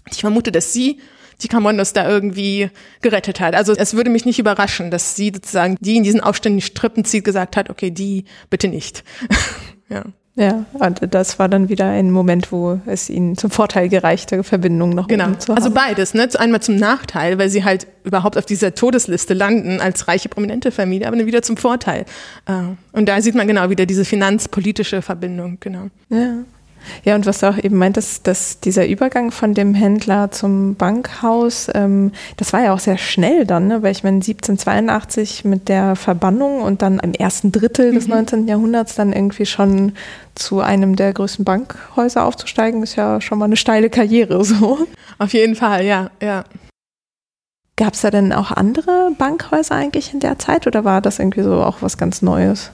Ich 0.10 0.22
vermute, 0.22 0.54
dass 0.54 0.72
sie 0.72 1.02
die 1.42 1.50
Kommandos 1.50 1.94
da 1.94 2.10
irgendwie 2.10 2.70
gerettet 3.02 3.40
hat. 3.40 3.56
Also 3.56 3.74
es 3.74 3.94
würde 3.94 4.10
mich 4.10 4.26
nicht 4.26 4.40
überraschen, 4.40 4.90
dass 4.90 5.16
sie 5.16 5.32
sozusagen, 5.34 5.76
die 5.82 5.98
in 5.98 6.04
diesen 6.04 6.22
Aufständen 6.22 6.60
die 6.60 6.66
Strippen 6.66 7.06
zieht, 7.06 7.26
gesagt 7.26 7.58
hat, 7.58 7.70
okay, 7.70 7.92
die 7.92 8.24
bitte 8.50 8.70
nicht. 8.70 9.04
ja. 9.90 10.06
Ja, 10.40 10.66
und 10.74 11.02
das 11.16 11.40
war 11.40 11.50
dann 11.50 11.68
wieder 11.68 11.86
ein 11.86 12.12
Moment, 12.12 12.52
wo 12.52 12.80
es 12.86 13.10
ihnen 13.10 13.36
zum 13.38 13.50
Vorteil 13.50 13.90
gereichte, 13.90 14.44
Verbindungen 14.44 14.96
noch 14.96 15.08
genau. 15.08 15.32
zu 15.32 15.32
also 15.32 15.48
haben. 15.50 15.58
Also 15.58 15.72
beides, 15.72 16.14
ne? 16.14 16.30
Einmal 16.38 16.62
zum 16.62 16.76
Nachteil, 16.76 17.40
weil 17.40 17.50
sie 17.50 17.64
halt 17.64 17.88
überhaupt 18.04 18.38
auf 18.38 18.46
dieser 18.46 18.76
Todesliste 18.76 19.34
landen 19.34 19.82
als 19.82 20.08
reiche, 20.08 20.30
prominente 20.30 20.72
Familie, 20.72 21.08
aber 21.08 21.18
dann 21.18 21.26
wieder 21.26 21.42
zum 21.42 21.58
Vorteil. 21.58 22.06
Äh, 22.46 22.54
und 22.92 23.10
da 23.10 23.20
sieht 23.20 23.34
man 23.34 23.48
genau 23.48 23.72
wieder 23.72 23.88
diese 23.88 24.06
finanzpolitische 24.06 25.02
Verbindung, 25.02 25.58
genau. 25.60 25.88
Ja. 26.10 26.44
Ja, 27.04 27.16
und 27.16 27.26
was 27.26 27.40
du 27.40 27.50
auch 27.50 27.58
eben 27.58 27.78
meintest, 27.78 28.28
dass 28.28 28.60
dieser 28.60 28.88
Übergang 28.88 29.32
von 29.32 29.54
dem 29.54 29.74
Händler 29.74 30.32
zum 30.32 30.76
Bankhaus, 30.76 31.70
ähm, 31.74 32.12
das 32.38 32.54
war 32.54 32.64
ja 32.64 32.74
auch 32.74 32.80
sehr 32.80 32.98
schnell 32.98 33.46
dann, 33.46 33.68
ne? 33.68 33.84
weil 33.84 33.92
ich 33.92 34.04
meine 34.04 34.16
1782 34.16 35.46
mit 35.46 35.70
der 35.70 35.96
Verbannung 35.96 36.62
und 36.62 36.82
dann 36.82 37.00
im 37.00 37.14
ersten 37.14 37.52
Drittel 37.52 37.94
des 37.94 38.08
mhm. 38.08 38.16
19. 38.16 38.48
Jahrhunderts 38.48 38.96
dann 38.96 39.14
irgendwie 39.14 39.46
schon 39.46 39.94
zu 40.36 40.60
einem 40.62 40.96
der 40.96 41.14
größten 41.14 41.46
Bankhäuser 41.46 42.26
aufzusteigen, 42.26 42.84
ist 42.84 42.96
ja 42.96 43.22
schon 43.22 43.40
mal 43.40 43.46
eine 43.46 43.58
steile 43.58 43.90
Karriere 43.90 44.44
so. 44.46 44.80
Auf 45.18 45.34
jeden 45.34 45.56
Fall, 45.56 45.86
ja, 45.86 46.12
ja. 46.22 46.44
Gab 47.76 47.94
es 47.94 48.02
da 48.02 48.10
denn 48.10 48.34
auch 48.34 48.52
andere 48.52 49.12
Bankhäuser 49.18 49.76
eigentlich 49.76 50.12
in 50.14 50.20
der 50.20 50.40
Zeit 50.40 50.66
oder 50.66 50.84
war 50.84 51.00
das 51.00 51.20
irgendwie 51.20 51.44
so 51.44 51.62
auch 51.62 51.82
was 51.82 51.98
ganz 51.98 52.24
Neues? 52.24 52.72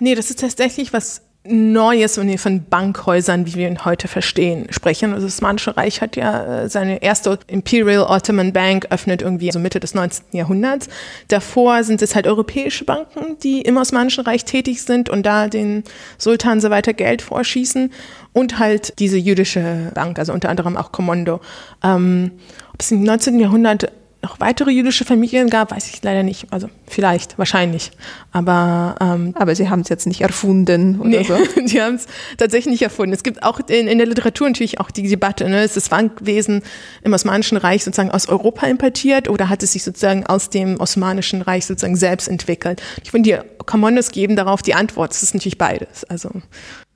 Nee, 0.00 0.14
das 0.14 0.30
ist 0.30 0.40
tatsächlich 0.40 0.92
was 0.92 1.22
Neues 1.48 2.18
und 2.18 2.38
von 2.38 2.64
Bankhäusern, 2.64 3.46
wie 3.46 3.54
wir 3.54 3.68
ihn 3.68 3.84
heute 3.84 4.06
verstehen, 4.08 4.66
sprechen. 4.70 5.14
Also 5.14 5.26
das 5.26 5.36
Osmanische 5.36 5.76
Reich 5.76 6.00
hat 6.00 6.16
ja 6.16 6.62
äh, 6.62 6.68
seine 6.68 7.02
erste 7.02 7.38
Imperial 7.46 8.04
Ottoman 8.08 8.52
Bank 8.52 8.86
öffnet 8.90 9.22
irgendwie 9.22 9.50
so 9.50 9.58
Mitte 9.58 9.80
des 9.80 9.94
19. 9.94 10.26
Jahrhunderts. 10.32 10.88
Davor 11.28 11.84
sind 11.84 12.02
es 12.02 12.14
halt 12.14 12.26
europäische 12.26 12.84
Banken, 12.84 13.38
die 13.42 13.62
im 13.62 13.76
Osmanischen 13.76 14.24
Reich 14.24 14.44
tätig 14.44 14.82
sind 14.82 15.08
und 15.08 15.24
da 15.24 15.48
den 15.48 15.84
Sultan 16.18 16.60
so 16.60 16.70
weiter 16.70 16.92
Geld 16.92 17.22
vorschießen 17.22 17.92
und 18.32 18.58
halt 18.58 18.98
diese 18.98 19.16
jüdische 19.16 19.90
Bank, 19.94 20.18
also 20.18 20.32
unter 20.32 20.50
anderem 20.50 20.76
auch 20.76 20.92
Kommando. 20.92 21.40
Ähm, 21.82 22.32
ob 22.74 22.82
es 22.82 22.90
im 22.90 23.02
19. 23.02 23.40
Jahrhundert 23.40 23.90
noch 24.22 24.40
weitere 24.40 24.70
jüdische 24.70 25.04
Familien 25.04 25.48
gab, 25.48 25.70
weiß 25.70 25.88
ich 25.90 26.02
leider 26.02 26.24
nicht. 26.24 26.52
Also 26.52 26.68
vielleicht, 26.88 27.38
wahrscheinlich. 27.38 27.92
Aber, 28.32 28.96
ähm, 29.00 29.32
aber 29.36 29.54
sie 29.54 29.70
haben 29.70 29.80
es 29.80 29.88
jetzt 29.88 30.06
nicht 30.06 30.22
erfunden 30.22 30.98
oder 30.98 31.08
nee, 31.08 31.22
so. 31.22 31.36
sie 31.66 31.80
haben 31.80 31.94
es 31.94 32.06
tatsächlich 32.36 32.72
nicht 32.72 32.82
erfunden. 32.82 33.12
Es 33.12 33.22
gibt 33.22 33.44
auch 33.44 33.60
in, 33.68 33.86
in 33.86 33.98
der 33.98 34.08
Literatur 34.08 34.48
natürlich 34.48 34.80
auch 34.80 34.90
die 34.90 35.08
Debatte, 35.08 35.48
ne? 35.48 35.62
ist 35.62 35.76
das 35.76 35.88
Bankwesen 35.88 36.62
im 37.02 37.12
Osmanischen 37.12 37.58
Reich 37.58 37.84
sozusagen 37.84 38.10
aus 38.10 38.28
Europa 38.28 38.66
importiert 38.66 39.28
oder 39.28 39.48
hat 39.48 39.62
es 39.62 39.72
sich 39.72 39.84
sozusagen 39.84 40.26
aus 40.26 40.50
dem 40.50 40.80
Osmanischen 40.80 41.42
Reich 41.42 41.66
sozusagen 41.66 41.96
selbst 41.96 42.26
entwickelt? 42.26 42.82
Ich 43.04 43.12
finde, 43.12 43.30
die 43.30 43.64
Kommandos 43.66 44.10
geben 44.10 44.34
darauf 44.34 44.62
die 44.62 44.74
Antwort. 44.74 45.12
Es 45.12 45.22
ist 45.22 45.34
natürlich 45.34 45.58
beides. 45.58 46.02
Also. 46.04 46.30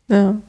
Ja. 0.09 0.41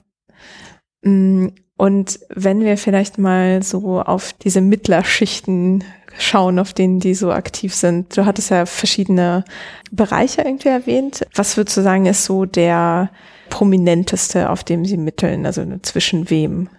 Mm, 1.03 1.49
und 1.77 2.19
wenn 2.29 2.61
wir 2.61 2.77
vielleicht 2.77 3.17
mal 3.17 3.61
so 3.61 4.01
auf 4.01 4.33
diese 4.33 4.61
Mittlerschichten 4.61 5.83
schauen, 6.17 6.59
auf 6.59 6.73
denen 6.73 6.99
die 6.99 7.15
so 7.15 7.31
aktiv 7.31 7.73
sind. 7.73 8.15
Du 8.15 8.25
hattest 8.25 8.49
ja 8.49 8.65
verschiedene 8.65 9.43
Bereiche 9.91 10.41
irgendwie 10.41 10.69
erwähnt. 10.69 11.25
Was 11.35 11.57
würdest 11.57 11.77
du 11.77 11.81
sagen, 11.81 12.05
ist 12.05 12.25
so 12.25 12.45
der 12.45 13.09
prominenteste, 13.49 14.49
auf 14.49 14.63
dem 14.63 14.85
sie 14.85 14.97
mitteln, 14.97 15.45
also 15.45 15.65
zwischen 15.81 16.29
wem? 16.29 16.69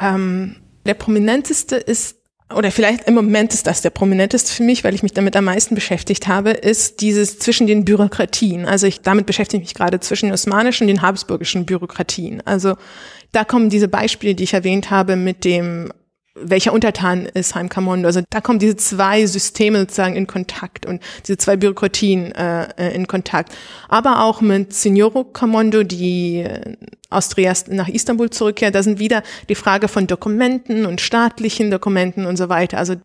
Ähm, 0.00 0.56
der 0.86 0.94
prominenteste 0.94 1.76
ist 1.76 2.16
oder 2.54 2.70
vielleicht 2.70 3.08
im 3.08 3.14
Moment 3.14 3.54
ist 3.54 3.66
das 3.66 3.80
der 3.80 3.90
prominenteste 3.90 4.52
für 4.52 4.62
mich, 4.62 4.84
weil 4.84 4.94
ich 4.94 5.02
mich 5.02 5.12
damit 5.12 5.36
am 5.36 5.44
meisten 5.44 5.74
beschäftigt 5.74 6.28
habe, 6.28 6.50
ist 6.50 7.00
dieses 7.00 7.38
zwischen 7.38 7.66
den 7.66 7.84
Bürokratien. 7.84 8.66
Also 8.66 8.86
ich, 8.86 9.00
damit 9.00 9.24
beschäftige 9.24 9.62
ich 9.62 9.70
mich 9.70 9.74
gerade 9.74 10.00
zwischen 10.00 10.26
den 10.26 10.34
osmanischen 10.34 10.84
und 10.84 10.88
den 10.88 11.02
habsburgischen 11.02 11.64
Bürokratien. 11.64 12.42
Also 12.44 12.76
da 13.32 13.44
kommen 13.44 13.70
diese 13.70 13.88
Beispiele, 13.88 14.34
die 14.34 14.44
ich 14.44 14.52
erwähnt 14.52 14.90
habe, 14.90 15.16
mit 15.16 15.44
dem 15.44 15.92
welcher 16.34 16.72
Untertan 16.72 17.26
ist 17.26 17.54
Heim 17.54 17.68
Kamondo. 17.68 18.06
Also 18.06 18.22
da 18.30 18.40
kommen 18.40 18.58
diese 18.58 18.76
zwei 18.76 19.26
Systeme 19.26 19.80
sozusagen 19.80 20.16
in 20.16 20.26
Kontakt 20.26 20.86
und 20.86 21.02
diese 21.26 21.36
zwei 21.36 21.56
Bürokratien 21.56 22.32
äh, 22.32 22.68
äh 22.76 22.94
in 22.94 23.06
Kontakt. 23.06 23.52
Aber 23.88 24.24
auch 24.24 24.40
mit 24.40 24.72
Signoro 24.72 25.24
Kamondo, 25.24 25.82
die 25.82 26.38
äh, 26.38 26.76
aus 27.10 27.28
Triest 27.28 27.68
nach 27.68 27.88
Istanbul 27.88 28.30
zurückkehrt. 28.30 28.74
Da 28.74 28.82
sind 28.82 28.98
wieder 28.98 29.22
die 29.48 29.54
Frage 29.54 29.88
von 29.88 30.06
Dokumenten 30.06 30.86
und 30.86 31.00
staatlichen 31.00 31.70
Dokumenten 31.70 32.24
und 32.24 32.36
so 32.36 32.48
weiter. 32.48 32.78
Also 32.78 32.96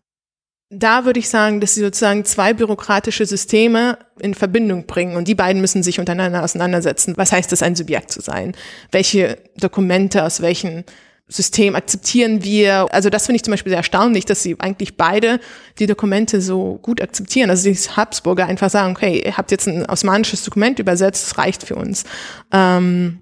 da 0.70 1.06
würde 1.06 1.18
ich 1.18 1.28
sagen, 1.28 1.60
dass 1.60 1.74
sie 1.74 1.80
sozusagen 1.80 2.24
zwei 2.24 2.52
bürokratische 2.52 3.24
Systeme 3.24 3.98
in 4.20 4.34
Verbindung 4.34 4.86
bringen 4.86 5.16
und 5.16 5.26
die 5.26 5.34
beiden 5.34 5.62
müssen 5.62 5.82
sich 5.82 5.98
untereinander 5.98 6.42
auseinandersetzen. 6.42 7.14
Was 7.16 7.32
heißt 7.32 7.52
es, 7.52 7.62
ein 7.62 7.74
Subjekt 7.74 8.10
zu 8.10 8.20
sein? 8.20 8.54
Welche 8.90 9.38
Dokumente 9.56 10.24
aus 10.24 10.42
welchen 10.42 10.84
System 11.28 11.76
akzeptieren 11.76 12.42
wir. 12.42 12.86
Also 12.92 13.10
das 13.10 13.26
finde 13.26 13.36
ich 13.36 13.44
zum 13.44 13.52
Beispiel 13.52 13.70
sehr 13.70 13.78
erstaunlich, 13.78 14.24
dass 14.24 14.42
sie 14.42 14.56
eigentlich 14.58 14.96
beide 14.96 15.40
die 15.78 15.86
Dokumente 15.86 16.40
so 16.40 16.78
gut 16.80 17.02
akzeptieren. 17.02 17.50
Also 17.50 17.70
die 17.70 17.76
Habsburger 17.76 18.46
einfach 18.46 18.70
sagen, 18.70 18.96
okay, 18.96 19.22
ihr 19.24 19.36
habt 19.36 19.50
jetzt 19.50 19.68
ein 19.68 19.84
osmanisches 19.86 20.42
Dokument 20.42 20.78
übersetzt, 20.78 21.26
das 21.26 21.38
reicht 21.38 21.62
für 21.64 21.76
uns. 21.76 22.04
Ähm, 22.50 23.20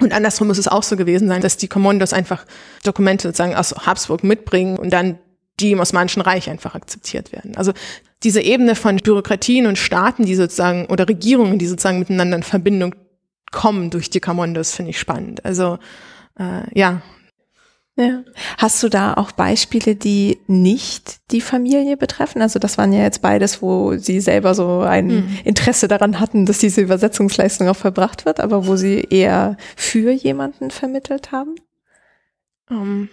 und 0.00 0.12
andersrum 0.12 0.46
muss 0.46 0.58
es 0.58 0.68
auch 0.68 0.84
so 0.84 0.96
gewesen 0.96 1.26
sein, 1.26 1.42
dass 1.42 1.56
die 1.56 1.66
Kommandos 1.66 2.12
einfach 2.12 2.46
Dokumente 2.84 3.28
sozusagen 3.28 3.56
aus 3.56 3.74
Habsburg 3.74 4.22
mitbringen 4.22 4.78
und 4.78 4.90
dann 4.90 5.18
die 5.58 5.72
im 5.72 5.80
Osmanischen 5.80 6.22
Reich 6.22 6.48
einfach 6.48 6.76
akzeptiert 6.76 7.32
werden. 7.32 7.56
Also 7.56 7.72
diese 8.22 8.40
Ebene 8.40 8.76
von 8.76 8.96
Bürokratien 8.96 9.66
und 9.66 9.76
Staaten, 9.76 10.24
die 10.24 10.36
sozusagen, 10.36 10.86
oder 10.86 11.08
Regierungen, 11.08 11.58
die 11.58 11.66
sozusagen 11.66 11.98
miteinander 11.98 12.36
in 12.36 12.42
Verbindung 12.44 12.94
kommen 13.50 13.90
durch 13.90 14.08
die 14.08 14.20
Kommandos, 14.20 14.72
finde 14.72 14.90
ich 14.90 15.00
spannend. 15.00 15.44
Also 15.44 15.78
äh, 16.38 16.78
ja. 16.78 17.02
Ja. 17.96 18.22
Hast 18.58 18.80
du 18.84 18.88
da 18.88 19.14
auch 19.14 19.32
Beispiele, 19.32 19.96
die 19.96 20.38
nicht 20.46 21.16
die 21.32 21.40
Familie 21.40 21.96
betreffen? 21.96 22.40
Also 22.40 22.60
das 22.60 22.78
waren 22.78 22.92
ja 22.92 23.02
jetzt 23.02 23.22
beides, 23.22 23.60
wo 23.60 23.96
sie 23.96 24.20
selber 24.20 24.54
so 24.54 24.82
ein 24.82 25.06
mhm. 25.08 25.38
Interesse 25.42 25.88
daran 25.88 26.20
hatten, 26.20 26.46
dass 26.46 26.58
diese 26.58 26.80
Übersetzungsleistung 26.80 27.68
auch 27.68 27.76
verbracht 27.76 28.24
wird, 28.24 28.38
aber 28.38 28.68
wo 28.68 28.76
sie 28.76 29.00
eher 29.10 29.56
für 29.74 30.12
jemanden 30.12 30.70
vermittelt 30.70 31.32
haben? 31.32 31.56
Um, 32.70 32.78
ähm, 32.78 33.08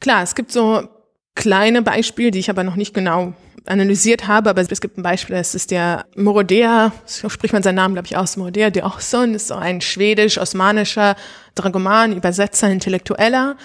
klar, 0.00 0.24
es 0.24 0.34
gibt 0.34 0.50
so 0.50 0.88
kleine 1.36 1.82
Beispiele, 1.82 2.32
die 2.32 2.40
ich 2.40 2.50
aber 2.50 2.64
noch 2.64 2.76
nicht 2.76 2.94
genau 2.94 3.34
analysiert 3.66 4.26
habe, 4.26 4.50
aber 4.50 4.60
es 4.60 4.80
gibt 4.80 4.98
ein 4.98 5.02
Beispiel, 5.02 5.36
das 5.36 5.54
ist 5.54 5.70
der 5.70 6.06
Morodea, 6.16 6.92
so 7.04 7.28
spricht 7.28 7.52
man 7.52 7.62
seinen 7.62 7.76
Namen, 7.76 7.94
glaube 7.94 8.06
ich, 8.06 8.16
aus, 8.16 8.36
Morodea 8.36 8.70
de 8.70 8.82
Orson, 8.82 9.34
ist 9.34 9.48
so 9.48 9.54
ein 9.54 9.80
schwedisch-osmanischer 9.80 11.16
Dragoman, 11.54 12.16
Übersetzer, 12.16 12.70
Intellektueller, 12.70 13.56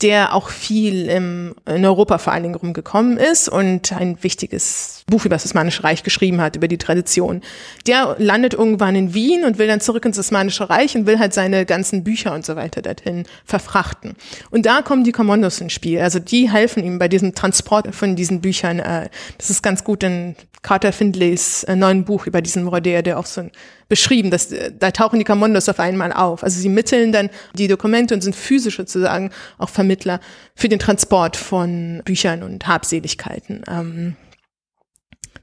der 0.00 0.32
auch 0.32 0.50
viel 0.50 1.08
im, 1.08 1.56
in 1.66 1.84
Europa 1.84 2.18
vor 2.18 2.32
allen 2.32 2.44
Dingen 2.44 2.54
rumgekommen 2.54 3.16
ist 3.16 3.48
und 3.48 3.92
ein 3.92 4.22
wichtiges 4.22 5.02
Buch 5.08 5.24
über 5.24 5.34
das 5.34 5.44
Osmanische 5.44 5.82
Reich 5.82 6.04
geschrieben 6.04 6.40
hat, 6.40 6.54
über 6.54 6.68
die 6.68 6.78
Tradition. 6.78 7.42
Der 7.88 8.14
landet 8.18 8.54
irgendwann 8.54 8.94
in 8.94 9.12
Wien 9.12 9.44
und 9.44 9.58
will 9.58 9.66
dann 9.66 9.80
zurück 9.80 10.04
ins 10.04 10.18
Osmanische 10.18 10.70
Reich 10.70 10.94
und 10.96 11.06
will 11.06 11.18
halt 11.18 11.34
seine 11.34 11.66
ganzen 11.66 12.04
Bücher 12.04 12.32
und 12.32 12.46
so 12.46 12.54
weiter 12.54 12.80
dorthin 12.80 13.24
verfrachten. 13.44 14.14
Und 14.50 14.66
da 14.66 14.82
kommen 14.82 15.02
die 15.02 15.12
Kommandos 15.12 15.60
ins 15.60 15.72
Spiel. 15.72 16.00
Also 16.00 16.20
die 16.20 16.48
helfen 16.48 16.84
ihm 16.84 17.00
bei 17.00 17.08
diesem 17.08 17.34
Transport 17.34 17.92
von 17.92 18.14
diesen 18.14 18.40
Büchern. 18.40 18.78
Äh, 18.78 19.08
das 19.36 19.50
ist 19.50 19.64
ganz 19.64 19.82
gut 19.82 20.04
in 20.04 20.36
Carter 20.62 20.92
Findlays 20.92 21.64
äh, 21.64 21.76
neuen 21.76 22.04
Buch 22.04 22.26
über 22.26 22.42
diesen 22.42 22.64
Moradea, 22.64 23.02
der 23.02 23.18
auch 23.18 23.26
so 23.26 23.48
beschrieben, 23.88 24.30
dass 24.30 24.52
äh, 24.52 24.72
da 24.76 24.90
tauchen 24.90 25.18
die 25.18 25.24
Kommandos 25.24 25.68
auf 25.68 25.80
einmal 25.80 26.12
auf. 26.12 26.42
Also 26.42 26.60
sie 26.60 26.68
mitteln 26.68 27.12
dann 27.12 27.30
die 27.54 27.68
Dokumente 27.68 28.14
und 28.14 28.22
sind 28.22 28.36
physisch 28.36 28.76
sozusagen 28.76 29.30
auch 29.58 29.68
Vermittler 29.68 30.20
für 30.54 30.68
den 30.68 30.78
Transport 30.78 31.36
von 31.36 32.02
Büchern 32.04 32.42
und 32.42 32.66
Habseligkeiten. 32.66 33.62
Ähm, 33.68 34.16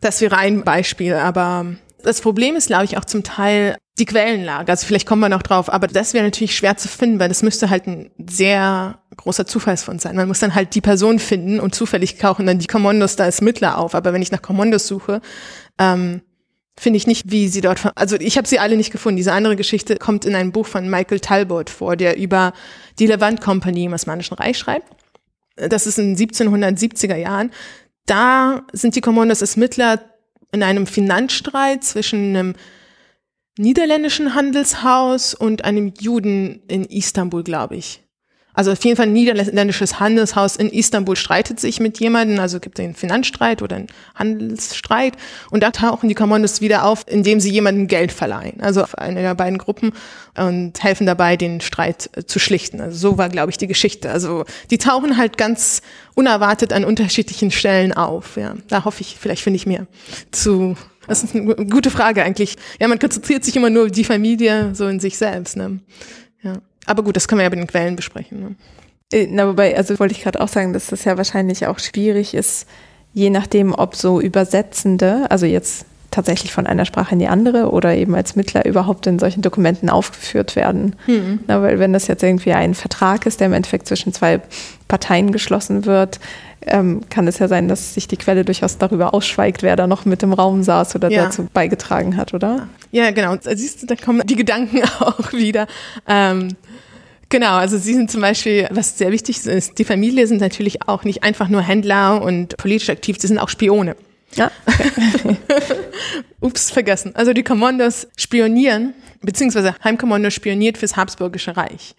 Das 0.02 0.22
wäre 0.22 0.38
ein 0.38 0.64
Beispiel, 0.64 1.14
aber 1.14 1.66
das 2.06 2.22
Problem 2.22 2.56
ist, 2.56 2.68
glaube 2.68 2.86
ich, 2.86 2.98
auch 2.98 3.06
zum 3.06 3.24
Teil 3.24 3.76
die 3.98 4.06
Quellenlage. 4.06 4.72
Also 4.72 4.86
vielleicht 4.86 5.08
kommen 5.08 5.22
wir 5.22 5.30
noch 5.30 5.42
drauf, 5.42 5.72
aber 5.72 5.88
das 5.88 6.14
wäre 6.14 6.26
natürlich 6.26 6.56
schwer 6.56 6.76
zu 6.78 6.88
finden, 6.88 7.20
weil 7.20 7.30
das 7.30 7.44
müsste 7.44 7.70
halt 7.70 7.88
ein 7.88 8.12
sehr 8.18 9.00
großer 9.16 9.46
Zufallsfund 9.46 10.02
sein. 10.02 10.16
Man 10.16 10.28
muss 10.28 10.40
dann 10.40 10.54
halt 10.54 10.76
die 10.76 10.82
Person 10.82 11.20
finden 11.20 11.60
und 11.60 11.74
zufällig 11.74 12.18
tauchen 12.18 12.46
dann 12.46 12.60
die 12.60 12.68
Kommandos 12.68 13.16
da 13.16 13.24
als 13.24 13.42
Mittler 13.42 13.78
auf. 13.78 13.96
Aber 13.96 14.12
wenn 14.12 14.22
ich 14.22 14.32
nach 14.32 14.42
Kommandos 14.42 14.88
suche, 14.88 15.22
ähm, 15.80 16.22
finde 16.78 16.98
ich 16.98 17.08
nicht, 17.08 17.32
wie 17.32 17.48
sie 17.48 17.62
dort, 17.62 17.90
also 17.96 18.18
ich 18.18 18.38
habe 18.38 18.48
sie 18.48 18.60
alle 18.60 18.76
nicht 18.76 18.92
gefunden. 18.92 19.16
Diese 19.16 19.32
andere 19.32 19.56
Geschichte 19.56 19.96
kommt 19.96 20.26
in 20.26 20.36
einem 20.36 20.52
Buch 20.52 20.68
von 20.68 20.90
Michael 20.90 21.22
Talbot 21.22 21.70
vor, 21.70 21.96
der 21.96 22.18
über 22.18 22.52
die 23.00 23.08
Levant 23.08 23.40
Company 23.40 23.86
im 23.86 23.94
Osmanischen 23.94 24.34
Reich 24.34 24.58
schreibt. 24.58 24.90
Das 25.56 25.88
ist 25.88 25.98
in 25.98 26.18
1770er 26.18 27.16
Jahren. 27.16 27.52
Da 28.06 28.64
sind 28.74 28.96
die 28.98 29.02
Kommandos 29.02 29.42
als 29.42 29.56
Mittler 29.56 30.02
in 30.56 30.64
einem 30.64 30.88
Finanzstreit 30.88 31.84
zwischen 31.84 32.36
einem 32.36 32.56
niederländischen 33.58 34.34
Handelshaus 34.34 35.34
und 35.34 35.64
einem 35.64 35.94
Juden 36.00 36.64
in 36.68 36.86
Istanbul, 36.86 37.44
glaube 37.44 37.76
ich. 37.76 38.05
Also 38.56 38.72
auf 38.72 38.84
jeden 38.84 38.98
Fall 38.98 39.08
ein 39.08 39.14
niederländisches 39.14 40.00
Handelshaus 40.00 40.56
in 40.56 40.70
Istanbul 40.70 41.16
streitet 41.16 41.60
sich 41.60 41.80
mit 41.80 42.00
jemandem, 42.00 42.40
also 42.40 42.60
gibt 42.60 42.80
es 42.80 42.86
einen 42.86 42.96
Finanzstreit 42.96 43.62
oder 43.62 43.76
einen 43.76 43.88
Handelsstreit 44.16 45.14
und 45.52 45.62
da 45.62 45.72
tauchen 45.72 46.10
die 46.10 46.16
Kommandos 46.16 46.62
wieder 46.62 46.86
auf, 46.86 47.06
indem 47.08 47.40
sie 47.40 47.52
jemandem 47.52 47.88
Geld 47.88 48.12
verleihen, 48.12 48.62
also 48.62 48.84
auf 48.84 48.98
eine 48.98 49.22
der 49.22 49.36
beiden 49.36 49.58
Gruppen 49.58 49.92
und 50.38 50.84
helfen 50.84 51.06
dabei, 51.06 51.38
den 51.38 51.62
Streit 51.62 52.10
äh, 52.14 52.26
zu 52.26 52.40
schlichten. 52.40 52.82
Also 52.82 52.98
so 52.98 53.18
war, 53.18 53.30
glaube 53.30 53.52
ich, 53.52 53.58
die 53.58 53.68
Geschichte. 53.68 54.10
Also 54.12 54.46
die 54.72 54.78
tauchen 54.78 55.18
halt 55.18 55.38
ganz 55.38 55.82
unerwartet 56.14 56.74
an 56.74 56.86
unterschiedlichen 56.86 57.52
Stellen 57.52 57.94
auf. 57.94 58.38
Ja, 58.38 58.56
da 58.68 58.86
hoffe 58.86 59.02
ich, 59.02 59.18
vielleicht 59.20 59.44
finde 59.44 59.58
ich 59.58 59.66
mehr 59.66 59.88
zu 60.32 60.76
das 61.08 61.24
ist 61.24 61.36
eine 61.36 61.56
gute 61.56 61.92
Frage 61.92 62.24
eigentlich. 62.24 62.56
Ja, 62.80 62.88
man 62.88 63.00
konzentriert 63.00 63.44
sich 63.44 63.56
immer 63.56 63.70
nur 63.70 63.86
auf 63.86 63.92
die 63.92 64.04
Familie, 64.04 64.74
so 64.74 64.88
in 64.88 65.00
sich 65.00 65.18
selbst. 65.18 65.56
Ne? 65.56 65.80
Ja. 66.42 66.56
Aber 66.86 67.04
gut, 67.04 67.16
das 67.16 67.28
können 67.28 67.40
wir 67.40 67.44
ja 67.44 67.50
bei 67.50 67.56
den 67.56 67.68
Quellen 67.68 67.96
besprechen. 67.96 68.40
Ne? 68.40 68.56
Äh, 69.12 69.28
na, 69.30 69.48
wobei, 69.48 69.76
also 69.76 69.98
wollte 70.00 70.14
ich 70.14 70.22
gerade 70.22 70.42
auch 70.42 70.48
sagen, 70.48 70.74
dass 70.74 70.88
das 70.88 71.04
ja 71.04 71.18
wahrscheinlich 71.18 71.68
auch 71.68 71.80
schwierig 71.80 72.34
ist, 72.34 72.68
je 73.14 73.30
nachdem, 73.30 73.74
ob 73.74 73.96
so 73.96 74.20
Übersetzende, 74.20 75.26
also 75.30 75.46
jetzt 75.46 75.86
tatsächlich 76.16 76.52
von 76.52 76.66
einer 76.66 76.86
Sprache 76.86 77.14
in 77.14 77.20
die 77.20 77.28
andere 77.28 77.70
oder 77.70 77.96
eben 77.96 78.16
als 78.16 78.36
Mittler 78.36 78.66
überhaupt 78.66 79.06
in 79.06 79.20
solchen 79.20 79.42
Dokumenten 79.42 79.90
aufgeführt 79.90 80.56
werden. 80.56 80.96
Hm. 81.06 81.40
Na, 81.48 81.62
weil 81.62 81.78
wenn 81.78 81.92
das 81.92 82.08
jetzt 82.08 82.24
irgendwie 82.24 82.54
ein 82.54 82.74
Vertrag 82.74 83.26
ist, 83.26 83.42
der 83.42 83.48
im 83.48 83.54
Endeffekt 83.54 83.88
zwischen 83.88 84.14
zwei 84.14 84.40
Parteien 84.88 85.32
geschlossen 85.32 85.86
wird, 85.86 86.20
ähm, 86.68 87.02
kann 87.10 87.28
es 87.28 87.38
ja 87.40 87.48
sein, 87.48 87.68
dass 87.68 87.94
sich 87.94 88.08
die 88.08 88.18
Quelle 88.18 88.46
durchaus 88.46 88.78
darüber 88.78 89.14
ausschweigt, 89.14 89.62
wer 89.62 89.76
da 89.76 89.88
noch 89.88 90.06
mit 90.06 90.24
im 90.24 90.34
Raum 90.34 90.64
saß 90.64 90.96
oder 90.96 91.12
ja. 91.12 91.26
dazu 91.26 91.48
beigetragen 91.54 92.16
hat, 92.16 92.34
oder? 92.34 92.68
Ja, 92.92 93.12
genau. 93.12 93.36
Siehst 93.42 93.84
du, 93.84 93.86
da 93.88 93.96
kommen 93.96 94.22
die 94.26 94.36
Gedanken 94.36 94.82
auch 95.00 95.34
wieder. 95.34 95.68
Ähm, 96.08 96.56
Genau, 97.30 97.56
also 97.56 97.80
sie 97.80 97.96
sind 97.96 98.12
zum 98.12 98.22
Beispiel, 98.22 98.68
was 98.70 99.00
sehr 99.00 99.12
wichtig 99.12 99.44
ist, 99.48 99.80
die 99.80 99.84
Familie 99.84 100.28
sind 100.28 100.42
natürlich 100.42 100.88
auch 100.88 101.04
nicht 101.04 101.24
einfach 101.24 101.50
nur 101.50 101.62
Händler 101.62 102.22
und 102.22 102.56
politisch 102.56 102.90
aktiv, 102.90 103.18
sie 103.20 103.26
sind 103.28 103.40
auch 103.40 103.50
Spione. 103.50 103.96
Ja. 104.34 104.52
Ups, 106.42 106.72
vergessen. 106.72 107.16
Also 107.16 107.34
die 107.34 107.44
Kommandos 107.44 108.08
spionieren, 108.18 108.94
beziehungsweise 109.22 109.76
Heimkommando 109.84 110.30
spioniert 110.30 110.78
fürs 110.78 110.98
Habsburgische 110.98 111.56
Reich. 111.56 111.96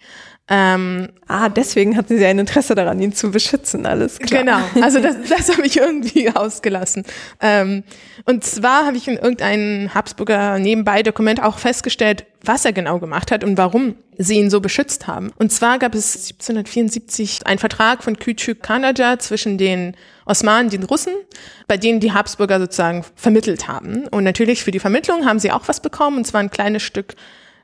Ähm, 0.49 1.09
ah, 1.27 1.49
deswegen 1.49 1.97
hatten 1.97 2.17
sie 2.17 2.25
ein 2.25 2.39
Interesse 2.39 2.73
daran, 2.73 3.01
ihn 3.01 3.11
zu 3.11 3.31
beschützen, 3.31 3.85
alles 3.85 4.17
klar. 4.17 4.43
Genau, 4.43 4.59
also 4.81 5.01
das, 5.01 5.17
das 5.27 5.51
habe 5.51 5.67
ich 5.67 5.77
irgendwie 5.77 6.29
ausgelassen. 6.35 7.03
Ähm, 7.41 7.83
und 8.23 8.45
zwar 8.45 8.85
habe 8.85 8.95
ich 8.95 9.09
in 9.09 9.17
irgendeinem 9.17 9.93
Habsburger 9.93 10.57
Nebenbei-Dokument 10.57 11.43
auch 11.43 11.57
festgestellt, 11.57 12.25
was 12.43 12.63
er 12.63 12.71
genau 12.71 12.99
gemacht 12.99 13.31
hat 13.31 13.43
und 13.43 13.57
warum 13.57 13.95
sie 14.17 14.37
ihn 14.37 14.49
so 14.49 14.61
beschützt 14.61 15.05
haben. 15.05 15.31
Und 15.37 15.51
zwar 15.51 15.79
gab 15.79 15.93
es 15.93 16.15
1774 16.15 17.45
einen 17.45 17.59
Vertrag 17.59 18.03
von 18.03 18.15
Küçük 18.15 18.61
Kanaja 18.61 19.19
zwischen 19.19 19.57
den 19.57 19.95
Osmanen, 20.25 20.69
den 20.69 20.83
Russen, 20.83 21.13
bei 21.67 21.75
denen 21.75 21.99
die 21.99 22.13
Habsburger 22.13 22.59
sozusagen 22.59 23.03
vermittelt 23.15 23.67
haben. 23.67 24.07
Und 24.07 24.23
natürlich 24.23 24.63
für 24.63 24.71
die 24.71 24.79
Vermittlung 24.79 25.25
haben 25.25 25.39
sie 25.39 25.51
auch 25.51 25.67
was 25.67 25.81
bekommen, 25.81 26.17
und 26.17 26.25
zwar 26.25 26.39
ein 26.39 26.51
kleines 26.51 26.83
Stück 26.83 27.15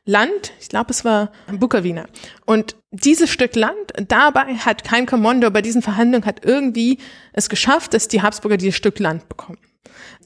Land, 0.06 0.52
ich 0.60 0.68
glaube, 0.68 0.92
es 0.92 1.06
war 1.06 1.32
Bukawina. 1.52 2.06
Und 2.46 2.76
dieses 2.92 3.30
Stück 3.30 3.56
Land, 3.56 3.94
dabei 4.08 4.56
hat 4.56 4.84
kein 4.84 5.06
Kommando 5.06 5.50
bei 5.50 5.62
diesen 5.62 5.82
Verhandlungen 5.82 6.26
hat 6.26 6.44
irgendwie 6.44 6.98
es 7.32 7.48
geschafft, 7.48 7.94
dass 7.94 8.10
die 8.10 8.22
Habsburger 8.22 8.58
dieses 8.58 8.76
Stück 8.76 9.00
Land 9.00 9.30
bekommen. 9.30 9.60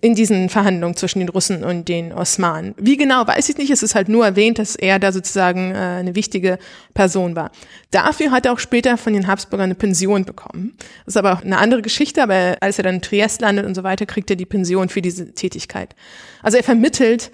In 0.02 0.16
diesen 0.16 0.50
Verhandlungen 0.50 0.96
zwischen 0.96 1.20
den 1.20 1.30
Russen 1.30 1.64
und 1.64 1.88
den 1.88 2.14
Osmanen. 2.14 2.76
Wie 2.78 2.98
genau, 2.98 3.26
weiß 3.26 3.50
ich 3.50 3.58
nicht. 3.58 3.72
Es 3.72 3.82
ist 3.82 3.96
halt 3.96 4.10
nur 4.10 4.26
erwähnt, 4.26 4.60
dass 4.60 4.76
er 4.76 5.00
da 5.00 5.12
sozusagen 5.12 5.72
äh, 5.72 5.78
eine 5.78 6.16
wichtige 6.16 6.60
Person 6.94 7.36
war. 7.36 7.52
Dafür 7.90 8.32
hat 8.32 8.46
er 8.46 8.54
auch 8.54 8.60
später 8.60 8.98
von 8.98 9.14
den 9.14 9.28
Habsburgern 9.28 9.66
eine 9.66 9.76
Pension 9.76 10.24
bekommen. 10.24 10.76
Das 11.06 11.14
ist 11.14 11.18
aber 11.18 11.34
auch 11.34 11.44
eine 11.44 11.58
andere 11.58 11.82
Geschichte, 11.82 12.22
aber 12.22 12.58
als 12.62 12.78
er 12.78 12.84
dann 12.84 12.96
in 12.96 13.02
Triest 13.02 13.42
landet 13.42 13.66
und 13.66 13.76
so 13.76 13.84
weiter, 13.84 14.06
kriegt 14.06 14.30
er 14.30 14.36
die 14.36 14.46
Pension 14.46 14.90
für 14.90 15.02
diese 15.02 15.34
Tätigkeit. 15.34 15.96
Also 16.44 16.58
er 16.58 16.64
vermittelt 16.64 17.32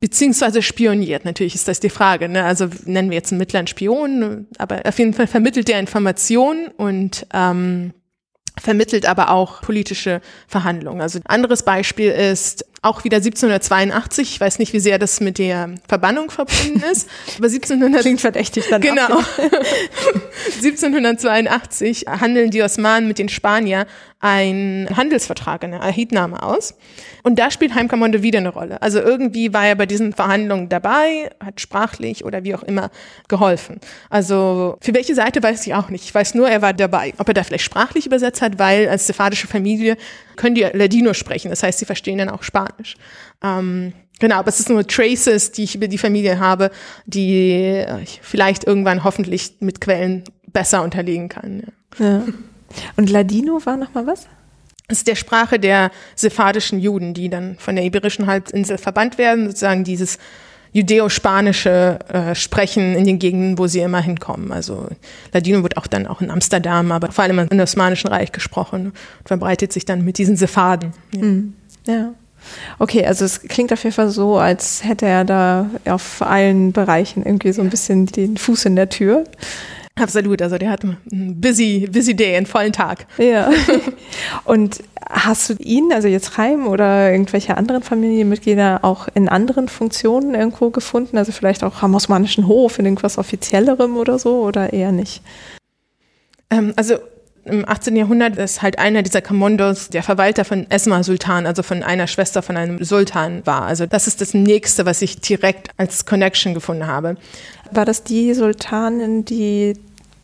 beziehungsweise 0.00 0.62
spioniert. 0.62 1.24
Natürlich 1.24 1.54
ist 1.54 1.68
das 1.68 1.78
die 1.78 1.90
Frage. 1.90 2.28
Ne? 2.28 2.44
Also 2.44 2.68
nennen 2.86 3.10
wir 3.10 3.16
jetzt 3.16 3.32
einen 3.32 3.38
mittleren 3.38 3.66
Spion, 3.66 4.46
aber 4.58 4.80
auf 4.86 4.98
jeden 4.98 5.12
Fall 5.12 5.26
vermittelt 5.26 5.68
er 5.68 5.78
Informationen 5.78 6.68
und 6.68 7.26
ähm, 7.32 7.92
vermittelt 8.58 9.06
aber 9.06 9.30
auch 9.30 9.62
politische 9.62 10.20
Verhandlungen. 10.48 11.00
Also 11.00 11.18
ein 11.18 11.26
anderes 11.26 11.62
Beispiel 11.62 12.10
ist 12.10 12.64
auch 12.82 13.04
wieder 13.04 13.18
1782. 13.18 14.32
Ich 14.32 14.40
weiß 14.40 14.58
nicht, 14.58 14.72
wie 14.72 14.80
sehr 14.80 14.98
das 14.98 15.20
mit 15.20 15.38
der 15.38 15.74
Verbannung 15.86 16.30
verbunden 16.30 16.82
ist. 16.90 17.08
Aber 17.36 17.46
1700 17.46 18.00
klingt 18.00 18.20
verdächtig 18.22 18.64
dann. 18.70 18.80
Genau. 18.80 19.06
1782 20.46 22.06
handeln 22.08 22.50
die 22.50 22.62
Osmanen 22.62 23.06
mit 23.06 23.18
den 23.18 23.28
Spaniern 23.28 23.86
einen 24.20 24.94
Handelsvertrag, 24.94 25.64
eine 25.64 25.78
Erhietnahme 25.78 26.42
aus. 26.42 26.74
Und 27.22 27.38
da 27.38 27.50
spielt 27.50 27.74
Heimkommando 27.74 28.22
wieder 28.22 28.38
eine 28.38 28.50
Rolle. 28.50 28.80
Also 28.82 29.00
irgendwie 29.00 29.52
war 29.54 29.66
er 29.66 29.74
bei 29.76 29.86
diesen 29.86 30.12
Verhandlungen 30.12 30.68
dabei, 30.68 31.30
hat 31.42 31.60
sprachlich 31.60 32.24
oder 32.24 32.44
wie 32.44 32.54
auch 32.54 32.62
immer 32.62 32.90
geholfen. 33.28 33.80
Also 34.10 34.76
für 34.80 34.94
welche 34.94 35.14
Seite 35.14 35.42
weiß 35.42 35.66
ich 35.66 35.74
auch 35.74 35.88
nicht. 35.88 36.04
Ich 36.04 36.14
weiß 36.14 36.34
nur, 36.34 36.48
er 36.48 36.60
war 36.60 36.74
dabei. 36.74 37.14
Ob 37.16 37.28
er 37.28 37.34
da 37.34 37.44
vielleicht 37.44 37.64
sprachlich 37.64 38.06
übersetzt 38.06 38.39
hat, 38.42 38.58
weil 38.58 38.88
als 38.88 39.06
sephardische 39.06 39.46
Familie 39.46 39.96
können 40.36 40.54
die 40.54 40.62
Ladino 40.62 41.14
sprechen. 41.14 41.50
Das 41.50 41.62
heißt, 41.62 41.78
sie 41.78 41.84
verstehen 41.84 42.18
dann 42.18 42.28
auch 42.28 42.42
Spanisch. 42.42 42.96
Ähm, 43.42 43.92
Genau, 44.20 44.36
aber 44.36 44.50
es 44.50 44.60
ist 44.60 44.68
nur 44.68 44.86
Traces, 44.86 45.50
die 45.50 45.64
ich 45.64 45.74
über 45.74 45.88
die 45.88 45.96
Familie 45.96 46.38
habe, 46.38 46.70
die 47.06 47.82
ich 48.02 48.20
vielleicht 48.22 48.64
irgendwann 48.64 49.02
hoffentlich 49.02 49.54
mit 49.60 49.80
Quellen 49.80 50.24
besser 50.46 50.82
unterlegen 50.82 51.30
kann. 51.30 51.62
Ja. 51.98 52.06
ja. 52.06 52.24
Und 52.96 53.10
Ladino 53.10 53.64
war 53.64 53.78
nochmal 53.78 54.06
was? 54.06 54.28
Das 54.88 54.98
ist 54.98 55.06
der 55.06 55.14
Sprache 55.14 55.58
der 55.58 55.90
sephardischen 56.16 56.80
Juden, 56.80 57.14
die 57.14 57.30
dann 57.30 57.56
von 57.58 57.76
der 57.76 57.84
iberischen 57.84 58.26
Halbinsel 58.26 58.76
verbannt 58.76 59.16
werden, 59.18 59.46
sozusagen 59.46 59.84
dieses 59.84 60.18
judäo-spanische 60.72 61.98
äh, 62.08 62.34
Sprechen 62.34 62.94
in 62.94 63.04
den 63.04 63.18
Gegenden, 63.18 63.58
wo 63.58 63.66
sie 63.66 63.80
immer 63.80 64.00
hinkommen. 64.00 64.52
Also 64.52 64.88
Ladino 65.32 65.62
wird 65.62 65.76
auch 65.76 65.86
dann 65.86 66.06
auch 66.06 66.20
in 66.20 66.30
Amsterdam, 66.30 66.92
aber 66.92 67.10
vor 67.12 67.24
allem 67.24 67.38
im 67.38 67.60
Osmanischen 67.60 68.08
Reich 68.08 68.32
gesprochen 68.32 68.86
und 68.86 69.26
verbreitet 69.26 69.72
sich 69.72 69.84
dann 69.84 70.04
mit 70.04 70.18
diesen 70.18 70.36
Sephaden. 70.36 70.92
Ja. 71.12 71.22
Mhm. 71.22 71.54
ja. 71.86 72.12
Okay, 72.78 73.04
also 73.04 73.24
es 73.24 73.42
klingt 73.42 73.72
auf 73.72 73.84
jeden 73.84 73.94
Fall 73.94 74.08
so, 74.08 74.38
als 74.38 74.82
hätte 74.82 75.06
er 75.06 75.24
da 75.24 75.68
auf 75.84 76.22
allen 76.22 76.72
Bereichen 76.72 77.24
irgendwie 77.24 77.52
so 77.52 77.60
ein 77.60 77.68
bisschen 77.70 78.06
den 78.06 78.36
Fuß 78.38 78.64
in 78.64 78.76
der 78.76 78.88
Tür. 78.88 79.24
Absolut, 80.00 80.40
also 80.40 80.56
der 80.56 80.70
hat 80.70 80.82
einen 80.84 81.40
busy, 81.40 81.88
busy 81.90 82.14
day, 82.14 82.36
einen 82.36 82.46
vollen 82.46 82.72
Tag. 82.72 83.06
Ja. 83.18 83.50
Und 84.44 84.82
hast 85.08 85.50
du 85.50 85.54
ihn, 85.58 85.92
also 85.92 86.08
jetzt 86.08 86.34
Chaim 86.34 86.66
oder 86.66 87.10
irgendwelche 87.10 87.56
anderen 87.56 87.82
Familienmitglieder 87.82 88.80
auch 88.82 89.08
in 89.14 89.28
anderen 89.28 89.68
Funktionen 89.68 90.34
irgendwo 90.34 90.70
gefunden? 90.70 91.18
Also 91.18 91.32
vielleicht 91.32 91.64
auch 91.64 91.82
am 91.82 91.94
Osmanischen 91.94 92.46
Hof 92.46 92.78
in 92.78 92.86
irgendwas 92.86 93.18
Offiziellerem 93.18 93.96
oder 93.96 94.18
so 94.18 94.42
oder 94.42 94.72
eher 94.72 94.92
nicht? 94.92 95.22
Ähm, 96.50 96.72
also 96.76 96.96
im 97.44 97.68
18. 97.68 97.96
Jahrhundert 97.96 98.36
ist 98.36 98.62
halt 98.62 98.78
einer 98.78 99.02
dieser 99.02 99.22
Kommandos 99.22 99.88
der 99.88 100.02
Verwalter 100.02 100.44
von 100.44 100.70
Esma 100.70 101.02
Sultan, 101.02 101.46
also 101.46 101.62
von 101.62 101.82
einer 101.82 102.06
Schwester 102.06 102.42
von 102.42 102.56
einem 102.56 102.82
Sultan 102.84 103.42
war. 103.46 103.62
Also 103.62 103.86
das 103.86 104.06
ist 104.06 104.20
das 104.20 104.34
nächste, 104.34 104.86
was 104.86 105.02
ich 105.02 105.20
direkt 105.20 105.70
als 105.76 106.04
Connection 106.04 106.54
gefunden 106.54 106.86
habe. 106.86 107.16
War 107.70 107.84
das 107.84 108.04
die 108.04 108.34
Sultanin, 108.34 109.24
die 109.24 109.74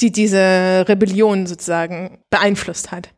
die 0.01 0.12
diese 0.12 0.84
Rebellion 0.88 1.47
sozusagen 1.47 2.18
beeinflusst 2.30 2.92
hat. 2.92 3.11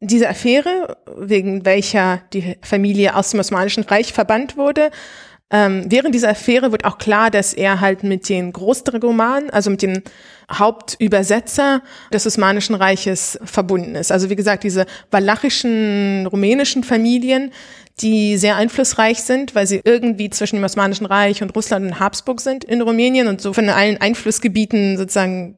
Diese 0.00 0.28
Affäre, 0.28 0.96
wegen 1.16 1.64
welcher 1.64 2.22
die 2.32 2.56
Familie 2.62 3.16
aus 3.16 3.30
dem 3.30 3.40
Osmanischen 3.40 3.84
Reich 3.84 4.12
verbannt 4.12 4.56
wurde, 4.56 4.90
Ähm, 5.52 5.86
während 5.88 6.14
dieser 6.14 6.28
Affäre 6.28 6.70
wird 6.70 6.84
auch 6.84 6.98
klar, 6.98 7.28
dass 7.28 7.52
er 7.52 7.80
halt 7.80 8.04
mit 8.04 8.28
den 8.28 8.52
Großdragomanen, 8.52 9.50
also 9.50 9.68
mit 9.70 9.82
dem 9.82 10.02
Hauptübersetzer 10.48 11.82
des 12.12 12.24
Osmanischen 12.24 12.76
Reiches 12.76 13.36
verbunden 13.42 13.96
ist. 13.96 14.12
Also 14.12 14.30
wie 14.30 14.36
gesagt, 14.36 14.62
diese 14.62 14.86
walachischen, 15.10 16.28
rumänischen 16.30 16.84
Familien, 16.84 17.50
die 18.00 18.36
sehr 18.36 18.54
einflussreich 18.54 19.22
sind, 19.22 19.56
weil 19.56 19.66
sie 19.66 19.80
irgendwie 19.84 20.30
zwischen 20.30 20.54
dem 20.54 20.64
Osmanischen 20.64 21.06
Reich 21.06 21.42
und 21.42 21.56
Russland 21.56 21.84
und 21.84 21.98
Habsburg 21.98 22.40
sind 22.40 22.62
in 22.62 22.80
Rumänien 22.80 23.26
und 23.26 23.40
so 23.40 23.52
von 23.52 23.68
allen 23.70 24.00
Einflussgebieten 24.00 24.96
sozusagen 24.96 25.56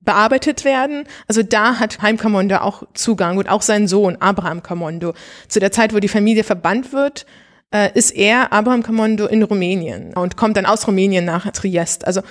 bearbeitet 0.00 0.64
werden. 0.64 1.04
Also 1.26 1.42
da 1.42 1.78
hat 1.78 2.00
Haim 2.02 2.16
Kamondo 2.16 2.56
auch 2.56 2.84
Zugang 2.94 3.36
und 3.36 3.48
auch 3.48 3.62
sein 3.62 3.88
Sohn 3.88 4.16
Abraham 4.20 4.62
Kamondo. 4.62 5.14
Zu 5.48 5.60
der 5.60 5.72
Zeit, 5.72 5.94
wo 5.94 5.98
die 5.98 6.08
Familie 6.08 6.44
verbannt 6.44 6.92
wird, 6.92 7.26
äh, 7.74 7.90
ist 7.94 8.12
er, 8.12 8.52
Abraham 8.52 8.82
Kamondo, 8.82 9.26
in 9.26 9.42
Rumänien 9.42 10.14
und 10.14 10.36
kommt 10.36 10.56
dann 10.56 10.66
aus 10.66 10.86
Rumänien 10.86 11.24
nach 11.24 11.50
Triest. 11.52 12.06
Also 12.06 12.22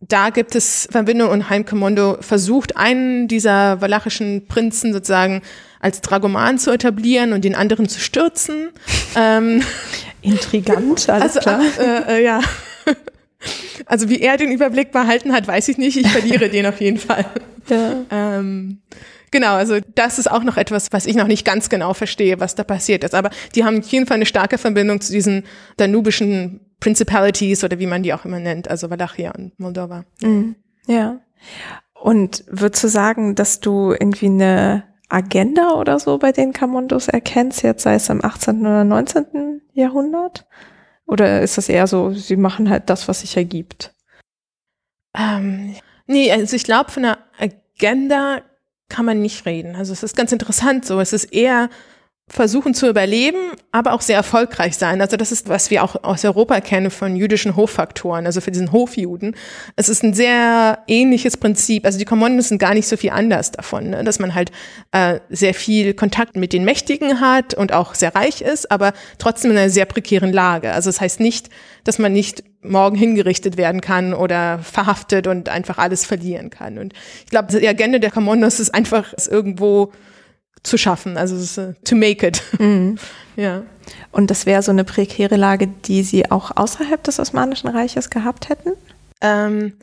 da 0.00 0.30
gibt 0.30 0.54
es 0.54 0.88
Verbindungen 0.90 1.32
und 1.32 1.50
Haim 1.50 1.64
Kamondo 1.64 2.18
versucht, 2.20 2.76
einen 2.76 3.28
dieser 3.28 3.80
walachischen 3.80 4.46
Prinzen 4.46 4.92
sozusagen 4.92 5.42
als 5.80 6.00
Dragoman 6.00 6.58
zu 6.58 6.70
etablieren 6.70 7.32
und 7.32 7.44
den 7.44 7.54
anderen 7.54 7.88
zu 7.88 8.00
stürzen. 8.00 8.70
ähm, 9.16 9.62
Intrigant, 10.22 11.08
alles 11.08 11.36
also, 11.36 11.40
klar. 11.40 11.60
Äh, 11.78 12.18
äh, 12.18 12.24
ja. 12.24 12.40
Also 13.86 14.08
wie 14.08 14.20
er 14.20 14.36
den 14.36 14.50
Überblick 14.50 14.92
behalten 14.92 15.32
hat, 15.32 15.46
weiß 15.46 15.68
ich 15.68 15.78
nicht. 15.78 15.96
Ich 15.96 16.08
verliere 16.10 16.48
den 16.48 16.66
auf 16.66 16.80
jeden 16.80 16.98
Fall. 16.98 17.24
Ja. 17.68 18.04
Ähm, 18.12 18.78
genau, 19.32 19.54
also 19.54 19.78
das 19.96 20.20
ist 20.20 20.30
auch 20.30 20.44
noch 20.44 20.56
etwas, 20.56 20.92
was 20.92 21.04
ich 21.04 21.16
noch 21.16 21.26
nicht 21.26 21.44
ganz 21.44 21.68
genau 21.68 21.94
verstehe, 21.94 22.38
was 22.38 22.54
da 22.54 22.62
passiert 22.62 23.02
ist. 23.02 23.12
Aber 23.12 23.30
die 23.56 23.64
haben 23.64 23.80
auf 23.80 23.88
jeden 23.88 24.06
Fall 24.06 24.14
eine 24.14 24.24
starke 24.24 24.56
Verbindung 24.56 25.00
zu 25.00 25.10
diesen 25.10 25.42
danubischen 25.76 26.60
Principalities 26.78 27.64
oder 27.64 27.80
wie 27.80 27.88
man 27.88 28.04
die 28.04 28.14
auch 28.14 28.24
immer 28.24 28.38
nennt, 28.38 28.68
also 28.68 28.88
Walachia 28.88 29.32
und 29.32 29.58
Moldova. 29.58 30.04
Mhm. 30.22 30.54
Ja. 30.86 31.18
Und 32.00 32.44
würdest 32.48 32.84
du 32.84 32.88
sagen, 32.88 33.34
dass 33.34 33.58
du 33.58 33.90
irgendwie 33.90 34.26
eine 34.26 34.84
Agenda 35.08 35.72
oder 35.72 35.98
so 35.98 36.18
bei 36.18 36.32
den 36.32 36.52
Kamundos 36.52 37.08
erkennst, 37.08 37.62
jetzt 37.62 37.82
sei 37.82 37.94
es 37.94 38.08
im 38.08 38.24
18. 38.24 38.60
oder 38.60 38.84
19. 38.84 39.62
Jahrhundert? 39.72 40.46
Oder 41.06 41.42
ist 41.42 41.56
das 41.56 41.68
eher 41.68 41.86
so, 41.86 42.12
sie 42.12 42.36
machen 42.36 42.68
halt 42.68 42.90
das, 42.90 43.06
was 43.08 43.20
sich 43.20 43.36
ergibt? 43.36 43.94
Ähm, 45.16 45.76
nee, 46.06 46.30
also 46.32 46.56
ich 46.56 46.64
glaube, 46.64 46.90
von 46.90 47.04
einer 47.04 47.18
Agenda 47.38 48.42
kann 48.88 49.06
man 49.06 49.20
nicht 49.20 49.46
reden. 49.46 49.76
Also 49.76 49.92
es 49.92 50.02
ist 50.02 50.16
ganz 50.16 50.32
interessant 50.32 50.84
so. 50.84 51.00
Es 51.00 51.12
ist 51.12 51.32
eher 51.32 51.70
versuchen 52.28 52.74
zu 52.74 52.88
überleben, 52.88 53.52
aber 53.70 53.92
auch 53.92 54.00
sehr 54.00 54.16
erfolgreich 54.16 54.76
sein. 54.76 55.00
Also 55.00 55.16
das 55.16 55.30
ist, 55.30 55.48
was 55.48 55.70
wir 55.70 55.84
auch 55.84 56.02
aus 56.02 56.24
Europa 56.24 56.60
kennen 56.60 56.90
von 56.90 57.14
jüdischen 57.14 57.54
Hoffaktoren, 57.54 58.26
also 58.26 58.40
für 58.40 58.50
diesen 58.50 58.72
Hofjuden. 58.72 59.36
Es 59.76 59.88
ist 59.88 60.02
ein 60.02 60.12
sehr 60.12 60.80
ähnliches 60.88 61.36
Prinzip. 61.36 61.86
Also 61.86 62.00
die 62.00 62.04
Kommandos 62.04 62.48
sind 62.48 62.58
gar 62.58 62.74
nicht 62.74 62.88
so 62.88 62.96
viel 62.96 63.10
anders 63.10 63.52
davon, 63.52 63.90
ne? 63.90 64.02
dass 64.02 64.18
man 64.18 64.34
halt 64.34 64.50
äh, 64.90 65.20
sehr 65.30 65.54
viel 65.54 65.94
Kontakt 65.94 66.34
mit 66.34 66.52
den 66.52 66.64
Mächtigen 66.64 67.20
hat 67.20 67.54
und 67.54 67.72
auch 67.72 67.94
sehr 67.94 68.16
reich 68.16 68.40
ist, 68.40 68.72
aber 68.72 68.92
trotzdem 69.18 69.52
in 69.52 69.58
einer 69.58 69.70
sehr 69.70 69.86
prekären 69.86 70.32
Lage. 70.32 70.72
Also 70.72 70.88
das 70.88 71.00
heißt 71.00 71.20
nicht, 71.20 71.48
dass 71.84 72.00
man 72.00 72.12
nicht 72.12 72.42
morgen 72.60 72.96
hingerichtet 72.96 73.56
werden 73.56 73.80
kann 73.80 74.12
oder 74.12 74.58
verhaftet 74.58 75.28
und 75.28 75.48
einfach 75.48 75.78
alles 75.78 76.04
verlieren 76.04 76.50
kann. 76.50 76.78
Und 76.78 76.92
ich 77.24 77.30
glaube, 77.30 77.56
die 77.56 77.68
Agenda 77.68 78.00
der 78.00 78.10
Kommandos 78.10 78.58
ist 78.58 78.74
einfach 78.74 79.12
ist 79.12 79.28
irgendwo 79.28 79.92
zu 80.66 80.76
schaffen, 80.76 81.16
also 81.16 81.36
ist, 81.36 81.58
uh, 81.58 81.72
to 81.84 81.94
make 81.94 82.26
it. 82.26 82.42
Mhm. 82.58 82.98
ja. 83.36 83.62
Und 84.10 84.30
das 84.30 84.46
wäre 84.46 84.62
so 84.62 84.72
eine 84.72 84.84
prekäre 84.84 85.36
Lage, 85.36 85.68
die 85.68 86.02
Sie 86.02 86.30
auch 86.30 86.50
außerhalb 86.56 87.02
des 87.04 87.20
Osmanischen 87.20 87.68
Reiches 87.68 88.10
gehabt 88.10 88.48
hätten? 88.48 88.72
Ähm, 89.20 89.74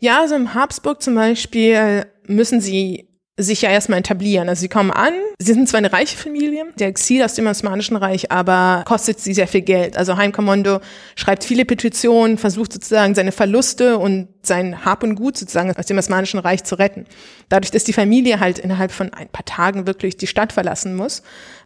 ja, 0.00 0.20
also 0.20 0.34
im 0.34 0.54
Habsburg 0.54 1.00
zum 1.00 1.14
Beispiel 1.14 2.06
müssen 2.26 2.60
Sie 2.60 3.08
sich 3.38 3.62
ja 3.62 3.70
erstmal 3.70 3.98
etablieren. 3.98 4.48
Also 4.48 4.60
sie 4.60 4.68
kommen 4.68 4.90
an, 4.90 5.12
sie 5.38 5.52
sind 5.52 5.68
zwar 5.68 5.78
eine 5.78 5.92
reiche 5.92 6.16
Familie, 6.16 6.64
der 6.78 6.88
Exil 6.88 7.22
aus 7.22 7.34
dem 7.34 7.46
Osmanischen 7.46 7.96
Reich, 7.96 8.30
aber 8.32 8.82
kostet 8.86 9.20
sie 9.20 9.34
sehr 9.34 9.46
viel 9.46 9.60
Geld. 9.60 9.98
Also 9.98 10.16
Haim 10.16 10.32
Kommando 10.32 10.80
schreibt 11.16 11.44
viele 11.44 11.66
Petitionen, 11.66 12.38
versucht 12.38 12.72
sozusagen 12.72 13.14
seine 13.14 13.32
Verluste 13.32 13.98
und 13.98 14.28
sein 14.42 14.84
Hab 14.86 15.02
und 15.02 15.16
Gut 15.16 15.36
sozusagen 15.36 15.76
aus 15.76 15.86
dem 15.86 15.98
Osmanischen 15.98 16.38
Reich 16.38 16.64
zu 16.64 16.78
retten. 16.78 17.04
Dadurch, 17.50 17.70
dass 17.70 17.84
die 17.84 17.92
Familie 17.92 18.40
halt 18.40 18.58
innerhalb 18.58 18.90
von 18.90 19.12
ein 19.12 19.28
paar 19.28 19.44
Tagen 19.44 19.86
wirklich 19.86 20.16
die 20.16 20.26
Stadt 20.26 20.52
verlassen 20.54 20.96
muss, 20.96 21.22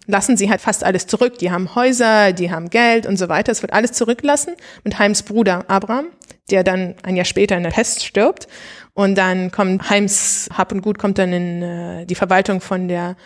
lassen 0.07 0.37
sie 0.37 0.51
halt 0.51 0.61
fast 0.61 0.83
alles 0.83 1.07
zurück. 1.07 1.39
Die 1.39 1.53
haben 1.53 1.75
Häuser, 1.77 2.33
die 2.33 2.51
haben 2.51 2.71
Geld 2.71 3.07
und 3.07 3.17
so 3.17 3.29
weiter. 3.29 3.53
Es 3.53 3.63
wird 3.63 3.73
alles 3.73 3.93
zurücklassen. 3.93 4.55
Und 4.85 4.99
Heims 4.99 5.23
Bruder 5.23 5.65
Abraham, 5.69 6.07
der 6.51 6.65
dann 6.65 6.95
ein 7.03 7.17
Jahr 7.17 7.25
später 7.25 7.57
in 7.57 7.63
der 7.63 7.71
Pest 7.71 8.05
stirbt, 8.05 8.49
und 8.95 9.17
dann 9.17 9.51
kommt 9.51 9.89
Heims 9.89 10.49
Hab 10.53 10.73
und 10.73 10.83
Gut 10.83 10.99
kommt 10.99 11.19
dann 11.19 11.33
in 11.33 11.63
äh, 11.63 12.07
die 12.07 12.15
Verwaltung 12.15 12.61
von 12.61 12.89
der 12.89 13.17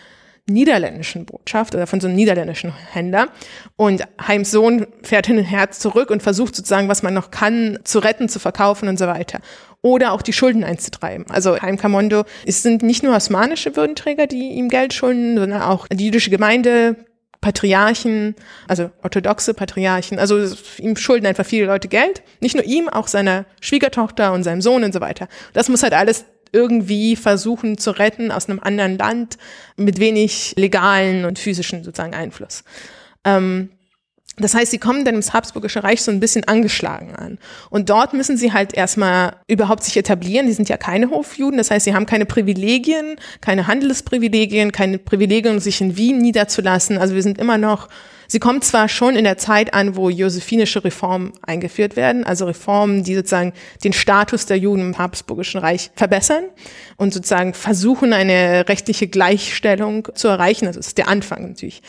niederländischen 0.47 1.25
Botschaft 1.25 1.73
oder 1.73 1.87
von 1.87 1.99
so 1.99 2.07
einem 2.07 2.15
niederländischen 2.15 2.71
Händler. 2.93 3.29
Und 3.75 4.03
Heims 4.25 4.51
Sohn 4.51 4.85
fährt 5.01 5.25
hin 5.25 5.39
und 5.39 5.43
her 5.43 5.71
zurück 5.71 6.11
und 6.11 6.21
versucht 6.21 6.55
sozusagen, 6.55 6.87
was 6.87 7.01
man 7.01 7.15
noch 7.15 7.31
kann, 7.31 7.79
zu 7.83 7.99
retten, 7.99 8.29
zu 8.29 8.39
verkaufen 8.39 8.87
und 8.87 8.99
so 8.99 9.07
weiter. 9.07 9.39
Oder 9.81 10.13
auch 10.13 10.21
die 10.21 10.33
Schulden 10.33 10.63
einzutreiben. 10.63 11.25
Also 11.29 11.59
Heim 11.59 11.77
Kamondo, 11.77 12.25
es 12.45 12.61
sind 12.61 12.83
nicht 12.83 13.03
nur 13.03 13.15
osmanische 13.15 13.75
Würdenträger, 13.75 14.27
die 14.27 14.53
ihm 14.53 14.69
Geld 14.69 14.93
schulden, 14.93 15.37
sondern 15.37 15.61
auch 15.61 15.87
die 15.87 16.05
jüdische 16.05 16.29
Gemeinde, 16.29 16.95
Patriarchen, 17.45 18.33
also 18.67 18.89
orthodoxe 19.03 19.53
Patriarchen, 19.53 20.17
also 20.17 20.51
ihm 20.79 20.95
schulden 20.95 21.27
einfach 21.27 21.45
viele 21.45 21.67
Leute 21.67 21.87
Geld. 21.87 22.23
Nicht 22.39 22.55
nur 22.55 22.63
ihm, 22.63 22.89
auch 22.89 23.05
seiner 23.07 23.45
Schwiegertochter 23.61 24.33
und 24.33 24.41
seinem 24.41 24.63
Sohn 24.63 24.83
und 24.83 24.95
so 24.95 24.99
weiter. 24.99 25.27
Das 25.53 25.69
muss 25.69 25.83
halt 25.83 25.93
alles 25.93 26.25
irgendwie 26.51 27.15
versuchen 27.15 27.77
zu 27.77 27.91
retten 27.91 28.31
aus 28.31 28.49
einem 28.49 28.59
anderen 28.61 28.97
Land 28.97 29.37
mit 29.77 29.99
wenig 29.99 30.55
legalen 30.57 31.23
und 31.25 31.37
physischen 31.37 31.83
sozusagen 31.83 32.15
Einfluss. 32.15 32.63
Ähm, 33.23 33.69
das 34.37 34.53
heißt, 34.53 34.71
sie 34.71 34.79
kommen 34.79 35.05
dann 35.05 35.15
ins 35.15 35.33
Habsburgische 35.33 35.83
Reich 35.83 36.01
so 36.01 36.11
ein 36.11 36.19
bisschen 36.19 36.43
angeschlagen 36.45 37.15
an. 37.15 37.37
Und 37.69 37.89
dort 37.89 38.13
müssen 38.13 38.35
sie 38.35 38.51
halt 38.51 38.73
erstmal 38.73 39.37
überhaupt 39.47 39.83
sich 39.83 39.95
etablieren. 39.95 40.47
Die 40.47 40.53
sind 40.53 40.67
ja 40.67 40.75
keine 40.75 41.09
Hofjuden. 41.09 41.57
Das 41.57 41.71
heißt, 41.71 41.85
sie 41.85 41.93
haben 41.93 42.05
keine 42.05 42.25
Privilegien, 42.25 43.15
keine 43.39 43.67
Handelsprivilegien, 43.67 44.73
keine 44.73 44.97
Privilegien, 44.97 45.59
sich 45.61 45.79
in 45.79 45.95
Wien 45.95 46.17
niederzulassen. 46.17 46.97
Also 46.97 47.15
wir 47.15 47.23
sind 47.23 47.37
immer 47.37 47.57
noch, 47.57 47.87
sie 48.27 48.39
kommen 48.39 48.61
zwar 48.61 48.89
schon 48.89 49.15
in 49.15 49.23
der 49.23 49.37
Zeit 49.37 49.73
an, 49.73 49.95
wo 49.95 50.09
josephinische 50.09 50.83
Reformen 50.83 51.31
eingeführt 51.41 51.95
werden, 51.95 52.25
also 52.25 52.45
Reformen, 52.45 53.05
die 53.05 53.15
sozusagen 53.15 53.53
den 53.85 53.93
Status 53.93 54.45
der 54.47 54.57
Juden 54.57 54.81
im 54.81 54.97
Habsburgischen 54.97 55.61
Reich 55.61 55.91
verbessern 55.95 56.43
und 56.97 57.13
sozusagen 57.13 57.53
versuchen, 57.53 58.11
eine 58.11 58.67
rechtliche 58.67 59.07
Gleichstellung 59.07 60.09
zu 60.13 60.27
erreichen. 60.27 60.67
Also 60.67 60.79
das 60.79 60.87
ist 60.87 60.97
der 60.97 61.07
Anfang 61.07 61.47
natürlich. 61.47 61.81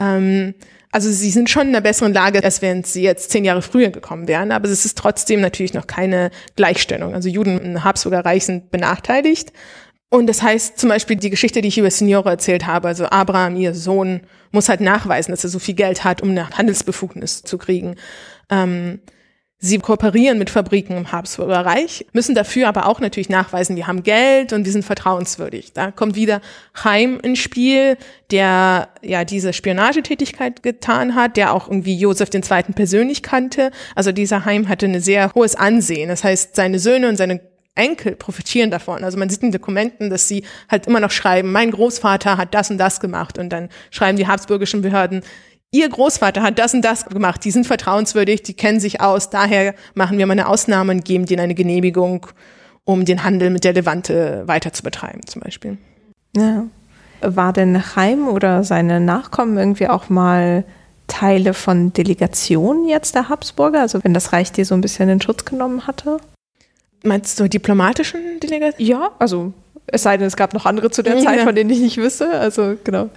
Ähm, 0.00 0.54
also 0.92 1.10
sie 1.10 1.30
sind 1.30 1.48
schon 1.48 1.62
in 1.62 1.68
einer 1.68 1.80
besseren 1.80 2.12
Lage, 2.12 2.44
als 2.44 2.60
wenn 2.60 2.84
sie 2.84 3.02
jetzt 3.02 3.30
zehn 3.30 3.46
Jahre 3.46 3.62
früher 3.62 3.88
gekommen 3.88 4.28
wären. 4.28 4.52
Aber 4.52 4.68
es 4.68 4.84
ist 4.84 4.98
trotzdem 4.98 5.40
natürlich 5.40 5.72
noch 5.72 5.86
keine 5.86 6.30
Gleichstellung. 6.54 7.14
Also 7.14 7.30
Juden 7.30 7.58
im 7.58 7.82
Habsburger 7.82 8.24
Reich 8.24 8.44
sind 8.44 8.70
benachteiligt. 8.70 9.52
Und 10.10 10.26
das 10.26 10.42
heißt 10.42 10.78
zum 10.78 10.90
Beispiel 10.90 11.16
die 11.16 11.30
Geschichte, 11.30 11.62
die 11.62 11.68
ich 11.68 11.78
über 11.78 11.90
Signore 11.90 12.28
erzählt 12.28 12.66
habe, 12.66 12.88
also 12.88 13.06
Abraham, 13.06 13.56
ihr 13.56 13.74
Sohn, 13.74 14.20
muss 14.50 14.68
halt 14.68 14.82
nachweisen, 14.82 15.30
dass 15.30 15.42
er 15.42 15.48
so 15.48 15.58
viel 15.58 15.74
Geld 15.74 16.04
hat, 16.04 16.20
um 16.20 16.28
eine 16.28 16.50
Handelsbefugnis 16.50 17.42
zu 17.42 17.56
kriegen. 17.56 17.96
Ähm, 18.50 19.00
Sie 19.64 19.78
kooperieren 19.78 20.38
mit 20.38 20.50
Fabriken 20.50 20.96
im 20.96 21.12
Habsburger 21.12 21.64
Reich, 21.64 22.04
müssen 22.12 22.34
dafür 22.34 22.66
aber 22.66 22.86
auch 22.86 22.98
natürlich 22.98 23.28
nachweisen, 23.28 23.76
wir 23.76 23.86
haben 23.86 24.02
Geld 24.02 24.52
und 24.52 24.64
wir 24.64 24.72
sind 24.72 24.84
vertrauenswürdig. 24.84 25.72
Da 25.72 25.92
kommt 25.92 26.16
wieder 26.16 26.40
Chaim 26.74 27.20
ins 27.20 27.38
Spiel, 27.38 27.96
der 28.32 28.88
ja 29.02 29.24
diese 29.24 29.52
Spionagetätigkeit 29.52 30.64
getan 30.64 31.14
hat, 31.14 31.36
der 31.36 31.54
auch 31.54 31.68
irgendwie 31.68 31.96
Josef 31.96 32.30
II. 32.34 32.72
persönlich 32.74 33.22
kannte. 33.22 33.70
Also 33.94 34.10
dieser 34.10 34.40
Chaim 34.40 34.68
hatte 34.68 34.86
ein 34.86 35.00
sehr 35.00 35.32
hohes 35.32 35.54
Ansehen. 35.54 36.08
Das 36.08 36.24
heißt, 36.24 36.56
seine 36.56 36.80
Söhne 36.80 37.08
und 37.08 37.16
seine 37.16 37.40
Enkel 37.76 38.16
profitieren 38.16 38.72
davon. 38.72 39.04
Also 39.04 39.16
man 39.16 39.30
sieht 39.30 39.44
in 39.44 39.52
Dokumenten, 39.52 40.10
dass 40.10 40.26
sie 40.26 40.44
halt 40.68 40.88
immer 40.88 40.98
noch 40.98 41.12
schreiben, 41.12 41.52
mein 41.52 41.70
Großvater 41.70 42.36
hat 42.36 42.52
das 42.52 42.70
und 42.70 42.78
das 42.78 42.98
gemacht 42.98 43.38
und 43.38 43.50
dann 43.50 43.68
schreiben 43.90 44.18
die 44.18 44.26
habsburgischen 44.26 44.82
Behörden, 44.82 45.22
Ihr 45.74 45.88
Großvater 45.88 46.42
hat 46.42 46.58
das 46.58 46.74
und 46.74 46.82
das 46.82 47.06
gemacht, 47.06 47.44
die 47.44 47.50
sind 47.50 47.66
vertrauenswürdig, 47.66 48.42
die 48.42 48.52
kennen 48.52 48.78
sich 48.78 49.00
aus, 49.00 49.30
daher 49.30 49.74
machen 49.94 50.18
wir 50.18 50.26
mal 50.26 50.32
eine 50.32 50.46
Ausnahme 50.46 50.92
und 50.92 51.04
geben 51.04 51.24
denen 51.24 51.40
eine 51.40 51.54
Genehmigung, 51.54 52.26
um 52.84 53.06
den 53.06 53.24
Handel 53.24 53.48
mit 53.48 53.64
der 53.64 53.72
Levante 53.72 54.42
weiter 54.46 54.74
zu 54.74 54.82
betreiben, 54.82 55.26
zum 55.26 55.40
Beispiel. 55.40 55.78
Ja. 56.36 56.64
War 57.22 57.54
denn 57.54 57.80
Chaim 57.80 58.28
oder 58.28 58.64
seine 58.64 59.00
Nachkommen 59.00 59.56
irgendwie 59.56 59.88
auch 59.88 60.10
mal 60.10 60.64
Teile 61.06 61.54
von 61.54 61.92
Delegationen 61.94 62.86
jetzt 62.86 63.14
der 63.14 63.30
Habsburger, 63.30 63.80
also 63.80 64.04
wenn 64.04 64.12
das 64.12 64.34
Reich 64.34 64.52
die 64.52 64.64
so 64.64 64.74
ein 64.74 64.82
bisschen 64.82 65.08
in 65.08 65.22
Schutz 65.22 65.46
genommen 65.46 65.86
hatte? 65.86 66.18
Meinst 67.02 67.40
du 67.40 67.48
diplomatischen 67.48 68.40
Delegationen? 68.40 68.90
Ja, 68.90 69.10
also 69.18 69.54
es 69.86 70.02
sei 70.02 70.18
denn, 70.18 70.26
es 70.26 70.36
gab 70.36 70.52
noch 70.52 70.66
andere 70.66 70.90
zu 70.90 71.02
der 71.02 71.16
ja. 71.16 71.22
Zeit, 71.22 71.40
von 71.40 71.54
denen 71.54 71.70
ich 71.70 71.80
nicht 71.80 71.96
wüsste. 71.96 72.30
Also 72.30 72.76
genau. 72.84 73.08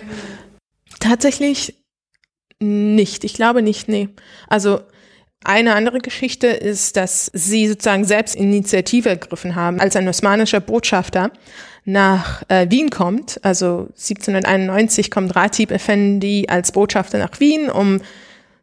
Tatsächlich 0.99 1.75
Nicht, 2.59 3.23
ich 3.23 3.33
glaube 3.33 3.61
nicht, 3.61 3.87
nee. 3.87 4.09
Also 4.47 4.81
eine 5.43 5.75
andere 5.75 5.99
Geschichte 5.99 6.47
ist, 6.47 6.97
dass 6.97 7.29
sie 7.33 7.67
sozusagen 7.67 8.03
selbst 8.03 8.35
Initiative 8.35 9.09
ergriffen 9.09 9.55
haben, 9.55 9.79
als 9.79 9.95
ein 9.95 10.07
osmanischer 10.07 10.59
Botschafter 10.59 11.31
nach 11.85 12.41
äh, 12.47 12.69
Wien 12.69 12.89
kommt. 12.89 13.39
Also 13.43 13.89
1791 13.91 15.11
kommt 15.11 15.35
Ratib 15.35 15.71
Effendi 15.71 16.45
als 16.49 16.71
Botschafter 16.71 17.19
nach 17.19 17.39
Wien, 17.39 17.69
um 17.69 18.01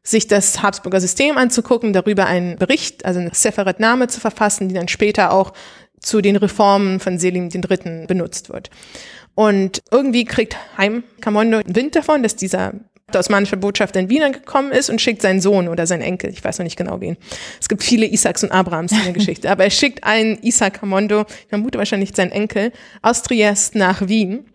sich 0.03 0.27
das 0.27 0.63
Habsburger 0.63 1.01
System 1.01 1.39
anzugucken, 1.39 1.93
darüber 1.93 2.27
einen 2.27 2.57
Bericht, 2.57 3.05
also 3.05 3.21
eine 3.21 3.33
Seferetname 3.33 4.09
zu 4.09 4.19
verfassen, 4.19 4.69
die 4.69 4.75
dann 4.75 4.89
später 4.89 5.33
auch 5.33 5.53
zu 6.01 6.21
den 6.21 6.35
Reformen 6.35 6.99
von 6.99 7.21
Selim 7.21 7.49
III. 7.49 8.07
benutzt 8.09 8.49
wird. 8.49 8.71
Und 9.35 9.83
irgendwie 9.93 10.25
kriegt 10.25 10.57
Heim 10.77 11.05
Kamondo 11.21 11.61
Wind 11.67 11.95
davon, 11.95 12.25
dass 12.25 12.35
dieser 12.35 12.75
der 13.13 13.21
osmanische 13.21 13.57
Botschafter 13.57 14.01
in 14.01 14.09
Wien 14.09 14.23
angekommen 14.23 14.73
ist 14.73 14.91
und 14.91 15.01
schickt 15.01 15.23
seinen 15.23 15.41
Sohn 15.41 15.69
oder 15.69 15.87
seinen 15.87 16.03
Enkel, 16.03 16.31
ich 16.31 16.43
weiß 16.43 16.59
noch 16.59 16.65
nicht 16.65 16.77
genau 16.77 17.01
wen. 17.01 17.17
Es 17.61 17.69
gibt 17.69 17.83
viele 17.83 18.07
Isaacs 18.07 18.43
und 18.43 18.53
Abrahams 18.53 18.93
in 18.93 19.03
der 19.05 19.13
Geschichte, 19.13 19.51
aber 19.51 19.65
er 19.65 19.71
schickt 19.71 20.05
einen 20.05 20.39
Isaac 20.43 20.81
Kamondo, 20.81 21.23
ich 21.29 21.49
vermute 21.49 21.79
wahrscheinlich 21.79 22.11
seinen 22.15 22.33
Enkel, 22.33 22.73
aus 23.03 23.23
Triest 23.23 23.75
nach 23.75 24.09
Wien, 24.09 24.47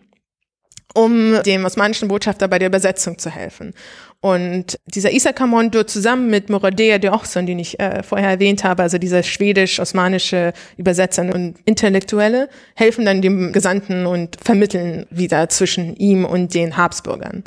um 0.94 1.42
dem 1.44 1.64
osmanischen 1.64 2.08
Botschafter 2.08 2.48
bei 2.48 2.58
der 2.58 2.68
Übersetzung 2.68 3.18
zu 3.18 3.30
helfen. 3.30 3.74
Und 4.20 4.80
dieser 4.86 5.12
Isakamondo 5.12 5.84
zusammen 5.84 6.28
mit 6.28 6.50
Moradea 6.50 6.98
de 6.98 7.10
Ochson, 7.10 7.46
den 7.46 7.60
ich 7.60 7.78
äh, 7.78 8.02
vorher 8.02 8.30
erwähnt 8.30 8.64
habe, 8.64 8.82
also 8.82 8.98
dieser 8.98 9.22
schwedisch-osmanische 9.22 10.52
Übersetzer 10.76 11.22
und 11.22 11.54
Intellektuelle, 11.66 12.48
helfen 12.74 13.04
dann 13.04 13.22
dem 13.22 13.52
Gesandten 13.52 14.06
und 14.06 14.36
vermitteln 14.42 15.06
wieder 15.10 15.48
zwischen 15.48 15.94
ihm 15.94 16.24
und 16.24 16.52
den 16.54 16.76
Habsburgern. 16.76 17.44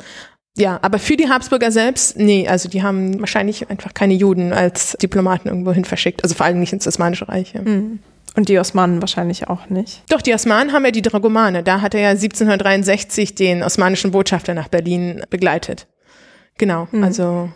Ja, 0.56 0.78
aber 0.82 0.98
für 0.98 1.16
die 1.16 1.28
Habsburger 1.28 1.70
selbst, 1.70 2.18
nee, 2.18 2.46
also 2.46 2.68
die 2.68 2.82
haben 2.82 3.20
wahrscheinlich 3.20 3.70
einfach 3.70 3.94
keine 3.94 4.14
Juden 4.14 4.52
als 4.52 4.96
Diplomaten 5.00 5.48
irgendwo 5.48 5.72
hin 5.72 5.84
verschickt, 5.84 6.22
also 6.22 6.34
vor 6.34 6.44
allem 6.44 6.60
nicht 6.60 6.72
ins 6.72 6.86
Osmanische 6.86 7.28
Reich. 7.28 7.54
Ja. 7.54 7.62
Mhm. 7.62 8.00
Und 8.34 8.48
die 8.48 8.58
Osmanen 8.58 9.00
wahrscheinlich 9.02 9.48
auch 9.48 9.68
nicht. 9.68 10.02
Doch, 10.08 10.22
die 10.22 10.32
Osmanen 10.32 10.72
haben 10.72 10.84
ja 10.86 10.90
die 10.90 11.02
Dragomane. 11.02 11.62
Da 11.62 11.82
hat 11.82 11.94
er 11.94 12.00
ja 12.00 12.08
1763 12.10 13.34
den 13.34 13.62
osmanischen 13.62 14.10
Botschafter 14.10 14.54
nach 14.54 14.68
Berlin 14.68 15.22
begleitet. 15.28 15.86
Genau, 16.56 16.88
mhm. 16.92 17.04
also 17.04 17.50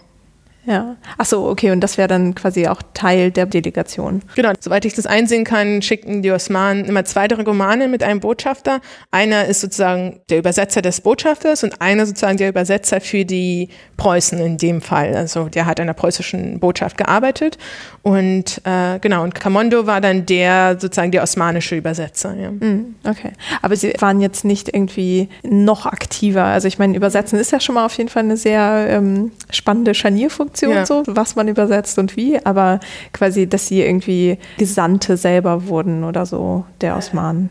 ja. 0.67 0.97
Ach 1.17 1.25
so, 1.25 1.47
okay, 1.47 1.71
und 1.71 1.81
das 1.81 1.97
wäre 1.97 2.09
dann 2.09 2.35
quasi 2.35 2.67
auch 2.67 2.83
Teil 2.93 3.31
der 3.31 3.47
Delegation. 3.47 4.21
Genau, 4.35 4.53
soweit 4.59 4.85
ich 4.85 4.95
das 4.95 5.07
einsehen 5.07 5.45
kann, 5.45 5.81
schicken 5.81 6.23
die 6.23 6.33
Osmanen 6.33 6.85
immer 6.87 7.05
zwei 7.05 7.29
Dragomane 7.29 7.87
mit 7.87 8.03
einem 8.03 8.19
Botschafter. 8.19 8.81
Einer 9.13 9.45
ist 9.45 9.61
sozusagen 9.61 10.21
der 10.29 10.39
Übersetzer 10.39 10.83
des 10.83 11.01
Botschafters 11.01 11.63
und 11.63 11.81
einer 11.81 12.05
sozusagen 12.05 12.37
der 12.37 12.49
Übersetzer 12.49 13.01
für 13.01 13.25
die 13.25 13.69
Preußen 13.97 14.41
in 14.41 14.59
dem 14.59 14.83
Fall. 14.83 15.15
Also 15.15 15.49
der 15.49 15.67
hat 15.67 15.79
an 15.79 15.87
der 15.87 15.95
preußischen 15.95 16.59
Botschaft 16.59 16.99
gearbeitet 16.99 17.59
und 18.03 18.61
äh, 18.65 18.99
genau, 18.99 19.23
und 19.23 19.37
Kamondo 19.37 19.87
war 19.87 20.01
dann 20.01 20.27
der 20.27 20.79
sozusagen 20.81 21.13
der 21.13 21.23
osmanische 21.23 21.77
Übersetzer. 21.77 22.35
Ja. 22.35 22.51
Mhm, 22.51 22.97
okay, 23.09 23.33
aber 23.63 23.77
sie 23.77 23.95
waren 24.01 24.21
jetzt 24.21 24.45
nicht 24.45 24.75
irgendwie 24.75 25.29
noch 25.45 25.87
aktiver. 25.87 26.45
Also 26.45 26.67
ich 26.67 26.81
meine, 26.81 26.97
Übersetzen 26.97 27.39
ist 27.39 27.53
ja 27.53 27.61
schon 27.61 27.77
mal 27.77 27.85
auf 27.85 27.97
jeden 27.97 28.11
Fall 28.11 28.25
eine 28.25 28.37
sehr 28.37 28.89
ähm, 28.91 29.31
spannende 29.51 29.95
Scharnierfunktion 29.95 30.56
Produktion 30.65 30.73
ja. 30.73 30.87
so, 30.87 31.05
was 31.07 31.37
man 31.37 31.49
übersetzt 31.49 31.99
und 31.99 32.17
wie, 32.17 32.45
aber 32.45 32.81
quasi, 33.13 33.47
dass 33.47 33.67
sie 33.67 33.83
irgendwie 33.83 34.39
Gesandte 34.59 35.17
selber 35.17 35.69
wurden 35.69 36.05
oder 36.05 36.27
so, 36.27 36.65
der 36.81 36.97
Osmanen. 36.97 37.51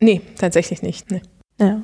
Nee, 0.00 0.20
tatsächlich 0.38 0.82
nicht. 0.82 1.10
Nee. 1.10 1.22
Ja. 1.58 1.82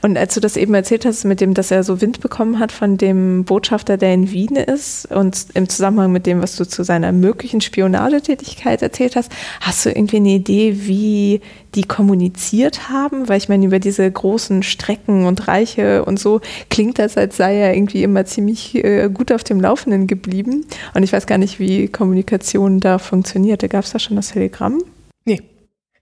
Und 0.00 0.16
als 0.16 0.34
du 0.34 0.40
das 0.40 0.56
eben 0.56 0.74
erzählt 0.74 1.04
hast, 1.04 1.24
mit 1.24 1.40
dem, 1.40 1.54
dass 1.54 1.70
er 1.70 1.84
so 1.84 2.00
Wind 2.00 2.20
bekommen 2.20 2.58
hat 2.58 2.72
von 2.72 2.96
dem 2.96 3.44
Botschafter, 3.44 3.96
der 3.96 4.14
in 4.14 4.30
Wien 4.30 4.56
ist, 4.56 5.06
und 5.12 5.48
im 5.54 5.68
Zusammenhang 5.68 6.12
mit 6.12 6.26
dem, 6.26 6.42
was 6.42 6.56
du 6.56 6.66
zu 6.66 6.84
seiner 6.84 7.12
möglichen 7.12 7.60
Spionagetätigkeit 7.60 8.80
erzählt 8.82 9.16
hast, 9.16 9.30
hast 9.60 9.84
du 9.84 9.90
irgendwie 9.90 10.16
eine 10.16 10.30
Idee, 10.30 10.86
wie 10.86 11.40
die 11.74 11.84
kommuniziert 11.84 12.88
haben? 12.88 13.28
Weil 13.28 13.38
ich 13.38 13.48
meine, 13.48 13.66
über 13.66 13.78
diese 13.78 14.10
großen 14.10 14.62
Strecken 14.62 15.26
und 15.26 15.48
Reiche 15.48 16.04
und 16.04 16.18
so 16.18 16.40
klingt 16.70 16.98
das, 16.98 17.16
als 17.16 17.36
sei 17.36 17.56
er 17.56 17.74
irgendwie 17.74 18.02
immer 18.02 18.24
ziemlich 18.24 18.74
äh, 18.76 19.08
gut 19.12 19.32
auf 19.32 19.44
dem 19.44 19.60
Laufenden 19.60 20.06
geblieben. 20.06 20.66
Und 20.94 21.02
ich 21.02 21.12
weiß 21.12 21.26
gar 21.26 21.38
nicht, 21.38 21.58
wie 21.58 21.88
Kommunikation 21.88 22.80
da 22.80 22.98
funktionierte. 22.98 23.68
Gab 23.68 23.84
es 23.84 23.92
da 23.92 23.98
schon 23.98 24.16
das 24.16 24.32
Telegramm? 24.32 24.82
Nee. 25.24 25.42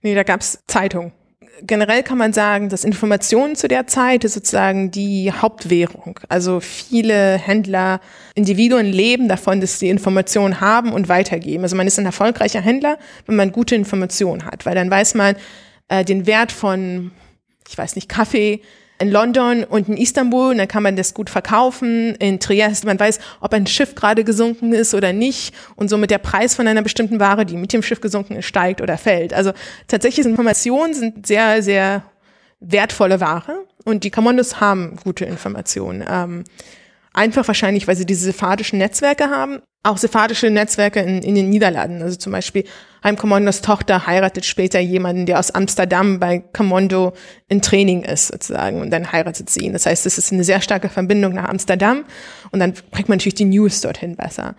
Nee, 0.01 0.15
da 0.15 0.23
gab 0.23 0.41
es 0.41 0.59
Zeitung 0.67 1.11
generell 1.61 2.03
kann 2.03 2.17
man 2.17 2.33
sagen, 2.33 2.69
dass 2.69 2.83
Informationen 2.83 3.55
zu 3.55 3.67
der 3.67 3.87
Zeit 3.87 4.23
ist 4.23 4.33
sozusagen 4.33 4.91
die 4.91 5.31
Hauptwährung. 5.31 6.19
Also 6.29 6.59
viele 6.59 7.37
Händler, 7.37 7.99
Individuen 8.35 8.85
leben 8.85 9.27
davon, 9.27 9.61
dass 9.61 9.79
sie 9.79 9.89
Informationen 9.89 10.61
haben 10.61 10.93
und 10.93 11.09
weitergeben. 11.09 11.63
Also 11.63 11.75
man 11.75 11.87
ist 11.87 11.97
ein 11.99 12.05
erfolgreicher 12.05 12.61
Händler, 12.61 12.97
wenn 13.25 13.35
man 13.35 13.51
gute 13.51 13.75
Informationen 13.75 14.45
hat, 14.45 14.65
weil 14.65 14.75
dann 14.75 14.91
weiß 14.91 15.15
man 15.15 15.35
äh, 15.87 16.03
den 16.03 16.27
Wert 16.27 16.51
von, 16.51 17.11
ich 17.67 17.77
weiß 17.77 17.95
nicht, 17.95 18.09
Kaffee, 18.09 18.61
in 18.99 19.11
London 19.11 19.63
und 19.63 19.89
in 19.89 19.97
Istanbul, 19.97 20.55
dann 20.55 20.67
kann 20.67 20.83
man 20.83 20.95
das 20.95 21.13
gut 21.13 21.29
verkaufen. 21.29 22.15
In 22.15 22.39
Triest, 22.39 22.85
man 22.85 22.99
weiß, 22.99 23.19
ob 23.41 23.53
ein 23.53 23.67
Schiff 23.67 23.95
gerade 23.95 24.23
gesunken 24.23 24.73
ist 24.73 24.93
oder 24.93 25.13
nicht 25.13 25.53
und 25.75 25.89
somit 25.89 26.09
der 26.11 26.17
Preis 26.17 26.55
von 26.55 26.67
einer 26.67 26.81
bestimmten 26.81 27.19
Ware, 27.19 27.45
die 27.45 27.57
mit 27.57 27.73
dem 27.73 27.83
Schiff 27.83 28.01
gesunken 28.01 28.35
ist, 28.37 28.45
steigt 28.45 28.81
oder 28.81 28.97
fällt. 28.97 29.33
Also 29.33 29.51
tatsächlich 29.87 30.25
Informationen 30.25 30.93
sind 30.93 31.27
sehr, 31.27 31.61
sehr 31.61 32.03
wertvolle 32.59 33.19
Ware 33.21 33.65
und 33.85 34.03
die 34.03 34.09
Commandos 34.09 34.59
haben 34.59 34.97
gute 35.03 35.25
Informationen. 35.25 36.03
Ähm, 36.09 36.43
einfach 37.17 37.47
wahrscheinlich, 37.47 37.87
weil 37.87 37.97
sie 37.97 38.05
diese 38.05 38.25
sephardischen 38.25 38.79
Netzwerke 38.79 39.29
haben 39.29 39.61
auch 39.87 39.97
sephardische 39.97 40.49
Netzwerke 40.49 40.99
in, 40.99 41.21
in 41.21 41.35
den 41.35 41.49
Niederlanden. 41.49 42.01
Also 42.01 42.17
zum 42.17 42.31
Beispiel 42.33 42.65
Heimkommandos 43.03 43.61
Tochter 43.61 44.05
heiratet 44.05 44.45
später 44.45 44.79
jemanden, 44.79 45.25
der 45.25 45.39
aus 45.39 45.51
Amsterdam 45.51 46.19
bei 46.19 46.39
Kommando 46.39 47.13
in 47.47 47.61
Training 47.61 48.03
ist 48.03 48.27
sozusagen 48.27 48.81
und 48.81 48.91
dann 48.91 49.11
heiratet 49.11 49.49
sie 49.49 49.61
ihn. 49.61 49.73
Das 49.73 49.85
heißt, 49.85 50.05
es 50.05 50.17
ist 50.17 50.33
eine 50.33 50.43
sehr 50.43 50.61
starke 50.61 50.89
Verbindung 50.89 51.33
nach 51.33 51.47
Amsterdam 51.47 52.05
und 52.51 52.59
dann 52.59 52.73
kriegt 52.91 53.07
man 53.07 53.17
natürlich 53.17 53.35
die 53.35 53.45
News 53.45 53.81
dorthin 53.81 54.15
besser. 54.15 54.55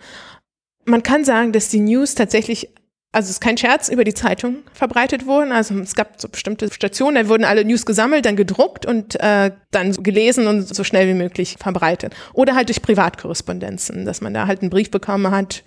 Man 0.85 1.03
kann 1.03 1.23
sagen, 1.23 1.51
dass 1.51 1.69
die 1.69 1.81
News 1.81 2.15
tatsächlich 2.15 2.69
also 3.11 3.25
es 3.25 3.31
ist 3.31 3.41
kein 3.41 3.57
Scherz, 3.57 3.89
über 3.89 4.03
die 4.03 4.13
Zeitung 4.13 4.57
verbreitet 4.71 5.25
wurden. 5.25 5.51
Also 5.51 5.77
es 5.79 5.95
gab 5.95 6.21
so 6.21 6.29
bestimmte 6.29 6.71
Stationen, 6.71 7.15
da 7.15 7.27
wurden 7.27 7.43
alle 7.43 7.65
News 7.65 7.85
gesammelt, 7.85 8.25
dann 8.25 8.35
gedruckt 8.35 8.85
und 8.85 9.19
äh, 9.19 9.51
dann 9.71 9.93
gelesen 9.93 10.47
und 10.47 10.73
so 10.73 10.83
schnell 10.83 11.07
wie 11.07 11.15
möglich 11.17 11.55
verbreitet. 11.59 12.15
Oder 12.33 12.53
halt 12.53 12.69
durch 12.69 12.83
Privatkorrespondenzen, 12.83 14.05
dass 14.05 14.21
man 14.21 14.33
da 14.33 14.45
halt 14.45 14.61
einen 14.61 14.69
Brief 14.69 14.91
bekommen 14.91 15.31
hat, 15.31 15.63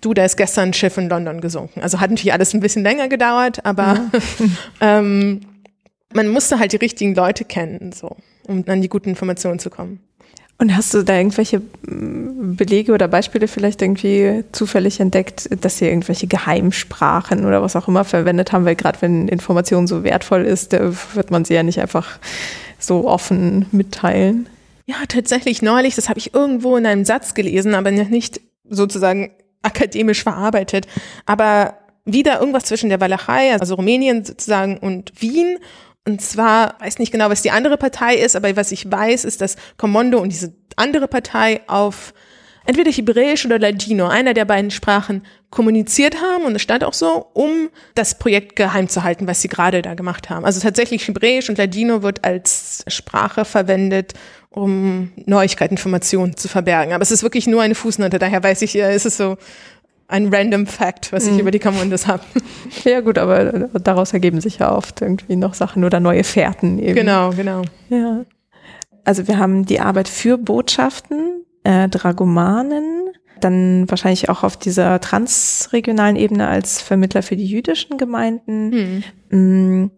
du, 0.00 0.14
da 0.14 0.24
ist 0.24 0.36
gestern 0.36 0.68
ein 0.68 0.74
Schiff 0.74 0.96
in 0.96 1.08
London 1.08 1.40
gesunken. 1.40 1.80
Also 1.80 1.98
hat 1.98 2.10
natürlich 2.10 2.32
alles 2.32 2.54
ein 2.54 2.60
bisschen 2.60 2.84
länger 2.84 3.08
gedauert, 3.08 3.64
aber 3.66 4.08
ja. 4.12 4.48
ähm, 4.98 5.40
man 6.14 6.28
musste 6.28 6.60
halt 6.60 6.72
die 6.72 6.76
richtigen 6.76 7.16
Leute 7.16 7.44
kennen, 7.44 7.90
so, 7.92 8.16
um 8.46 8.64
an 8.68 8.80
die 8.80 8.88
guten 8.88 9.08
Informationen 9.08 9.58
zu 9.58 9.70
kommen. 9.70 10.05
Und 10.58 10.74
hast 10.74 10.94
du 10.94 11.02
da 11.02 11.16
irgendwelche 11.16 11.58
mm, 11.58 12.56
Belege 12.56 12.92
oder 12.92 13.08
Beispiele 13.08 13.46
vielleicht 13.48 13.82
irgendwie 13.82 14.44
zufällig 14.52 15.00
entdeckt, 15.00 15.48
dass 15.62 15.78
sie 15.78 15.86
irgendwelche 15.86 16.26
Geheimsprachen 16.26 17.44
oder 17.44 17.60
was 17.62 17.76
auch 17.76 17.88
immer 17.88 18.04
verwendet 18.04 18.52
haben? 18.52 18.64
Weil 18.64 18.76
gerade 18.76 19.00
wenn 19.02 19.28
Information 19.28 19.86
so 19.86 20.02
wertvoll 20.02 20.44
ist, 20.44 20.72
wird 20.72 21.30
man 21.30 21.44
sie 21.44 21.54
ja 21.54 21.62
nicht 21.62 21.80
einfach 21.80 22.18
so 22.78 23.06
offen 23.06 23.66
mitteilen. 23.72 24.48
Ja, 24.86 24.96
tatsächlich 25.08 25.62
neulich, 25.62 25.94
das 25.96 26.08
habe 26.08 26.18
ich 26.18 26.32
irgendwo 26.32 26.76
in 26.76 26.86
einem 26.86 27.04
Satz 27.04 27.34
gelesen, 27.34 27.74
aber 27.74 27.90
nicht 27.90 28.40
sozusagen 28.68 29.32
akademisch 29.62 30.22
verarbeitet. 30.22 30.86
Aber 31.26 31.74
wieder 32.04 32.38
irgendwas 32.38 32.64
zwischen 32.64 32.88
der 32.88 33.00
Walachei, 33.00 33.52
also 33.52 33.74
Rumänien 33.74 34.24
sozusagen 34.24 34.78
und 34.78 35.20
Wien 35.20 35.58
und 36.06 36.22
zwar, 36.22 36.76
weiß 36.80 36.98
nicht 36.98 37.12
genau, 37.12 37.28
was 37.30 37.42
die 37.42 37.50
andere 37.50 37.76
Partei 37.76 38.14
ist, 38.14 38.36
aber 38.36 38.54
was 38.56 38.72
ich 38.72 38.90
weiß, 38.90 39.24
ist, 39.24 39.40
dass 39.40 39.56
Komondo 39.76 40.18
und 40.18 40.30
diese 40.30 40.54
andere 40.76 41.08
Partei 41.08 41.60
auf 41.66 42.14
entweder 42.64 42.90
Hebräisch 42.90 43.44
oder 43.44 43.58
Ladino, 43.58 44.06
einer 44.06 44.34
der 44.34 44.44
beiden 44.44 44.70
Sprachen, 44.70 45.22
kommuniziert 45.50 46.20
haben, 46.20 46.44
und 46.44 46.54
es 46.54 46.62
stand 46.62 46.84
auch 46.84 46.92
so, 46.92 47.26
um 47.32 47.70
das 47.94 48.18
Projekt 48.18 48.56
geheim 48.56 48.88
zu 48.88 49.04
halten, 49.04 49.26
was 49.26 49.40
sie 49.40 49.48
gerade 49.48 49.82
da 49.82 49.94
gemacht 49.94 50.30
haben. 50.30 50.44
Also 50.44 50.60
tatsächlich 50.60 51.06
Hebräisch 51.06 51.48
und 51.48 51.58
Ladino 51.58 52.02
wird 52.02 52.24
als 52.24 52.84
Sprache 52.88 53.44
verwendet, 53.44 54.14
um 54.50 55.12
Neuigkeiten, 55.26 55.74
Informationen 55.74 56.36
zu 56.36 56.48
verbergen. 56.48 56.92
Aber 56.92 57.02
es 57.02 57.10
ist 57.10 57.22
wirklich 57.22 57.46
nur 57.46 57.62
eine 57.62 57.74
Fußnote, 57.74 58.18
daher 58.18 58.42
weiß 58.42 58.62
ich, 58.62 58.74
ja, 58.74 58.88
ist 58.90 59.06
es 59.06 59.16
so 59.16 59.36
ein 60.08 60.32
random 60.32 60.66
Fact, 60.66 61.12
was 61.12 61.26
ich 61.26 61.34
mhm. 61.34 61.40
über 61.40 61.50
die 61.50 61.58
Commandos 61.58 62.06
habe. 62.06 62.22
Ja 62.84 63.00
gut, 63.00 63.16
aber 63.18 63.68
daraus 63.80 64.12
ergeben 64.12 64.40
sich 64.40 64.58
ja 64.58 64.74
oft 64.74 65.00
irgendwie 65.00 65.36
noch 65.36 65.54
Sachen 65.54 65.84
oder 65.84 66.00
neue 66.00 66.24
Fährten 66.24 66.78
eben. 66.78 66.94
Genau, 66.94 67.30
genau. 67.30 67.62
Ja. 67.88 68.24
Also 69.04 69.28
wir 69.28 69.38
haben 69.38 69.64
die 69.64 69.80
Arbeit 69.80 70.08
für 70.08 70.36
Botschaften, 70.36 71.44
äh, 71.64 71.88
Dragomanen, 71.88 73.10
dann 73.40 73.88
wahrscheinlich 73.88 74.28
auch 74.28 74.42
auf 74.42 74.56
dieser 74.56 75.00
transregionalen 75.00 76.16
Ebene 76.16 76.48
als 76.48 76.82
Vermittler 76.82 77.22
für 77.22 77.36
die 77.36 77.46
jüdischen 77.46 77.98
Gemeinden. 77.98 79.02
Mhm. 79.30 79.90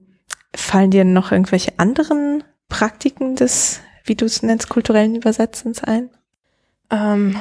Fallen 0.55 0.91
dir 0.91 1.05
noch 1.05 1.33
irgendwelche 1.33 1.73
anderen 1.79 2.45
Praktiken 2.69 3.35
des, 3.35 3.81
wie 4.05 4.15
du 4.15 4.25
es 4.27 4.43
nennst, 4.43 4.69
kulturellen 4.69 5.15
Übersetzens 5.15 5.83
ein? 5.83 6.11
Ähm, 6.91 7.37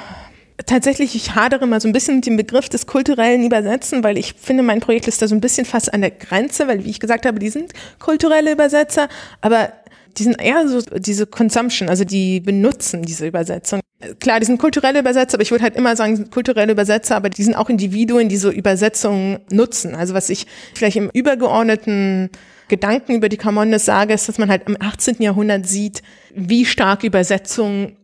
tatsächlich, 0.66 1.16
ich 1.16 1.36
hadere 1.36 1.68
mal 1.68 1.80
so 1.80 1.88
ein 1.88 1.94
bisschen 1.94 2.16
mit 2.16 2.26
dem 2.26 2.38
Begriff 2.38 2.70
des 2.70 2.88
kulturellen 2.88 3.46
Übersetzen, 3.46 4.04
weil 4.04 4.18
ich 4.18 4.34
finde, 4.34 4.64
mein 4.64 4.80
Projekt 4.80 5.08
ist 5.08 5.22
da 5.22 5.28
so 5.28 5.36
ein 5.36 5.42
bisschen 5.42 5.66
fast 5.66 5.94
an 5.94 6.02
der 6.02 6.12
Grenze, 6.12 6.68
weil, 6.68 6.84
wie 6.84 6.90
ich 6.90 7.00
gesagt 7.00 7.26
habe, 7.26 7.40
die 7.40 7.50
sind 7.50 7.74
kulturelle 8.00 8.52
Übersetzer, 8.52 9.08
aber 9.42 9.72
die 10.18 10.24
sind 10.24 10.42
eher 10.42 10.68
so 10.68 10.82
diese 10.98 11.28
Consumption, 11.28 11.90
also 11.90 12.04
die 12.04 12.40
benutzen 12.40 13.04
diese 13.04 13.28
Übersetzung. 13.28 13.82
Klar, 14.20 14.40
die 14.40 14.46
sind 14.46 14.60
kulturelle 14.60 15.00
Übersetzer, 15.00 15.36
aber 15.36 15.44
ich 15.44 15.52
würde 15.52 15.64
halt 15.64 15.76
immer 15.76 15.96
sagen, 15.96 16.30
kulturelle 16.30 16.72
Übersetzer, 16.72 17.16
aber 17.16 17.30
die 17.30 17.44
sind 17.44 17.56
auch 17.56 17.70
Individuen, 17.70 18.30
die 18.30 18.38
so 18.38 18.52
Übersetzungen 18.52 19.40
nutzen. 19.52 19.96
Also 19.96 20.14
was 20.14 20.30
ich 20.30 20.48
vielleicht 20.74 20.98
im 20.98 21.10
übergeordneten 21.14 22.30
Gedanken 22.68 23.16
über 23.16 23.30
die 23.30 23.38
Carmondes 23.38 23.86
sage, 23.86 24.14
ist, 24.14 24.28
dass 24.28 24.38
man 24.38 24.50
halt 24.50 24.68
im 24.68 24.78
18. 24.80 25.18
Jahrhundert 25.20 25.68
sieht, 25.68 26.02
wie 26.34 26.66
stark 26.66 27.04
Übersetzungen 27.04 27.96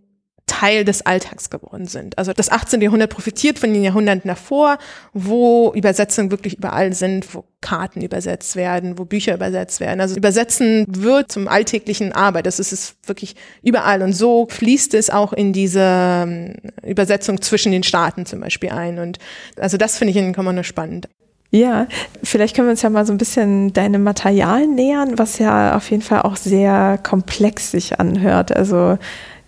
Teil 0.45 0.83
des 0.83 1.05
Alltags 1.05 1.49
geworden 1.49 1.87
sind. 1.87 2.17
Also 2.17 2.33
das 2.33 2.51
18. 2.51 2.81
Jahrhundert 2.81 3.09
profitiert 3.09 3.59
von 3.59 3.73
den 3.73 3.83
Jahrhunderten 3.83 4.27
davor, 4.27 4.77
wo 5.13 5.71
Übersetzungen 5.73 6.31
wirklich 6.31 6.57
überall 6.57 6.93
sind, 6.93 7.33
wo 7.33 7.45
Karten 7.61 8.01
übersetzt 8.01 8.55
werden, 8.55 8.97
wo 8.97 9.05
Bücher 9.05 9.35
übersetzt 9.35 9.79
werden. 9.79 10.01
Also 10.01 10.15
Übersetzen 10.15 10.85
wird 10.89 11.31
zum 11.31 11.47
alltäglichen 11.47 12.11
Arbeit. 12.11 12.45
Das 12.45 12.59
ist 12.59 12.73
es 12.73 12.95
wirklich 13.05 13.35
überall. 13.61 14.01
Und 14.01 14.13
so 14.13 14.47
fließt 14.49 14.93
es 14.95 15.09
auch 15.09 15.31
in 15.31 15.53
diese 15.53 15.81
ähm, 15.81 16.55
Übersetzung 16.85 17.41
zwischen 17.41 17.71
den 17.71 17.83
Staaten 17.83 18.25
zum 18.25 18.41
Beispiel 18.41 18.69
ein. 18.69 18.99
Und 18.99 19.19
also 19.57 19.77
das 19.77 19.97
finde 19.97 20.11
ich 20.11 20.17
in 20.17 20.35
Kommando 20.35 20.63
spannend. 20.63 21.07
Ja, 21.51 21.85
vielleicht 22.23 22.55
können 22.55 22.67
wir 22.67 22.71
uns 22.71 22.81
ja 22.81 22.89
mal 22.89 23.05
so 23.05 23.13
ein 23.13 23.19
bisschen 23.19 23.73
deine 23.73 23.99
Materialien 23.99 24.73
nähern, 24.73 25.19
was 25.19 25.37
ja 25.37 25.77
auf 25.77 25.91
jeden 25.91 26.01
Fall 26.01 26.23
auch 26.23 26.35
sehr 26.35 26.99
komplex 27.03 27.69
sich 27.69 27.99
anhört. 27.99 28.55
Also 28.57 28.97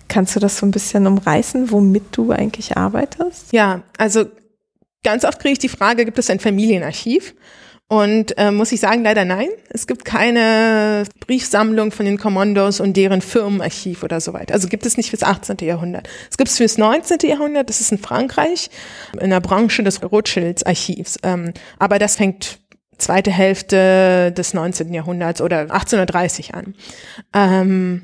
Kannst 0.08 0.36
du 0.36 0.40
das 0.40 0.58
so 0.58 0.66
ein 0.66 0.72
bisschen 0.72 1.08
umreißen, 1.08 1.72
womit 1.72 2.04
du 2.12 2.32
eigentlich 2.32 2.78
arbeitest? 2.78 3.52
Ja, 3.52 3.84
also 3.98 4.26
ganz 5.04 5.26
oft 5.26 5.40
kriege 5.40 5.54
ich 5.54 5.60
die 5.60 5.70
Frage, 5.70 6.06
gibt 6.06 6.20
es 6.20 6.30
ein 6.30 6.40
Familienarchiv? 6.40 7.36
Und 7.88 8.36
äh, 8.40 8.50
muss 8.50 8.72
ich 8.72 8.80
sagen, 8.80 9.04
leider 9.04 9.26
nein. 9.26 9.50
Es 9.70 9.86
gibt 9.86 10.06
keine 10.06 11.04
Briefsammlung 11.20 11.92
von 11.92 12.08
den 12.08 12.18
Kommandos 12.18 12.80
und 12.80 12.98
deren 12.98 13.22
Firmenarchiv 13.22 14.02
oder 14.02 14.20
so 14.20 14.34
weiter. 14.34 14.56
Also 14.56 14.68
gibt 14.68 14.88
es 14.88 14.98
nicht 14.98 15.12
fürs 15.12 15.22
18. 15.22 15.58
Jahrhundert. 15.62 16.10
Es 16.32 16.38
gibt 16.38 16.50
es 16.50 16.58
fürs 16.58 16.80
19. 16.80 17.20
Jahrhundert, 17.30 17.70
das 17.70 17.82
ist 17.82 17.92
in 17.92 18.00
Frankreich, 18.00 18.72
in 19.20 19.30
der 19.30 19.40
Branche 19.40 19.84
des 19.84 20.02
Rothschilds 20.02 20.64
Archivs. 20.64 21.18
Ähm, 21.22 21.54
aber 21.78 22.00
das 22.00 22.16
fängt 22.16 22.60
zweite 22.98 23.30
Hälfte 23.30 24.32
des 24.32 24.56
19. 24.56 24.92
Jahrhunderts 24.92 25.42
oder 25.42 25.60
1830 25.60 26.56
an. 26.56 26.74
Ähm, 27.34 28.02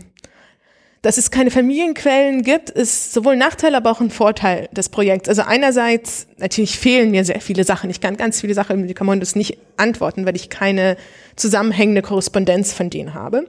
dass 1.02 1.18
es 1.18 1.32
keine 1.32 1.49
Familienquellen 1.49 2.43
gibt, 2.43 2.70
ist 2.70 3.14
sowohl 3.14 3.34
ein 3.34 3.39
Nachteil, 3.39 3.74
aber 3.74 3.91
auch 3.91 4.02
ein 4.02 4.12
Vorteil 4.12 4.70
des 4.72 4.89
Projekts. 4.89 5.30
Also 5.30 5.41
einerseits, 5.41 6.28
natürlich 6.38 6.78
fehlen 6.78 7.10
mir 7.10 7.26
sehr 7.26 7.41
viele 7.41 7.64
Sachen. 7.64 7.89
Ich 7.89 8.02
kann 8.02 8.18
ganz 8.18 8.41
viele 8.41 8.54
Sachen 8.54 8.82
mit 8.82 8.95
Commandos 8.95 9.36
nicht 9.36 9.58
antworten, 9.78 10.26
weil 10.26 10.36
ich 10.36 10.49
keine 10.49 10.97
zusammenhängende 11.36 12.04
Korrespondenz 12.04 12.74
von 12.74 12.91
denen 12.91 13.16
habe. 13.16 13.47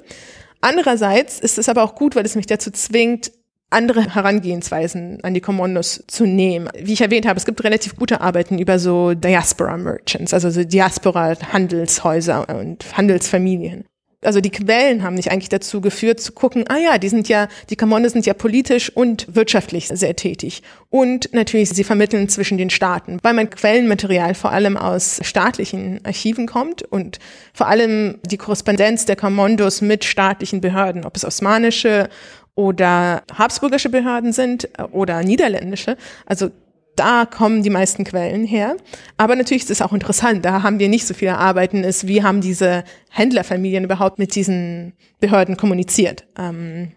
Andererseits 0.63 1.41
ist 1.41 1.59
es 1.59 1.69
aber 1.69 1.83
auch 1.83 1.95
gut, 1.95 2.17
weil 2.17 2.25
es 2.25 2.37
mich 2.37 2.47
dazu 2.47 2.71
zwingt, 2.71 3.33
andere 3.69 4.15
Herangehensweisen 4.15 5.23
an 5.23 5.35
die 5.35 5.41
Kommandos 5.41 6.05
zu 6.07 6.27
nehmen. 6.27 6.69
Wie 6.79 6.93
ich 6.93 7.01
erwähnt 7.01 7.27
habe, 7.27 7.39
es 7.39 7.47
gibt 7.47 7.65
relativ 7.65 7.97
gute 7.97 8.21
Arbeiten 8.21 8.59
über 8.59 8.79
so 8.79 9.15
Diaspora 9.15 9.77
Merchants, 9.77 10.35
also 10.35 10.51
so 10.51 10.63
Diaspora 10.63 11.35
Handelshäuser 11.53 12.49
und 12.49 12.97
Handelsfamilien 12.97 13.85
also 14.23 14.41
die 14.41 14.51
Quellen 14.51 15.03
haben 15.03 15.17
mich 15.17 15.31
eigentlich 15.31 15.49
dazu 15.49 15.81
geführt 15.81 16.21
zu 16.21 16.33
gucken, 16.33 16.65
ah 16.69 16.79
ja, 16.79 16.99
die 16.99 17.09
sind 17.09 17.29
ja, 17.29 17.49
die 17.71 17.77
Kamonde 17.77 18.09
sind 18.09 18.25
ja 18.25 18.35
politisch 18.35 18.91
und 18.95 19.27
wirtschaftlich 19.35 19.89
sehr 19.89 20.17
tätig. 20.17 20.63
Und 20.91 21.33
natürlich, 21.33 21.71
sie 21.71 21.85
vermitteln 21.85 22.29
zwischen 22.29 22.59
den 22.59 22.71
Staaten, 22.71 23.19
weil 23.23 23.35
mein 23.35 23.51
Quellenmaterial 23.51 24.35
vor 24.35 24.53
allem 24.53 24.77
aus 24.77 25.21
staatlichen 25.23 26.01
Archiven 26.05 26.47
kommt 26.47 26.83
und 26.83 27.19
vor 27.53 27.67
allem 27.67 28.19
die 28.25 28.37
Korrespondenz 28.37 29.07
der 29.07 29.17
Kommandos 29.17 29.81
mit 29.81 30.05
staatlichen 30.05 30.61
Behörden, 30.61 31.05
ob 31.05 31.17
es 31.17 31.25
osmanische 31.25 32.09
oder 32.55 33.23
habsburgische 33.37 33.89
Behörden 33.89 34.33
sind 34.33 34.69
oder 34.93 35.23
niederländische. 35.23 35.97
Also 36.27 36.51
da 36.97 37.27
kommen 37.27 37.63
die 37.63 37.71
meisten 37.71 38.05
Quellen 38.05 38.45
her. 38.45 38.77
Aber 39.17 39.37
natürlich 39.37 39.65
ist 39.65 39.71
es 39.71 39.83
auch 39.83 39.93
interessant, 39.93 40.45
da 40.45 40.63
haben 40.63 40.79
wir 40.79 40.89
nicht 40.89 41.07
so 41.07 41.15
viele 41.15 41.39
Arbeiten, 41.39 41.85
ist, 41.85 42.07
wie 42.07 42.23
haben 42.23 42.41
diese 42.41 42.85
Händlerfamilien 43.11 43.85
überhaupt 43.85 44.19
mit 44.19 44.35
diesen 44.35 44.93
Behörden 45.21 45.57
kommuniziert. 45.57 46.27
Ähm, 46.39 46.93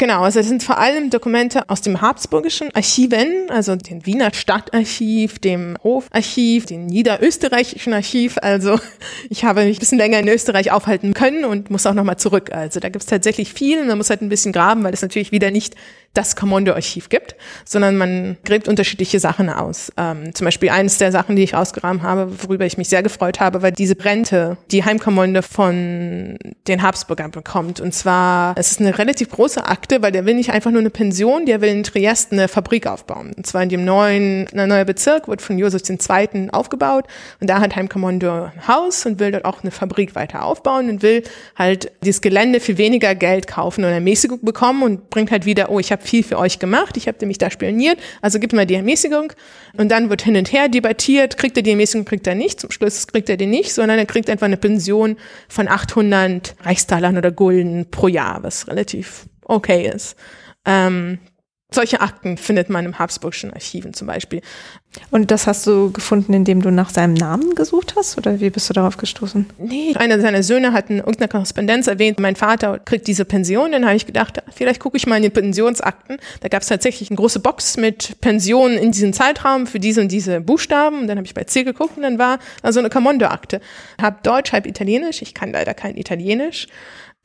Genau, 0.00 0.22
also 0.22 0.38
das 0.38 0.46
sind 0.46 0.62
vor 0.62 0.78
allem 0.78 1.10
Dokumente 1.10 1.68
aus 1.68 1.80
dem 1.80 2.00
Habsburgischen 2.00 2.72
Archiven, 2.72 3.50
also 3.50 3.74
dem 3.74 4.06
Wiener 4.06 4.32
Stadtarchiv, 4.32 5.40
dem 5.40 5.76
Hofarchiv, 5.82 6.66
dem 6.66 6.86
Niederösterreichischen 6.86 7.92
Archiv. 7.92 8.36
Also 8.40 8.78
ich 9.28 9.42
habe 9.42 9.64
mich 9.64 9.76
ein 9.76 9.80
bisschen 9.80 9.98
länger 9.98 10.20
in 10.20 10.28
Österreich 10.28 10.70
aufhalten 10.70 11.14
können 11.14 11.44
und 11.44 11.70
muss 11.70 11.84
auch 11.84 11.94
nochmal 11.94 12.16
zurück. 12.16 12.52
Also 12.52 12.78
da 12.78 12.90
gibt 12.90 13.02
es 13.02 13.10
tatsächlich 13.10 13.52
viel, 13.52 13.84
man 13.86 13.98
muss 13.98 14.08
halt 14.08 14.22
ein 14.22 14.28
bisschen 14.28 14.52
graben, 14.52 14.84
weil 14.84 14.94
es 14.94 15.02
natürlich 15.02 15.32
wieder 15.32 15.50
nicht 15.50 15.74
das 16.18 16.34
Kommando-Archiv 16.36 17.08
gibt, 17.08 17.36
sondern 17.64 17.96
man 17.96 18.36
gräbt 18.44 18.68
unterschiedliche 18.68 19.20
Sachen 19.20 19.48
aus. 19.48 19.92
Ähm, 19.96 20.34
zum 20.34 20.44
Beispiel 20.46 20.70
eines 20.70 20.98
der 20.98 21.12
Sachen, 21.12 21.36
die 21.36 21.44
ich 21.44 21.54
ausgegraben 21.54 22.02
habe, 22.02 22.30
worüber 22.42 22.66
ich 22.66 22.76
mich 22.76 22.88
sehr 22.88 23.02
gefreut 23.02 23.38
habe, 23.40 23.62
war 23.62 23.70
diese 23.70 23.96
Rente, 24.04 24.58
die 24.72 24.84
Heimkommande 24.84 25.42
von 25.42 26.36
den 26.66 26.82
Habsburgern 26.82 27.30
bekommt. 27.30 27.80
Und 27.80 27.94
zwar, 27.94 28.54
es 28.58 28.72
ist 28.72 28.80
eine 28.80 28.98
relativ 28.98 29.30
große 29.30 29.64
Akte, 29.64 30.02
weil 30.02 30.10
der 30.10 30.26
will 30.26 30.34
nicht 30.34 30.50
einfach 30.50 30.72
nur 30.72 30.80
eine 30.80 30.90
Pension, 30.90 31.46
der 31.46 31.60
will 31.60 31.70
in 31.70 31.84
Triest 31.84 32.32
eine 32.32 32.48
Fabrik 32.48 32.88
aufbauen. 32.88 33.32
Und 33.36 33.46
zwar 33.46 33.62
in 33.62 33.68
dem 33.68 33.84
neuen, 33.84 34.48
ein 34.52 34.68
neuer 34.68 34.84
Bezirk 34.84 35.28
wird 35.28 35.40
von 35.40 35.56
Josef 35.56 35.82
II. 35.88 36.50
aufgebaut 36.50 37.04
und 37.40 37.48
da 37.48 37.60
hat 37.60 37.76
Heimkommando 37.76 38.44
ein 38.44 38.66
Haus 38.66 39.06
und 39.06 39.20
will 39.20 39.30
dort 39.30 39.44
auch 39.44 39.62
eine 39.62 39.70
Fabrik 39.70 40.16
weiter 40.16 40.44
aufbauen 40.44 40.90
und 40.90 41.02
will 41.02 41.22
halt 41.56 41.92
dieses 42.02 42.20
Gelände 42.20 42.58
für 42.58 42.76
weniger 42.76 43.14
Geld 43.14 43.46
kaufen 43.46 43.84
und 43.84 43.90
Ermäßigung 43.90 44.40
bekommen 44.42 44.82
und 44.82 45.10
bringt 45.10 45.30
halt 45.30 45.44
wieder, 45.44 45.70
oh, 45.70 45.78
ich 45.78 45.92
habe 45.92 46.02
viel 46.08 46.22
für 46.22 46.38
euch 46.38 46.58
gemacht, 46.58 46.96
ich 46.96 47.06
habe 47.06 47.24
mich 47.26 47.38
da 47.38 47.50
spioniert, 47.50 47.98
also 48.22 48.38
gibt 48.38 48.52
mal 48.52 48.66
die 48.66 48.74
Ermäßigung. 48.74 49.32
Und 49.76 49.90
dann 49.90 50.10
wird 50.10 50.22
hin 50.22 50.36
und 50.36 50.52
her 50.52 50.68
debattiert, 50.68 51.36
kriegt 51.36 51.56
er 51.56 51.62
die 51.62 51.70
Ermäßigung, 51.70 52.04
kriegt 52.04 52.26
er 52.26 52.34
nicht. 52.34 52.60
Zum 52.60 52.70
Schluss 52.70 53.06
kriegt 53.06 53.28
er 53.28 53.36
die 53.36 53.46
nicht, 53.46 53.72
sondern 53.72 53.98
er 53.98 54.06
kriegt 54.06 54.30
einfach 54.30 54.46
eine 54.46 54.56
Pension 54.56 55.16
von 55.48 55.68
800 55.68 56.56
Reichstalern 56.62 57.16
oder 57.16 57.30
Gulden 57.30 57.90
pro 57.90 58.08
Jahr, 58.08 58.42
was 58.42 58.66
relativ 58.68 59.26
okay 59.44 59.90
ist. 59.94 60.16
Ähm, 60.64 61.18
solche 61.70 62.00
Akten 62.00 62.38
findet 62.38 62.70
man 62.70 62.86
im 62.86 62.98
Habsburgischen 62.98 63.52
Archiven 63.52 63.92
zum 63.92 64.06
Beispiel. 64.06 64.40
Und 65.10 65.30
das 65.30 65.46
hast 65.46 65.66
du 65.66 65.92
gefunden, 65.92 66.32
indem 66.32 66.62
du 66.62 66.70
nach 66.70 66.88
seinem 66.88 67.12
Namen 67.12 67.54
gesucht 67.54 67.94
hast? 67.94 68.16
Oder 68.16 68.40
wie 68.40 68.48
bist 68.48 68.70
du 68.70 68.74
darauf 68.74 68.96
gestoßen? 68.96 69.46
Nee, 69.58 69.94
einer 69.96 70.18
seiner 70.18 70.42
Söhne 70.42 70.72
hat 70.72 70.88
in 70.88 70.96
irgendeiner 70.96 71.28
Korrespondenz 71.28 71.86
erwähnt, 71.86 72.18
mein 72.18 72.36
Vater 72.36 72.78
kriegt 72.78 73.06
diese 73.06 73.26
Pension. 73.26 73.72
Dann 73.72 73.84
habe 73.84 73.96
ich 73.96 74.06
gedacht, 74.06 74.42
vielleicht 74.54 74.80
gucke 74.80 74.96
ich 74.96 75.06
mal 75.06 75.16
in 75.16 75.24
den 75.24 75.32
Pensionsakten. 75.32 76.16
Da 76.40 76.48
gab 76.48 76.62
es 76.62 76.68
tatsächlich 76.68 77.10
eine 77.10 77.16
große 77.18 77.40
Box 77.40 77.76
mit 77.76 78.18
Pensionen 78.22 78.78
in 78.78 78.90
diesem 78.90 79.12
Zeitraum 79.12 79.66
für 79.66 79.78
diese 79.78 80.00
und 80.00 80.10
diese 80.10 80.40
Buchstaben. 80.40 81.00
Und 81.00 81.06
dann 81.06 81.18
habe 81.18 81.26
ich 81.26 81.34
bei 81.34 81.44
C 81.44 81.64
geguckt 81.64 81.98
und 81.98 82.02
dann 82.02 82.18
war 82.18 82.38
da 82.62 82.72
so 82.72 82.80
eine 82.80 82.88
Camondo-Akte. 82.88 83.60
Hab 84.00 84.22
Deutsch, 84.22 84.52
halb 84.52 84.66
Italienisch. 84.66 85.20
Ich 85.20 85.34
kann 85.34 85.52
leider 85.52 85.74
kein 85.74 85.98
Italienisch. 85.98 86.66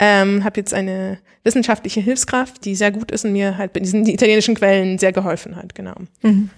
Ähm, 0.05 0.43
habe 0.43 0.59
jetzt 0.59 0.73
eine 0.73 1.17
wissenschaftliche 1.45 2.01
Hilfskraft, 2.01 2.65
die 2.65 2.75
sehr 2.75 2.91
gut 2.91 3.09
ist 3.09 3.23
und 3.23 3.31
mir 3.31 3.57
halt 3.57 3.71
bei 3.71 3.79
diesen 3.79 4.05
italienischen 4.07 4.53
Quellen 4.53 4.99
sehr 4.99 5.13
geholfen 5.13 5.55
hat, 5.55 5.75
genau. 5.75 5.95
Mhm. 6.23 6.49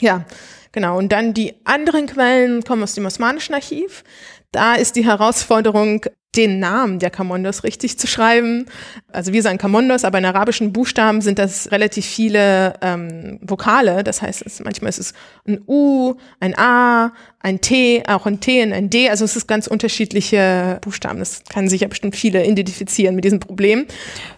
Ja, 0.00 0.26
genau. 0.70 0.98
Und 0.98 1.10
dann 1.10 1.32
die 1.32 1.54
anderen 1.64 2.06
Quellen 2.06 2.62
kommen 2.62 2.82
aus 2.82 2.92
dem 2.92 3.06
Osmanischen 3.06 3.54
Archiv. 3.54 4.04
Da 4.52 4.74
ist 4.74 4.96
die 4.96 5.06
Herausforderung, 5.06 6.04
den 6.36 6.58
Namen 6.58 6.98
der 6.98 7.10
Kamondos 7.10 7.64
richtig 7.64 7.98
zu 7.98 8.06
schreiben. 8.06 8.66
Also 9.12 9.32
wir 9.32 9.42
sagen 9.42 9.58
Kamondos, 9.58 10.04
aber 10.04 10.18
in 10.18 10.24
arabischen 10.24 10.72
Buchstaben 10.72 11.20
sind 11.20 11.38
das 11.38 11.70
relativ 11.70 12.04
viele 12.04 12.74
ähm, 12.80 13.38
Vokale. 13.42 14.04
Das 14.04 14.22
heißt, 14.22 14.42
es, 14.44 14.60
manchmal 14.60 14.90
ist 14.90 14.98
es 14.98 15.14
ein 15.46 15.60
U, 15.66 16.14
ein 16.40 16.56
A, 16.58 17.12
ein 17.44 17.60
T, 17.60 18.02
auch 18.08 18.24
ein 18.24 18.40
T 18.40 18.62
und 18.62 18.72
ein 18.72 18.88
D. 18.88 19.10
Also 19.10 19.26
es 19.26 19.36
ist 19.36 19.46
ganz 19.46 19.66
unterschiedliche 19.66 20.78
Buchstaben. 20.80 21.18
Das 21.18 21.42
kann 21.48 21.68
sich 21.68 21.82
ja 21.82 21.88
bestimmt 21.88 22.16
viele 22.16 22.46
identifizieren 22.46 23.14
mit 23.14 23.24
diesem 23.24 23.38
Problem. 23.38 23.84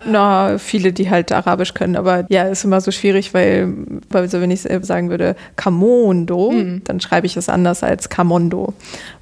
Na, 0.05 0.59
viele, 0.59 0.93
die 0.93 1.09
halt 1.09 1.31
Arabisch 1.31 1.73
können. 1.73 1.95
Aber 1.95 2.27
ja, 2.31 2.43
ist 2.49 2.65
immer 2.65 2.81
so 2.81 2.91
schwierig, 2.91 3.33
weil, 3.33 3.73
weil 4.09 4.29
so 4.29 4.41
wenn 4.41 4.51
ich 4.51 4.63
sagen 4.63 5.09
würde 5.09 5.37
Kamondo, 5.55 6.51
mhm. 6.51 6.83
dann 6.83 7.01
schreibe 7.01 7.27
ich 7.29 7.37
es 7.37 7.49
anders 7.49 7.85
als 7.85 8.09
Kamondo. 8.09 8.75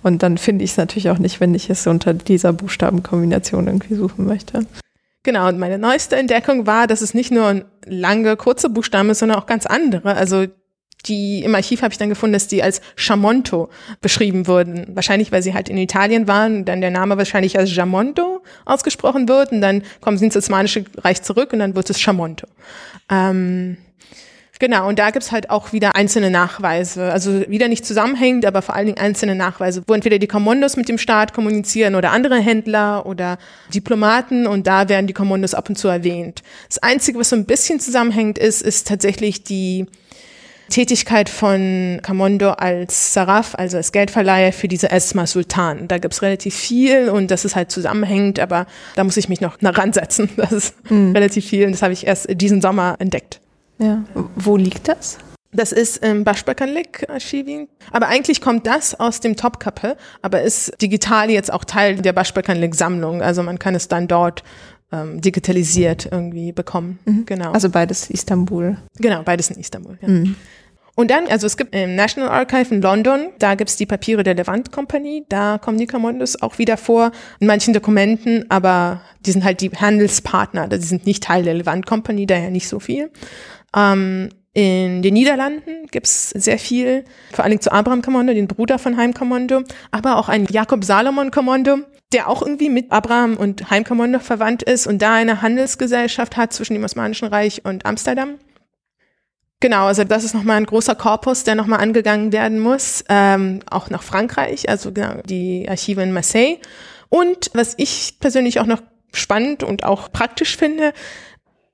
Und 0.03 0.23
dann 0.23 0.39
finde 0.39 0.65
ich 0.65 0.71
es 0.71 0.77
natürlich 0.79 1.11
auch 1.11 1.19
nicht, 1.19 1.41
wenn 1.41 1.55
ich 1.55 1.69
es 1.69 1.87
unter 1.87 2.15
dieser 2.15 2.55
Buchstabenkombination 2.65 3.67
irgendwie 3.67 3.95
suchen 3.95 4.27
möchte. 4.27 4.67
Genau, 5.23 5.49
und 5.49 5.59
meine 5.59 5.79
neueste 5.79 6.17
Entdeckung 6.17 6.67
war, 6.67 6.87
dass 6.87 7.01
es 7.01 7.15
nicht 7.15 7.31
nur 7.31 7.65
lange, 7.87 8.37
kurze 8.37 8.69
Buchstaben 8.69 9.11
ist, 9.11 9.21
sondern 9.21 9.39
auch 9.39 9.47
ganz 9.47 9.65
andere. 9.65 10.17
Also 10.17 10.47
die 11.07 11.43
im 11.43 11.55
Archiv 11.55 11.83
habe 11.83 11.93
ich 11.93 11.99
dann 11.99 12.09
gefunden, 12.09 12.33
dass 12.33 12.49
die 12.49 12.63
als 12.63 12.81
Chamonto 12.97 13.69
beschrieben 14.01 14.47
wurden. 14.47 14.87
Wahrscheinlich, 14.95 15.33
weil 15.33 15.43
sie 15.43 15.55
halt 15.55 15.69
in 15.69 15.77
Italien 15.77 16.27
waren, 16.29 16.65
dann 16.65 16.81
der 16.81 16.91
Name 16.91 17.19
wahrscheinlich 17.19 17.59
als 17.59 17.75
Jamonto 17.75 18.43
ausgesprochen 18.65 19.29
wird 19.29 19.53
und 19.53 19.61
dann 19.61 19.83
kommen 20.01 20.19
sie 20.19 20.27
ins 20.27 20.37
Osmanische 20.37 20.85
Reich 20.99 21.23
zurück 21.23 21.53
und 21.53 21.59
dann 21.59 21.75
wird 21.75 21.91
es 21.91 22.01
Chamonto. 22.01 22.47
Ähm, 23.11 23.77
Genau, 24.61 24.89
und 24.89 24.99
da 24.99 25.11
gibt's 25.11 25.33
halt 25.33 25.51
auch 25.51 25.73
wieder 25.73 25.97
einzelne 25.97 26.31
Nachweise. 26.31 27.13
Also 27.13 27.49
wieder 27.49 27.69
nicht 27.69 27.85
zusammenhängend, 27.85 28.47
aber 28.47 28.63
vor 28.63 28.77
allen 28.77 28.87
Dingen 28.87 28.99
einzelne 28.99 29.35
Nachweise, 29.35 29.83
wo 29.87 29.95
entweder 29.95 30.19
die 30.19 30.29
Kommandos 30.29 30.77
mit 30.77 30.89
dem 30.89 30.99
Staat 30.99 31.35
kommunizieren 31.35 31.97
oder 31.97 32.13
andere 32.13 32.39
Händler 32.39 33.05
oder 33.07 33.39
Diplomaten 33.75 34.47
und 34.47 34.67
da 34.67 34.89
werden 34.89 35.07
die 35.07 35.13
Kommandos 35.13 35.55
ab 35.55 35.69
und 35.69 35.77
zu 35.77 35.89
erwähnt. 35.89 36.43
Das 36.69 36.79
Einzige, 36.79 37.19
was 37.19 37.31
so 37.31 37.37
ein 37.37 37.47
bisschen 37.47 37.81
zusammenhängt 37.81 38.39
ist, 38.39 38.63
ist 38.63 38.87
tatsächlich 38.87 39.43
die 39.43 39.87
Tätigkeit 40.71 41.29
von 41.29 42.01
Kamondo 42.03 42.51
als 42.51 43.13
Saraf, 43.13 43.55
also 43.55 43.77
als 43.77 43.93
Geldverleiher 43.93 44.53
für 44.53 44.69
diese 44.69 44.91
Esma 44.91 45.27
Sultan. 45.27 45.89
Da 45.89 45.99
gibt's 45.99 46.23
relativ 46.23 46.55
viel 46.55 47.09
und 47.11 47.31
das 47.31 47.45
ist 47.45 47.55
halt 47.55 47.71
zusammenhängend, 47.71 48.39
aber 48.39 48.67
da 48.97 49.05
muss 49.05 49.17
ich 49.17 49.29
mich 49.29 49.41
noch 49.41 49.59
ransetzen. 49.61 50.31
Das 50.37 50.53
ist 50.53 50.91
mhm. 50.91 51.13
relativ 51.13 51.47
viel 51.47 51.67
und 51.67 51.73
das 51.73 51.83
habe 51.83 51.93
ich 51.93 52.07
erst 52.07 52.29
diesen 52.41 52.61
Sommer 52.61 52.97
entdeckt. 52.99 53.41
Ja. 53.79 54.05
Wo 54.37 54.57
liegt 54.57 54.89
das? 54.89 55.19
Das 55.53 55.71
ist 55.71 56.05
im 56.05 56.25
Başbakanlık 56.25 57.09
Archiving. 57.09 57.69
Aber 57.93 58.09
eigentlich 58.09 58.41
kommt 58.41 58.67
das 58.67 58.99
aus 58.99 59.21
dem 59.21 59.37
Topkappe, 59.37 59.97
aber 60.21 60.43
ist 60.43 60.73
digital 60.83 61.31
jetzt 61.31 61.53
auch 61.53 61.65
Teil 61.65 61.97
der 61.97 62.13
Başbakanlık 62.13 62.75
Sammlung. 62.75 63.23
Also 63.23 63.43
man 63.45 63.61
kann 63.61 63.77
es 63.77 63.87
dann 63.87 64.09
dort 64.09 64.43
ähm, 64.91 65.21
digitalisiert 65.21 66.09
irgendwie 66.11 66.51
bekommen. 66.51 66.99
Mhm. 67.05 67.27
Genau. 67.27 67.53
Also 67.53 67.71
beides 67.71 68.11
Istanbul. 68.11 68.79
Genau, 68.99 69.23
beides 69.23 69.51
in 69.51 69.61
Istanbul. 69.61 69.97
Ja. 70.03 70.09
Mhm. 70.09 70.35
Und 70.97 71.11
dann, 71.11 71.27
also 71.27 71.47
es 71.47 71.57
gibt 71.57 71.75
im 71.75 71.97
National 71.97 72.31
Archive 72.31 72.73
in 72.73 72.81
London, 72.81 73.31
da 73.41 73.57
gibt's 73.57 73.75
die 73.77 73.87
Papiere 73.87 74.23
der 74.23 74.35
Levant 74.35 74.71
Company, 74.71 75.25
da 75.29 75.59
kommen 75.59 75.77
die 75.77 75.89
Commandos 75.89 76.41
auch 76.41 76.59
wieder 76.59 76.77
vor, 76.77 77.11
in 77.41 77.49
manchen 77.49 77.75
Dokumenten, 77.75 78.45
aber 78.49 79.01
die 79.27 79.33
sind 79.33 79.43
halt 79.43 79.61
die 79.61 79.71
Handelspartner, 79.71 80.69
die 80.69 80.77
sind 80.79 81.05
nicht 81.05 81.25
Teil 81.25 81.43
der 81.43 81.55
Levant 81.55 81.85
Company, 81.87 82.27
daher 82.27 82.51
nicht 82.51 82.69
so 82.69 82.79
viel. 82.79 83.11
Ähm, 83.75 84.31
in 84.53 85.03
den 85.03 85.15
Niederlanden 85.15 85.89
gibt's 85.91 86.31
sehr 86.31 86.61
viel, 86.61 87.05
vor 87.33 87.45
allen 87.45 87.51
Dingen 87.51 87.61
zu 87.61 87.73
Abraham 87.73 88.03
Kommando, 88.03 88.33
den 88.33 88.47
Bruder 88.47 88.79
von 88.79 88.97
Heim 88.97 89.13
Kommando, 89.13 89.65
aber 89.91 90.17
auch 90.17 90.29
ein 90.29 90.47
Jakob 90.49 90.85
Salomon 90.85 91.33
Kommando, 91.33 91.79
der 92.13 92.29
auch 92.29 92.41
irgendwie 92.41 92.71
mit 92.71 92.93
Abraham 92.93 93.37
und 93.37 93.71
Heim 93.71 93.83
Kommando 93.83 94.21
verwandt 94.21 94.63
ist 94.63 94.87
und 94.87 95.03
da 95.03 95.15
eine 95.15 95.43
Handelsgesellschaft 95.43 96.37
hat 96.37 96.53
zwischen 96.53 96.75
dem 96.75 96.85
Osmanischen 96.85 97.27
Reich 97.27 97.65
und 97.65 97.85
Amsterdam. 97.85 98.39
Genau, 99.59 99.87
also 99.87 100.05
das 100.05 100.23
ist 100.23 100.35
nochmal 100.35 100.59
ein 100.59 100.67
großer 100.67 100.95
Korpus, 100.95 101.43
der 101.43 101.57
nochmal 101.57 101.81
angegangen 101.81 102.33
werden 102.33 102.61
muss, 102.61 103.03
ähm, 103.09 103.61
auch 103.69 103.91
nach 103.91 104.03
Frankreich, 104.03 104.69
also 104.69 104.93
genau, 104.93 105.21
die 105.25 105.67
Archive 105.69 106.03
in 106.03 106.13
Marseille. 106.13 106.59
Und 107.09 107.51
was 107.55 107.75
ich 107.79 108.19
persönlich 108.21 108.61
auch 108.61 108.67
noch 108.67 108.83
spannend 109.13 109.63
und 109.63 109.85
auch 109.85 110.13
praktisch 110.13 110.57
finde, 110.57 110.93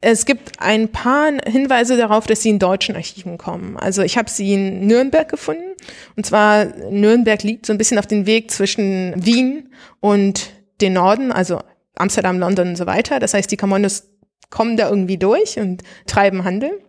es 0.00 0.24
gibt 0.24 0.60
ein 0.60 0.88
paar 0.88 1.30
Hinweise 1.46 1.96
darauf, 1.96 2.26
dass 2.26 2.42
sie 2.42 2.50
in 2.50 2.58
deutschen 2.58 2.96
Archiven 2.96 3.36
kommen. 3.36 3.76
Also 3.76 4.02
ich 4.02 4.16
habe 4.16 4.30
sie 4.30 4.54
in 4.54 4.86
Nürnberg 4.86 5.28
gefunden. 5.28 5.76
Und 6.16 6.24
zwar 6.24 6.64
Nürnberg 6.64 7.42
liegt 7.42 7.66
so 7.66 7.72
ein 7.72 7.78
bisschen 7.78 7.98
auf 7.98 8.06
dem 8.06 8.24
Weg 8.24 8.50
zwischen 8.50 9.14
Wien 9.16 9.70
und 10.00 10.52
den 10.80 10.94
Norden, 10.94 11.32
also 11.32 11.60
Amsterdam, 11.96 12.38
London 12.38 12.68
und 12.68 12.76
so 12.76 12.86
weiter. 12.86 13.18
Das 13.18 13.34
heißt, 13.34 13.50
die 13.50 13.58
Kommandos 13.58 14.08
kommen 14.48 14.78
da 14.78 14.88
irgendwie 14.88 15.18
durch 15.18 15.58
und 15.58 15.82
treiben 16.06 16.44
Handel. 16.44 16.80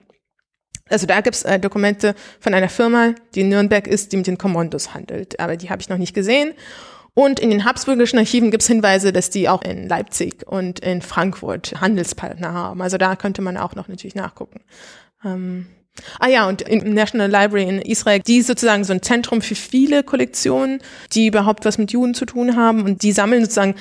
Also 0.90 1.06
da 1.06 1.20
gibt's 1.22 1.44
äh, 1.44 1.60
Dokumente 1.60 2.16
von 2.40 2.54
einer 2.54 2.70
Firma, 2.70 3.14
die 3.36 3.42
in 3.42 3.50
Nürnberg 3.50 3.88
ist, 3.88 4.12
die 4.12 4.18
mit 4.18 4.28
den 4.28 4.38
Kommandos 4.38 4.94
handelt. 4.94 5.40
Aber 5.40 5.58
die 5.58 5.70
habe 5.70 5.82
ich 5.82 5.90
noch 5.90 5.98
nicht 5.98 6.14
gesehen. 6.14 6.54
Und 7.14 7.40
in 7.40 7.50
den 7.50 7.66
habsburgischen 7.66 8.20
Archiven 8.20 8.52
gibt 8.52 8.64
es 8.64 8.68
Hinweise, 8.68 9.12
dass 9.12 9.30
die 9.30 9.50
auch 9.50 9.62
in 9.64 9.88
Leipzig 9.90 10.48
und 10.48 10.80
in 10.80 11.02
Frankfurt 11.02 11.74
Handelspartner 11.82 12.54
haben. 12.54 12.82
Also 12.82 12.98
da 12.98 13.16
könnte 13.16 13.42
man 13.42 13.58
auch 13.58 13.76
noch 13.76 13.90
natürlich 13.90 14.16
nachgucken. 14.16 14.62
Ähm, 15.26 15.68
ah 16.20 16.30
ja, 16.30 16.48
und 16.48 16.62
im 16.62 16.94
National 16.94 17.30
Library 17.30 17.68
in 17.68 17.82
Israel, 17.82 18.22
die 18.26 18.38
ist 18.38 18.48
sozusagen 18.48 18.86
so 18.86 18.94
ein 18.94 19.02
Zentrum 19.02 19.42
für 19.42 19.56
viele 19.56 20.04
Kollektionen, 20.04 20.80
die 21.12 21.28
überhaupt 21.28 21.66
was 21.66 21.78
mit 21.78 21.92
Juden 21.92 22.14
zu 22.14 22.26
tun 22.26 22.56
haben. 22.56 22.84
Und 22.84 23.04
die 23.04 23.12
sammeln 23.12 23.42
sozusagen 23.42 23.76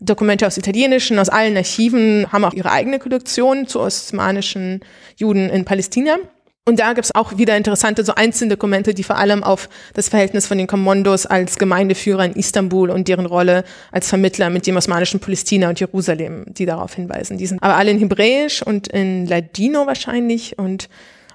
Dokumente 0.00 0.48
aus 0.48 0.58
italienischen, 0.58 1.20
aus 1.20 1.28
allen 1.28 1.56
Archiven, 1.56 2.32
haben 2.32 2.44
auch 2.44 2.54
ihre 2.54 2.72
eigene 2.72 2.98
Kollektion 2.98 3.68
zu 3.68 3.78
osmanischen 3.78 4.80
Juden 5.16 5.48
in 5.48 5.64
Palästina. 5.64 6.16
Und 6.64 6.78
da 6.78 6.92
gibt 6.92 7.06
es 7.06 7.14
auch 7.14 7.38
wieder 7.38 7.56
interessante, 7.56 8.04
so 8.04 8.14
einzelne 8.14 8.50
Dokumente, 8.50 8.94
die 8.94 9.02
vor 9.02 9.16
allem 9.16 9.42
auf 9.42 9.68
das 9.94 10.08
Verhältnis 10.08 10.46
von 10.46 10.58
den 10.58 10.68
Kommandos 10.68 11.26
als 11.26 11.58
Gemeindeführer 11.58 12.24
in 12.24 12.34
Istanbul 12.34 12.90
und 12.90 13.08
deren 13.08 13.26
Rolle 13.26 13.64
als 13.90 14.08
Vermittler 14.08 14.48
mit 14.48 14.68
dem 14.68 14.76
osmanischen 14.76 15.18
Palästina 15.18 15.68
und 15.68 15.80
Jerusalem, 15.80 16.44
die 16.46 16.64
darauf 16.64 16.94
hinweisen. 16.94 17.36
Die 17.36 17.46
sind 17.46 17.60
aber 17.64 17.74
alle 17.74 17.90
in 17.90 17.98
Hebräisch 17.98 18.62
und 18.62 18.86
in 18.86 19.26
Ladino 19.26 19.88
wahrscheinlich 19.88 20.56
und 20.56 20.88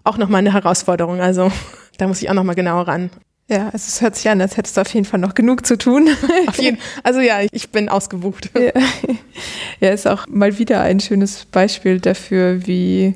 auch 0.06 0.18
nochmal 0.18 0.40
eine 0.40 0.54
Herausforderung. 0.54 1.20
Also 1.20 1.52
da 1.98 2.08
muss 2.08 2.22
ich 2.22 2.30
auch 2.30 2.34
nochmal 2.34 2.56
genauer 2.56 2.88
ran. 2.88 3.10
Ja, 3.50 3.66
also 3.66 3.78
es 3.78 4.02
hört 4.02 4.16
sich 4.16 4.30
an, 4.30 4.40
als 4.40 4.56
hättest 4.56 4.78
du 4.78 4.82
auf 4.82 4.94
jeden 4.94 5.06
Fall 5.06 5.20
noch 5.20 5.34
genug 5.34 5.66
zu 5.66 5.78
tun. 5.78 6.10
Auf 6.48 6.58
jeden, 6.60 6.80
also 7.04 7.22
ja, 7.22 7.40
ich 7.50 7.70
bin 7.70 7.88
ausgebucht. 7.88 8.50
Ja. 8.54 8.72
ja, 9.80 9.90
ist 9.90 10.06
auch 10.06 10.28
mal 10.28 10.58
wieder 10.58 10.82
ein 10.82 11.00
schönes 11.00 11.46
Beispiel 11.46 12.02
dafür, 12.02 12.68
wie 12.68 13.16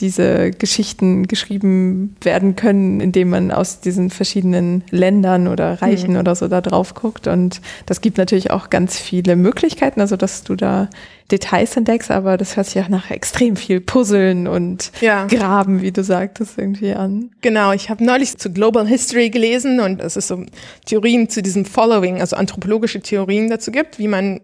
diese 0.00 0.50
Geschichten 0.50 1.26
geschrieben 1.26 2.16
werden 2.20 2.56
können, 2.56 3.00
indem 3.00 3.30
man 3.30 3.50
aus 3.50 3.80
diesen 3.80 4.10
verschiedenen 4.10 4.84
Ländern 4.90 5.48
oder 5.48 5.82
Reichen 5.82 6.12
mhm. 6.12 6.20
oder 6.20 6.34
so 6.34 6.48
da 6.48 6.60
drauf 6.60 6.94
guckt. 6.94 7.26
Und 7.26 7.60
das 7.86 8.00
gibt 8.00 8.18
natürlich 8.18 8.50
auch 8.50 8.70
ganz 8.70 8.98
viele 8.98 9.36
Möglichkeiten, 9.36 10.00
also 10.00 10.16
dass 10.16 10.44
du 10.44 10.54
da 10.54 10.88
Details 11.30 11.76
entdeckst, 11.76 12.10
aber 12.10 12.38
das 12.38 12.56
hört 12.56 12.66
sich 12.66 12.82
auch 12.82 12.88
nach 12.88 13.10
extrem 13.10 13.56
viel 13.56 13.80
Puzzeln 13.80 14.46
und 14.46 14.90
ja. 15.00 15.26
Graben, 15.26 15.82
wie 15.82 15.92
du 15.92 16.02
sagtest, 16.02 16.56
irgendwie 16.56 16.94
an. 16.94 17.30
Genau, 17.42 17.72
ich 17.72 17.90
habe 17.90 18.02
neulich 18.02 18.38
zu 18.38 18.50
Global 18.50 18.86
History 18.86 19.28
gelesen 19.28 19.80
und 19.80 20.00
es 20.00 20.16
ist 20.16 20.28
so 20.28 20.42
Theorien 20.86 21.28
zu 21.28 21.42
diesem 21.42 21.66
Following, 21.66 22.20
also 22.20 22.36
anthropologische 22.36 23.00
Theorien 23.00 23.50
dazu 23.50 23.70
gibt, 23.70 23.98
wie 23.98 24.08
man 24.08 24.40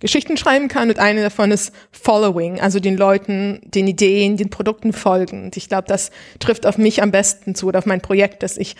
Geschichten 0.00 0.36
schreiben 0.36 0.68
kann 0.68 0.88
und 0.88 0.98
eine 0.98 1.22
davon 1.22 1.50
ist 1.50 1.72
Following, 1.92 2.60
also 2.60 2.80
den 2.80 2.96
Leuten, 2.96 3.60
den 3.64 3.86
Ideen, 3.86 4.36
den 4.36 4.50
Produkten 4.50 4.92
folgen. 4.92 5.44
Und 5.44 5.56
ich 5.56 5.68
glaube, 5.68 5.88
das 5.88 6.10
trifft 6.38 6.66
auf 6.66 6.78
mich 6.78 7.02
am 7.02 7.10
besten 7.10 7.54
zu 7.54 7.66
oder 7.66 7.78
auf 7.78 7.86
mein 7.86 8.00
Projekt, 8.00 8.42
dass 8.42 8.56
ich 8.56 8.76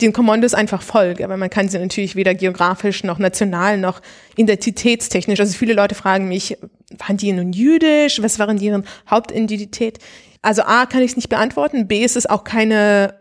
den 0.00 0.12
Kommandos 0.12 0.54
einfach 0.54 0.82
folge. 0.82 1.24
Aber 1.24 1.36
man 1.36 1.50
kann 1.50 1.68
sie 1.68 1.78
natürlich 1.78 2.16
weder 2.16 2.34
geografisch 2.34 3.04
noch 3.04 3.18
national 3.18 3.78
noch 3.78 4.02
identitätstechnisch. 4.36 5.40
Also 5.40 5.56
viele 5.56 5.74
Leute 5.74 5.94
fragen 5.94 6.28
mich, 6.28 6.58
waren 6.98 7.16
die 7.16 7.32
nun 7.32 7.52
jüdisch? 7.52 8.20
Was 8.22 8.38
waren 8.38 8.58
deren 8.58 8.84
Hauptidentität? 9.10 9.98
Also 10.42 10.62
A, 10.62 10.86
kann 10.86 11.02
ich 11.02 11.12
es 11.12 11.16
nicht 11.16 11.28
beantworten. 11.28 11.88
B, 11.88 12.04
ist 12.04 12.16
es 12.16 12.26
auch 12.26 12.44
keine 12.44 13.14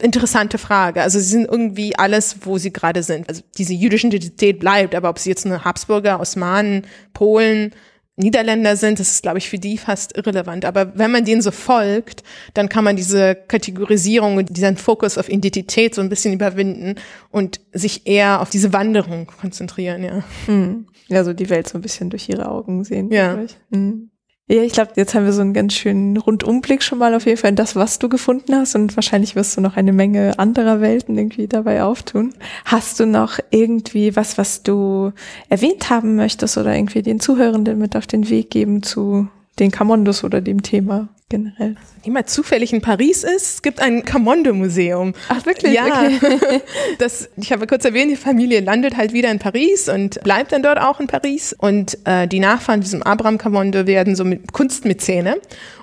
interessante 0.00 0.58
Frage. 0.58 1.02
Also 1.02 1.18
sie 1.18 1.26
sind 1.26 1.48
irgendwie 1.50 1.96
alles, 1.98 2.36
wo 2.42 2.58
sie 2.58 2.72
gerade 2.72 3.02
sind. 3.02 3.28
Also 3.28 3.42
diese 3.56 3.74
jüdische 3.74 4.06
Identität 4.06 4.60
bleibt, 4.60 4.94
aber 4.94 5.10
ob 5.10 5.18
sie 5.18 5.30
jetzt 5.30 5.46
eine 5.46 5.64
Habsburger, 5.64 6.20
Osmanen, 6.20 6.86
Polen, 7.12 7.72
Niederländer 8.18 8.76
sind, 8.76 8.98
das 8.98 9.12
ist, 9.12 9.22
glaube 9.22 9.38
ich, 9.38 9.48
für 9.48 9.60
die 9.60 9.78
fast 9.78 10.16
irrelevant. 10.16 10.64
Aber 10.64 10.98
wenn 10.98 11.12
man 11.12 11.24
denen 11.24 11.40
so 11.40 11.52
folgt, 11.52 12.24
dann 12.52 12.68
kann 12.68 12.82
man 12.82 12.96
diese 12.96 13.36
Kategorisierung 13.36 14.36
und 14.36 14.56
diesen 14.56 14.76
Fokus 14.76 15.16
auf 15.18 15.28
Identität 15.28 15.94
so 15.94 16.00
ein 16.00 16.08
bisschen 16.08 16.34
überwinden 16.34 16.96
und 17.30 17.60
sich 17.72 18.06
eher 18.06 18.40
auf 18.40 18.50
diese 18.50 18.72
Wanderung 18.72 19.28
konzentrieren, 19.40 20.02
ja. 20.02 20.24
Hm. 20.46 20.86
Ja, 21.06 21.22
so 21.22 21.32
die 21.32 21.48
Welt 21.48 21.68
so 21.68 21.78
ein 21.78 21.82
bisschen 21.82 22.10
durch 22.10 22.28
ihre 22.28 22.48
Augen 22.48 22.82
sehen. 22.82 23.10
Ja. 23.12 23.38
Hm. 23.72 24.10
Ja, 24.50 24.62
ich 24.62 24.72
glaube, 24.72 24.92
jetzt 24.96 25.14
haben 25.14 25.26
wir 25.26 25.34
so 25.34 25.42
einen 25.42 25.52
ganz 25.52 25.74
schönen 25.74 26.16
Rundumblick 26.16 26.82
schon 26.82 26.98
mal 26.98 27.14
auf 27.14 27.26
jeden 27.26 27.36
Fall 27.36 27.50
in 27.50 27.56
das, 27.56 27.76
was 27.76 27.98
du 27.98 28.08
gefunden 28.08 28.54
hast 28.54 28.74
und 28.74 28.96
wahrscheinlich 28.96 29.36
wirst 29.36 29.54
du 29.54 29.60
noch 29.60 29.76
eine 29.76 29.92
Menge 29.92 30.38
anderer 30.38 30.80
Welten 30.80 31.18
irgendwie 31.18 31.48
dabei 31.48 31.82
auftun. 31.82 32.32
Hast 32.64 32.98
du 32.98 33.04
noch 33.04 33.40
irgendwie 33.50 34.16
was, 34.16 34.38
was 34.38 34.62
du 34.62 35.12
erwähnt 35.50 35.90
haben 35.90 36.16
möchtest 36.16 36.56
oder 36.56 36.74
irgendwie 36.74 37.02
den 37.02 37.20
Zuhörenden 37.20 37.78
mit 37.78 37.94
auf 37.94 38.06
den 38.06 38.30
Weg 38.30 38.48
geben 38.48 38.82
zu 38.82 39.28
den 39.58 39.70
Kamondus 39.70 40.24
oder 40.24 40.40
dem 40.40 40.62
Thema 40.62 41.08
generell? 41.28 41.76
Jemand 42.04 42.28
zufällig 42.30 42.72
in 42.72 42.80
Paris 42.80 43.24
ist, 43.24 43.54
es 43.54 43.62
gibt 43.62 43.80
ein 43.80 44.04
Camondo-Museum. 44.04 45.14
Ach, 45.28 45.44
wirklich? 45.46 45.74
Ja. 45.74 45.84
Okay. 45.86 46.18
das, 46.98 47.28
ich 47.36 47.52
habe 47.52 47.66
kurz 47.66 47.84
erwähnt, 47.84 48.10
die 48.10 48.16
Familie 48.16 48.60
landet 48.60 48.96
halt 48.96 49.12
wieder 49.12 49.30
in 49.30 49.38
Paris 49.38 49.88
und 49.88 50.22
bleibt 50.22 50.52
dann 50.52 50.62
dort 50.62 50.80
auch 50.80 51.00
in 51.00 51.06
Paris. 51.06 51.52
Und 51.52 51.98
äh, 52.04 52.26
die 52.26 52.40
Nachfahren 52.40 52.80
diesem 52.80 53.02
Abraham 53.02 53.38
Camondo 53.38 53.86
werden 53.86 54.16
so 54.16 54.24
mit 54.24 54.52
Kunstmäzene 54.52 55.36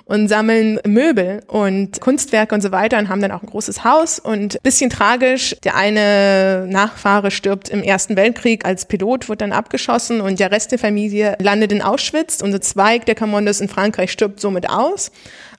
und 0.06 0.28
sammeln 0.28 0.78
Möbel 0.86 1.42
und 1.48 2.00
Kunstwerke 2.00 2.54
und 2.54 2.60
so 2.60 2.70
weiter 2.70 2.96
und 2.98 3.08
haben 3.08 3.20
dann 3.20 3.32
auch 3.32 3.42
ein 3.42 3.48
großes 3.48 3.84
Haus. 3.84 4.20
Und 4.20 4.62
bisschen 4.62 4.88
tragisch, 4.88 5.56
der 5.64 5.74
eine 5.74 6.66
Nachfahre 6.68 7.32
stirbt 7.32 7.68
im 7.68 7.82
Ersten 7.82 8.16
Weltkrieg 8.16 8.64
als 8.64 8.86
Pilot, 8.86 9.28
wird 9.28 9.40
dann 9.40 9.52
abgeschossen 9.52 10.20
und 10.20 10.38
der 10.38 10.52
Rest 10.52 10.70
der 10.70 10.78
Familie 10.78 11.36
landet 11.40 11.72
in 11.72 11.82
Auschwitz. 11.82 12.40
Unser 12.40 12.60
Zweig 12.60 13.04
der 13.06 13.16
Camondos 13.16 13.60
in 13.60 13.68
Frankreich 13.68 14.12
stirbt 14.12 14.40
somit 14.40 14.70
aus. 14.70 15.10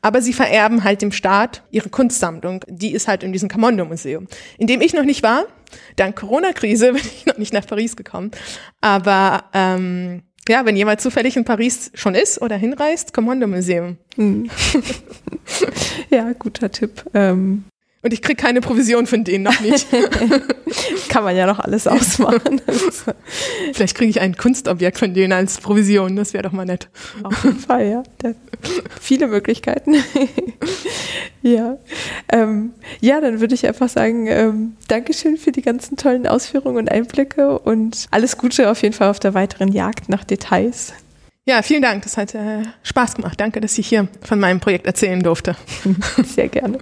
Aber 0.01 0.21
sie 0.21 0.33
vererben 0.33 0.85
halt 0.85 1.01
dem 1.01 1.11
Staat 1.11 1.63
ihre 1.69 1.89
Kunstsammlung. 1.89 2.63
Die 2.67 2.93
ist 2.93 3.09
halt 3.09 3.23
in 3.23 3.33
diesem 3.33 3.49
Camondo-Museum, 3.49 4.27
in 4.57 4.67
dem 4.67 4.79
ich 4.79 4.93
noch 4.93 5.03
nicht 5.03 5.23
war. 5.23 5.45
Dank 5.97 6.15
Corona-Krise 6.15 6.93
bin 6.93 7.01
ich 7.01 7.25
noch 7.25 7.37
nicht 7.37 7.51
nach 7.51 7.67
Paris 7.67 7.97
gekommen. 7.97 8.31
Aber 8.79 9.43
ähm, 9.53 10.23
ja, 10.49 10.65
wenn 10.65 10.75
jemand 10.75 11.01
zufällig 11.01 11.37
in 11.37 11.45
Paris 11.45 11.91
schon 11.93 12.15
ist 12.15 12.41
oder 12.41 12.55
hinreist, 12.55 13.13
Kommando 13.13 13.47
Museum. 13.47 13.97
Hm. 14.15 14.49
ja, 16.09 16.33
guter 16.33 16.71
Tipp. 16.71 17.03
Ähm, 17.13 17.65
und 18.07 18.13
ich 18.13 18.21
kriege 18.21 18.41
keine 18.41 18.61
Provision 18.61 19.05
von 19.05 19.25
denen 19.25 19.43
noch 19.43 19.59
nicht. 19.59 19.85
Kann 21.09 21.25
man 21.25 21.35
ja 21.35 21.45
noch 21.45 21.59
alles 21.59 21.87
ausmachen. 21.87 22.61
Vielleicht 23.73 23.97
kriege 23.97 24.09
ich 24.09 24.21
ein 24.21 24.37
Kunstobjekt 24.37 24.97
von 24.97 25.13
denen 25.13 25.33
als 25.33 25.57
Provision, 25.57 26.15
das 26.15 26.31
wäre 26.31 26.43
doch 26.43 26.53
mal 26.53 26.65
nett. 26.65 26.87
Auf 27.23 27.43
jeden 27.43 27.59
Fall, 27.59 27.85
ja. 27.85 28.03
Da, 28.19 28.31
viele 29.01 29.27
Möglichkeiten. 29.27 29.95
ja. 31.41 31.77
Ähm, 32.31 32.71
ja, 33.01 33.19
dann 33.19 33.41
würde 33.41 33.55
ich 33.55 33.67
einfach 33.67 33.89
sagen, 33.89 34.27
ähm, 34.27 34.77
Dankeschön 34.87 35.35
für 35.35 35.51
die 35.51 35.61
ganzen 35.61 35.97
tollen 35.97 36.27
Ausführungen 36.27 36.77
und 36.77 36.89
Einblicke 36.89 37.59
und 37.59 38.05
alles 38.11 38.37
Gute 38.37 38.71
auf 38.71 38.83
jeden 38.83 38.93
Fall 38.93 39.09
auf 39.09 39.19
der 39.19 39.33
weiteren 39.33 39.73
Jagd 39.73 40.07
nach 40.07 40.23
Details. 40.23 40.93
Ja, 41.45 41.61
vielen 41.61 41.81
Dank. 41.81 42.03
Das 42.03 42.15
hat 42.15 42.33
äh, 42.35 42.63
Spaß 42.83 43.15
gemacht. 43.15 43.37
Danke, 43.37 43.59
dass 43.59 43.77
ich 43.77 43.89
hier 43.89 44.07
von 44.21 44.39
meinem 44.39 44.61
Projekt 44.61 44.87
erzählen 44.87 45.21
durfte. 45.21 45.57
Sehr 46.23 46.47
gerne. 46.47 46.79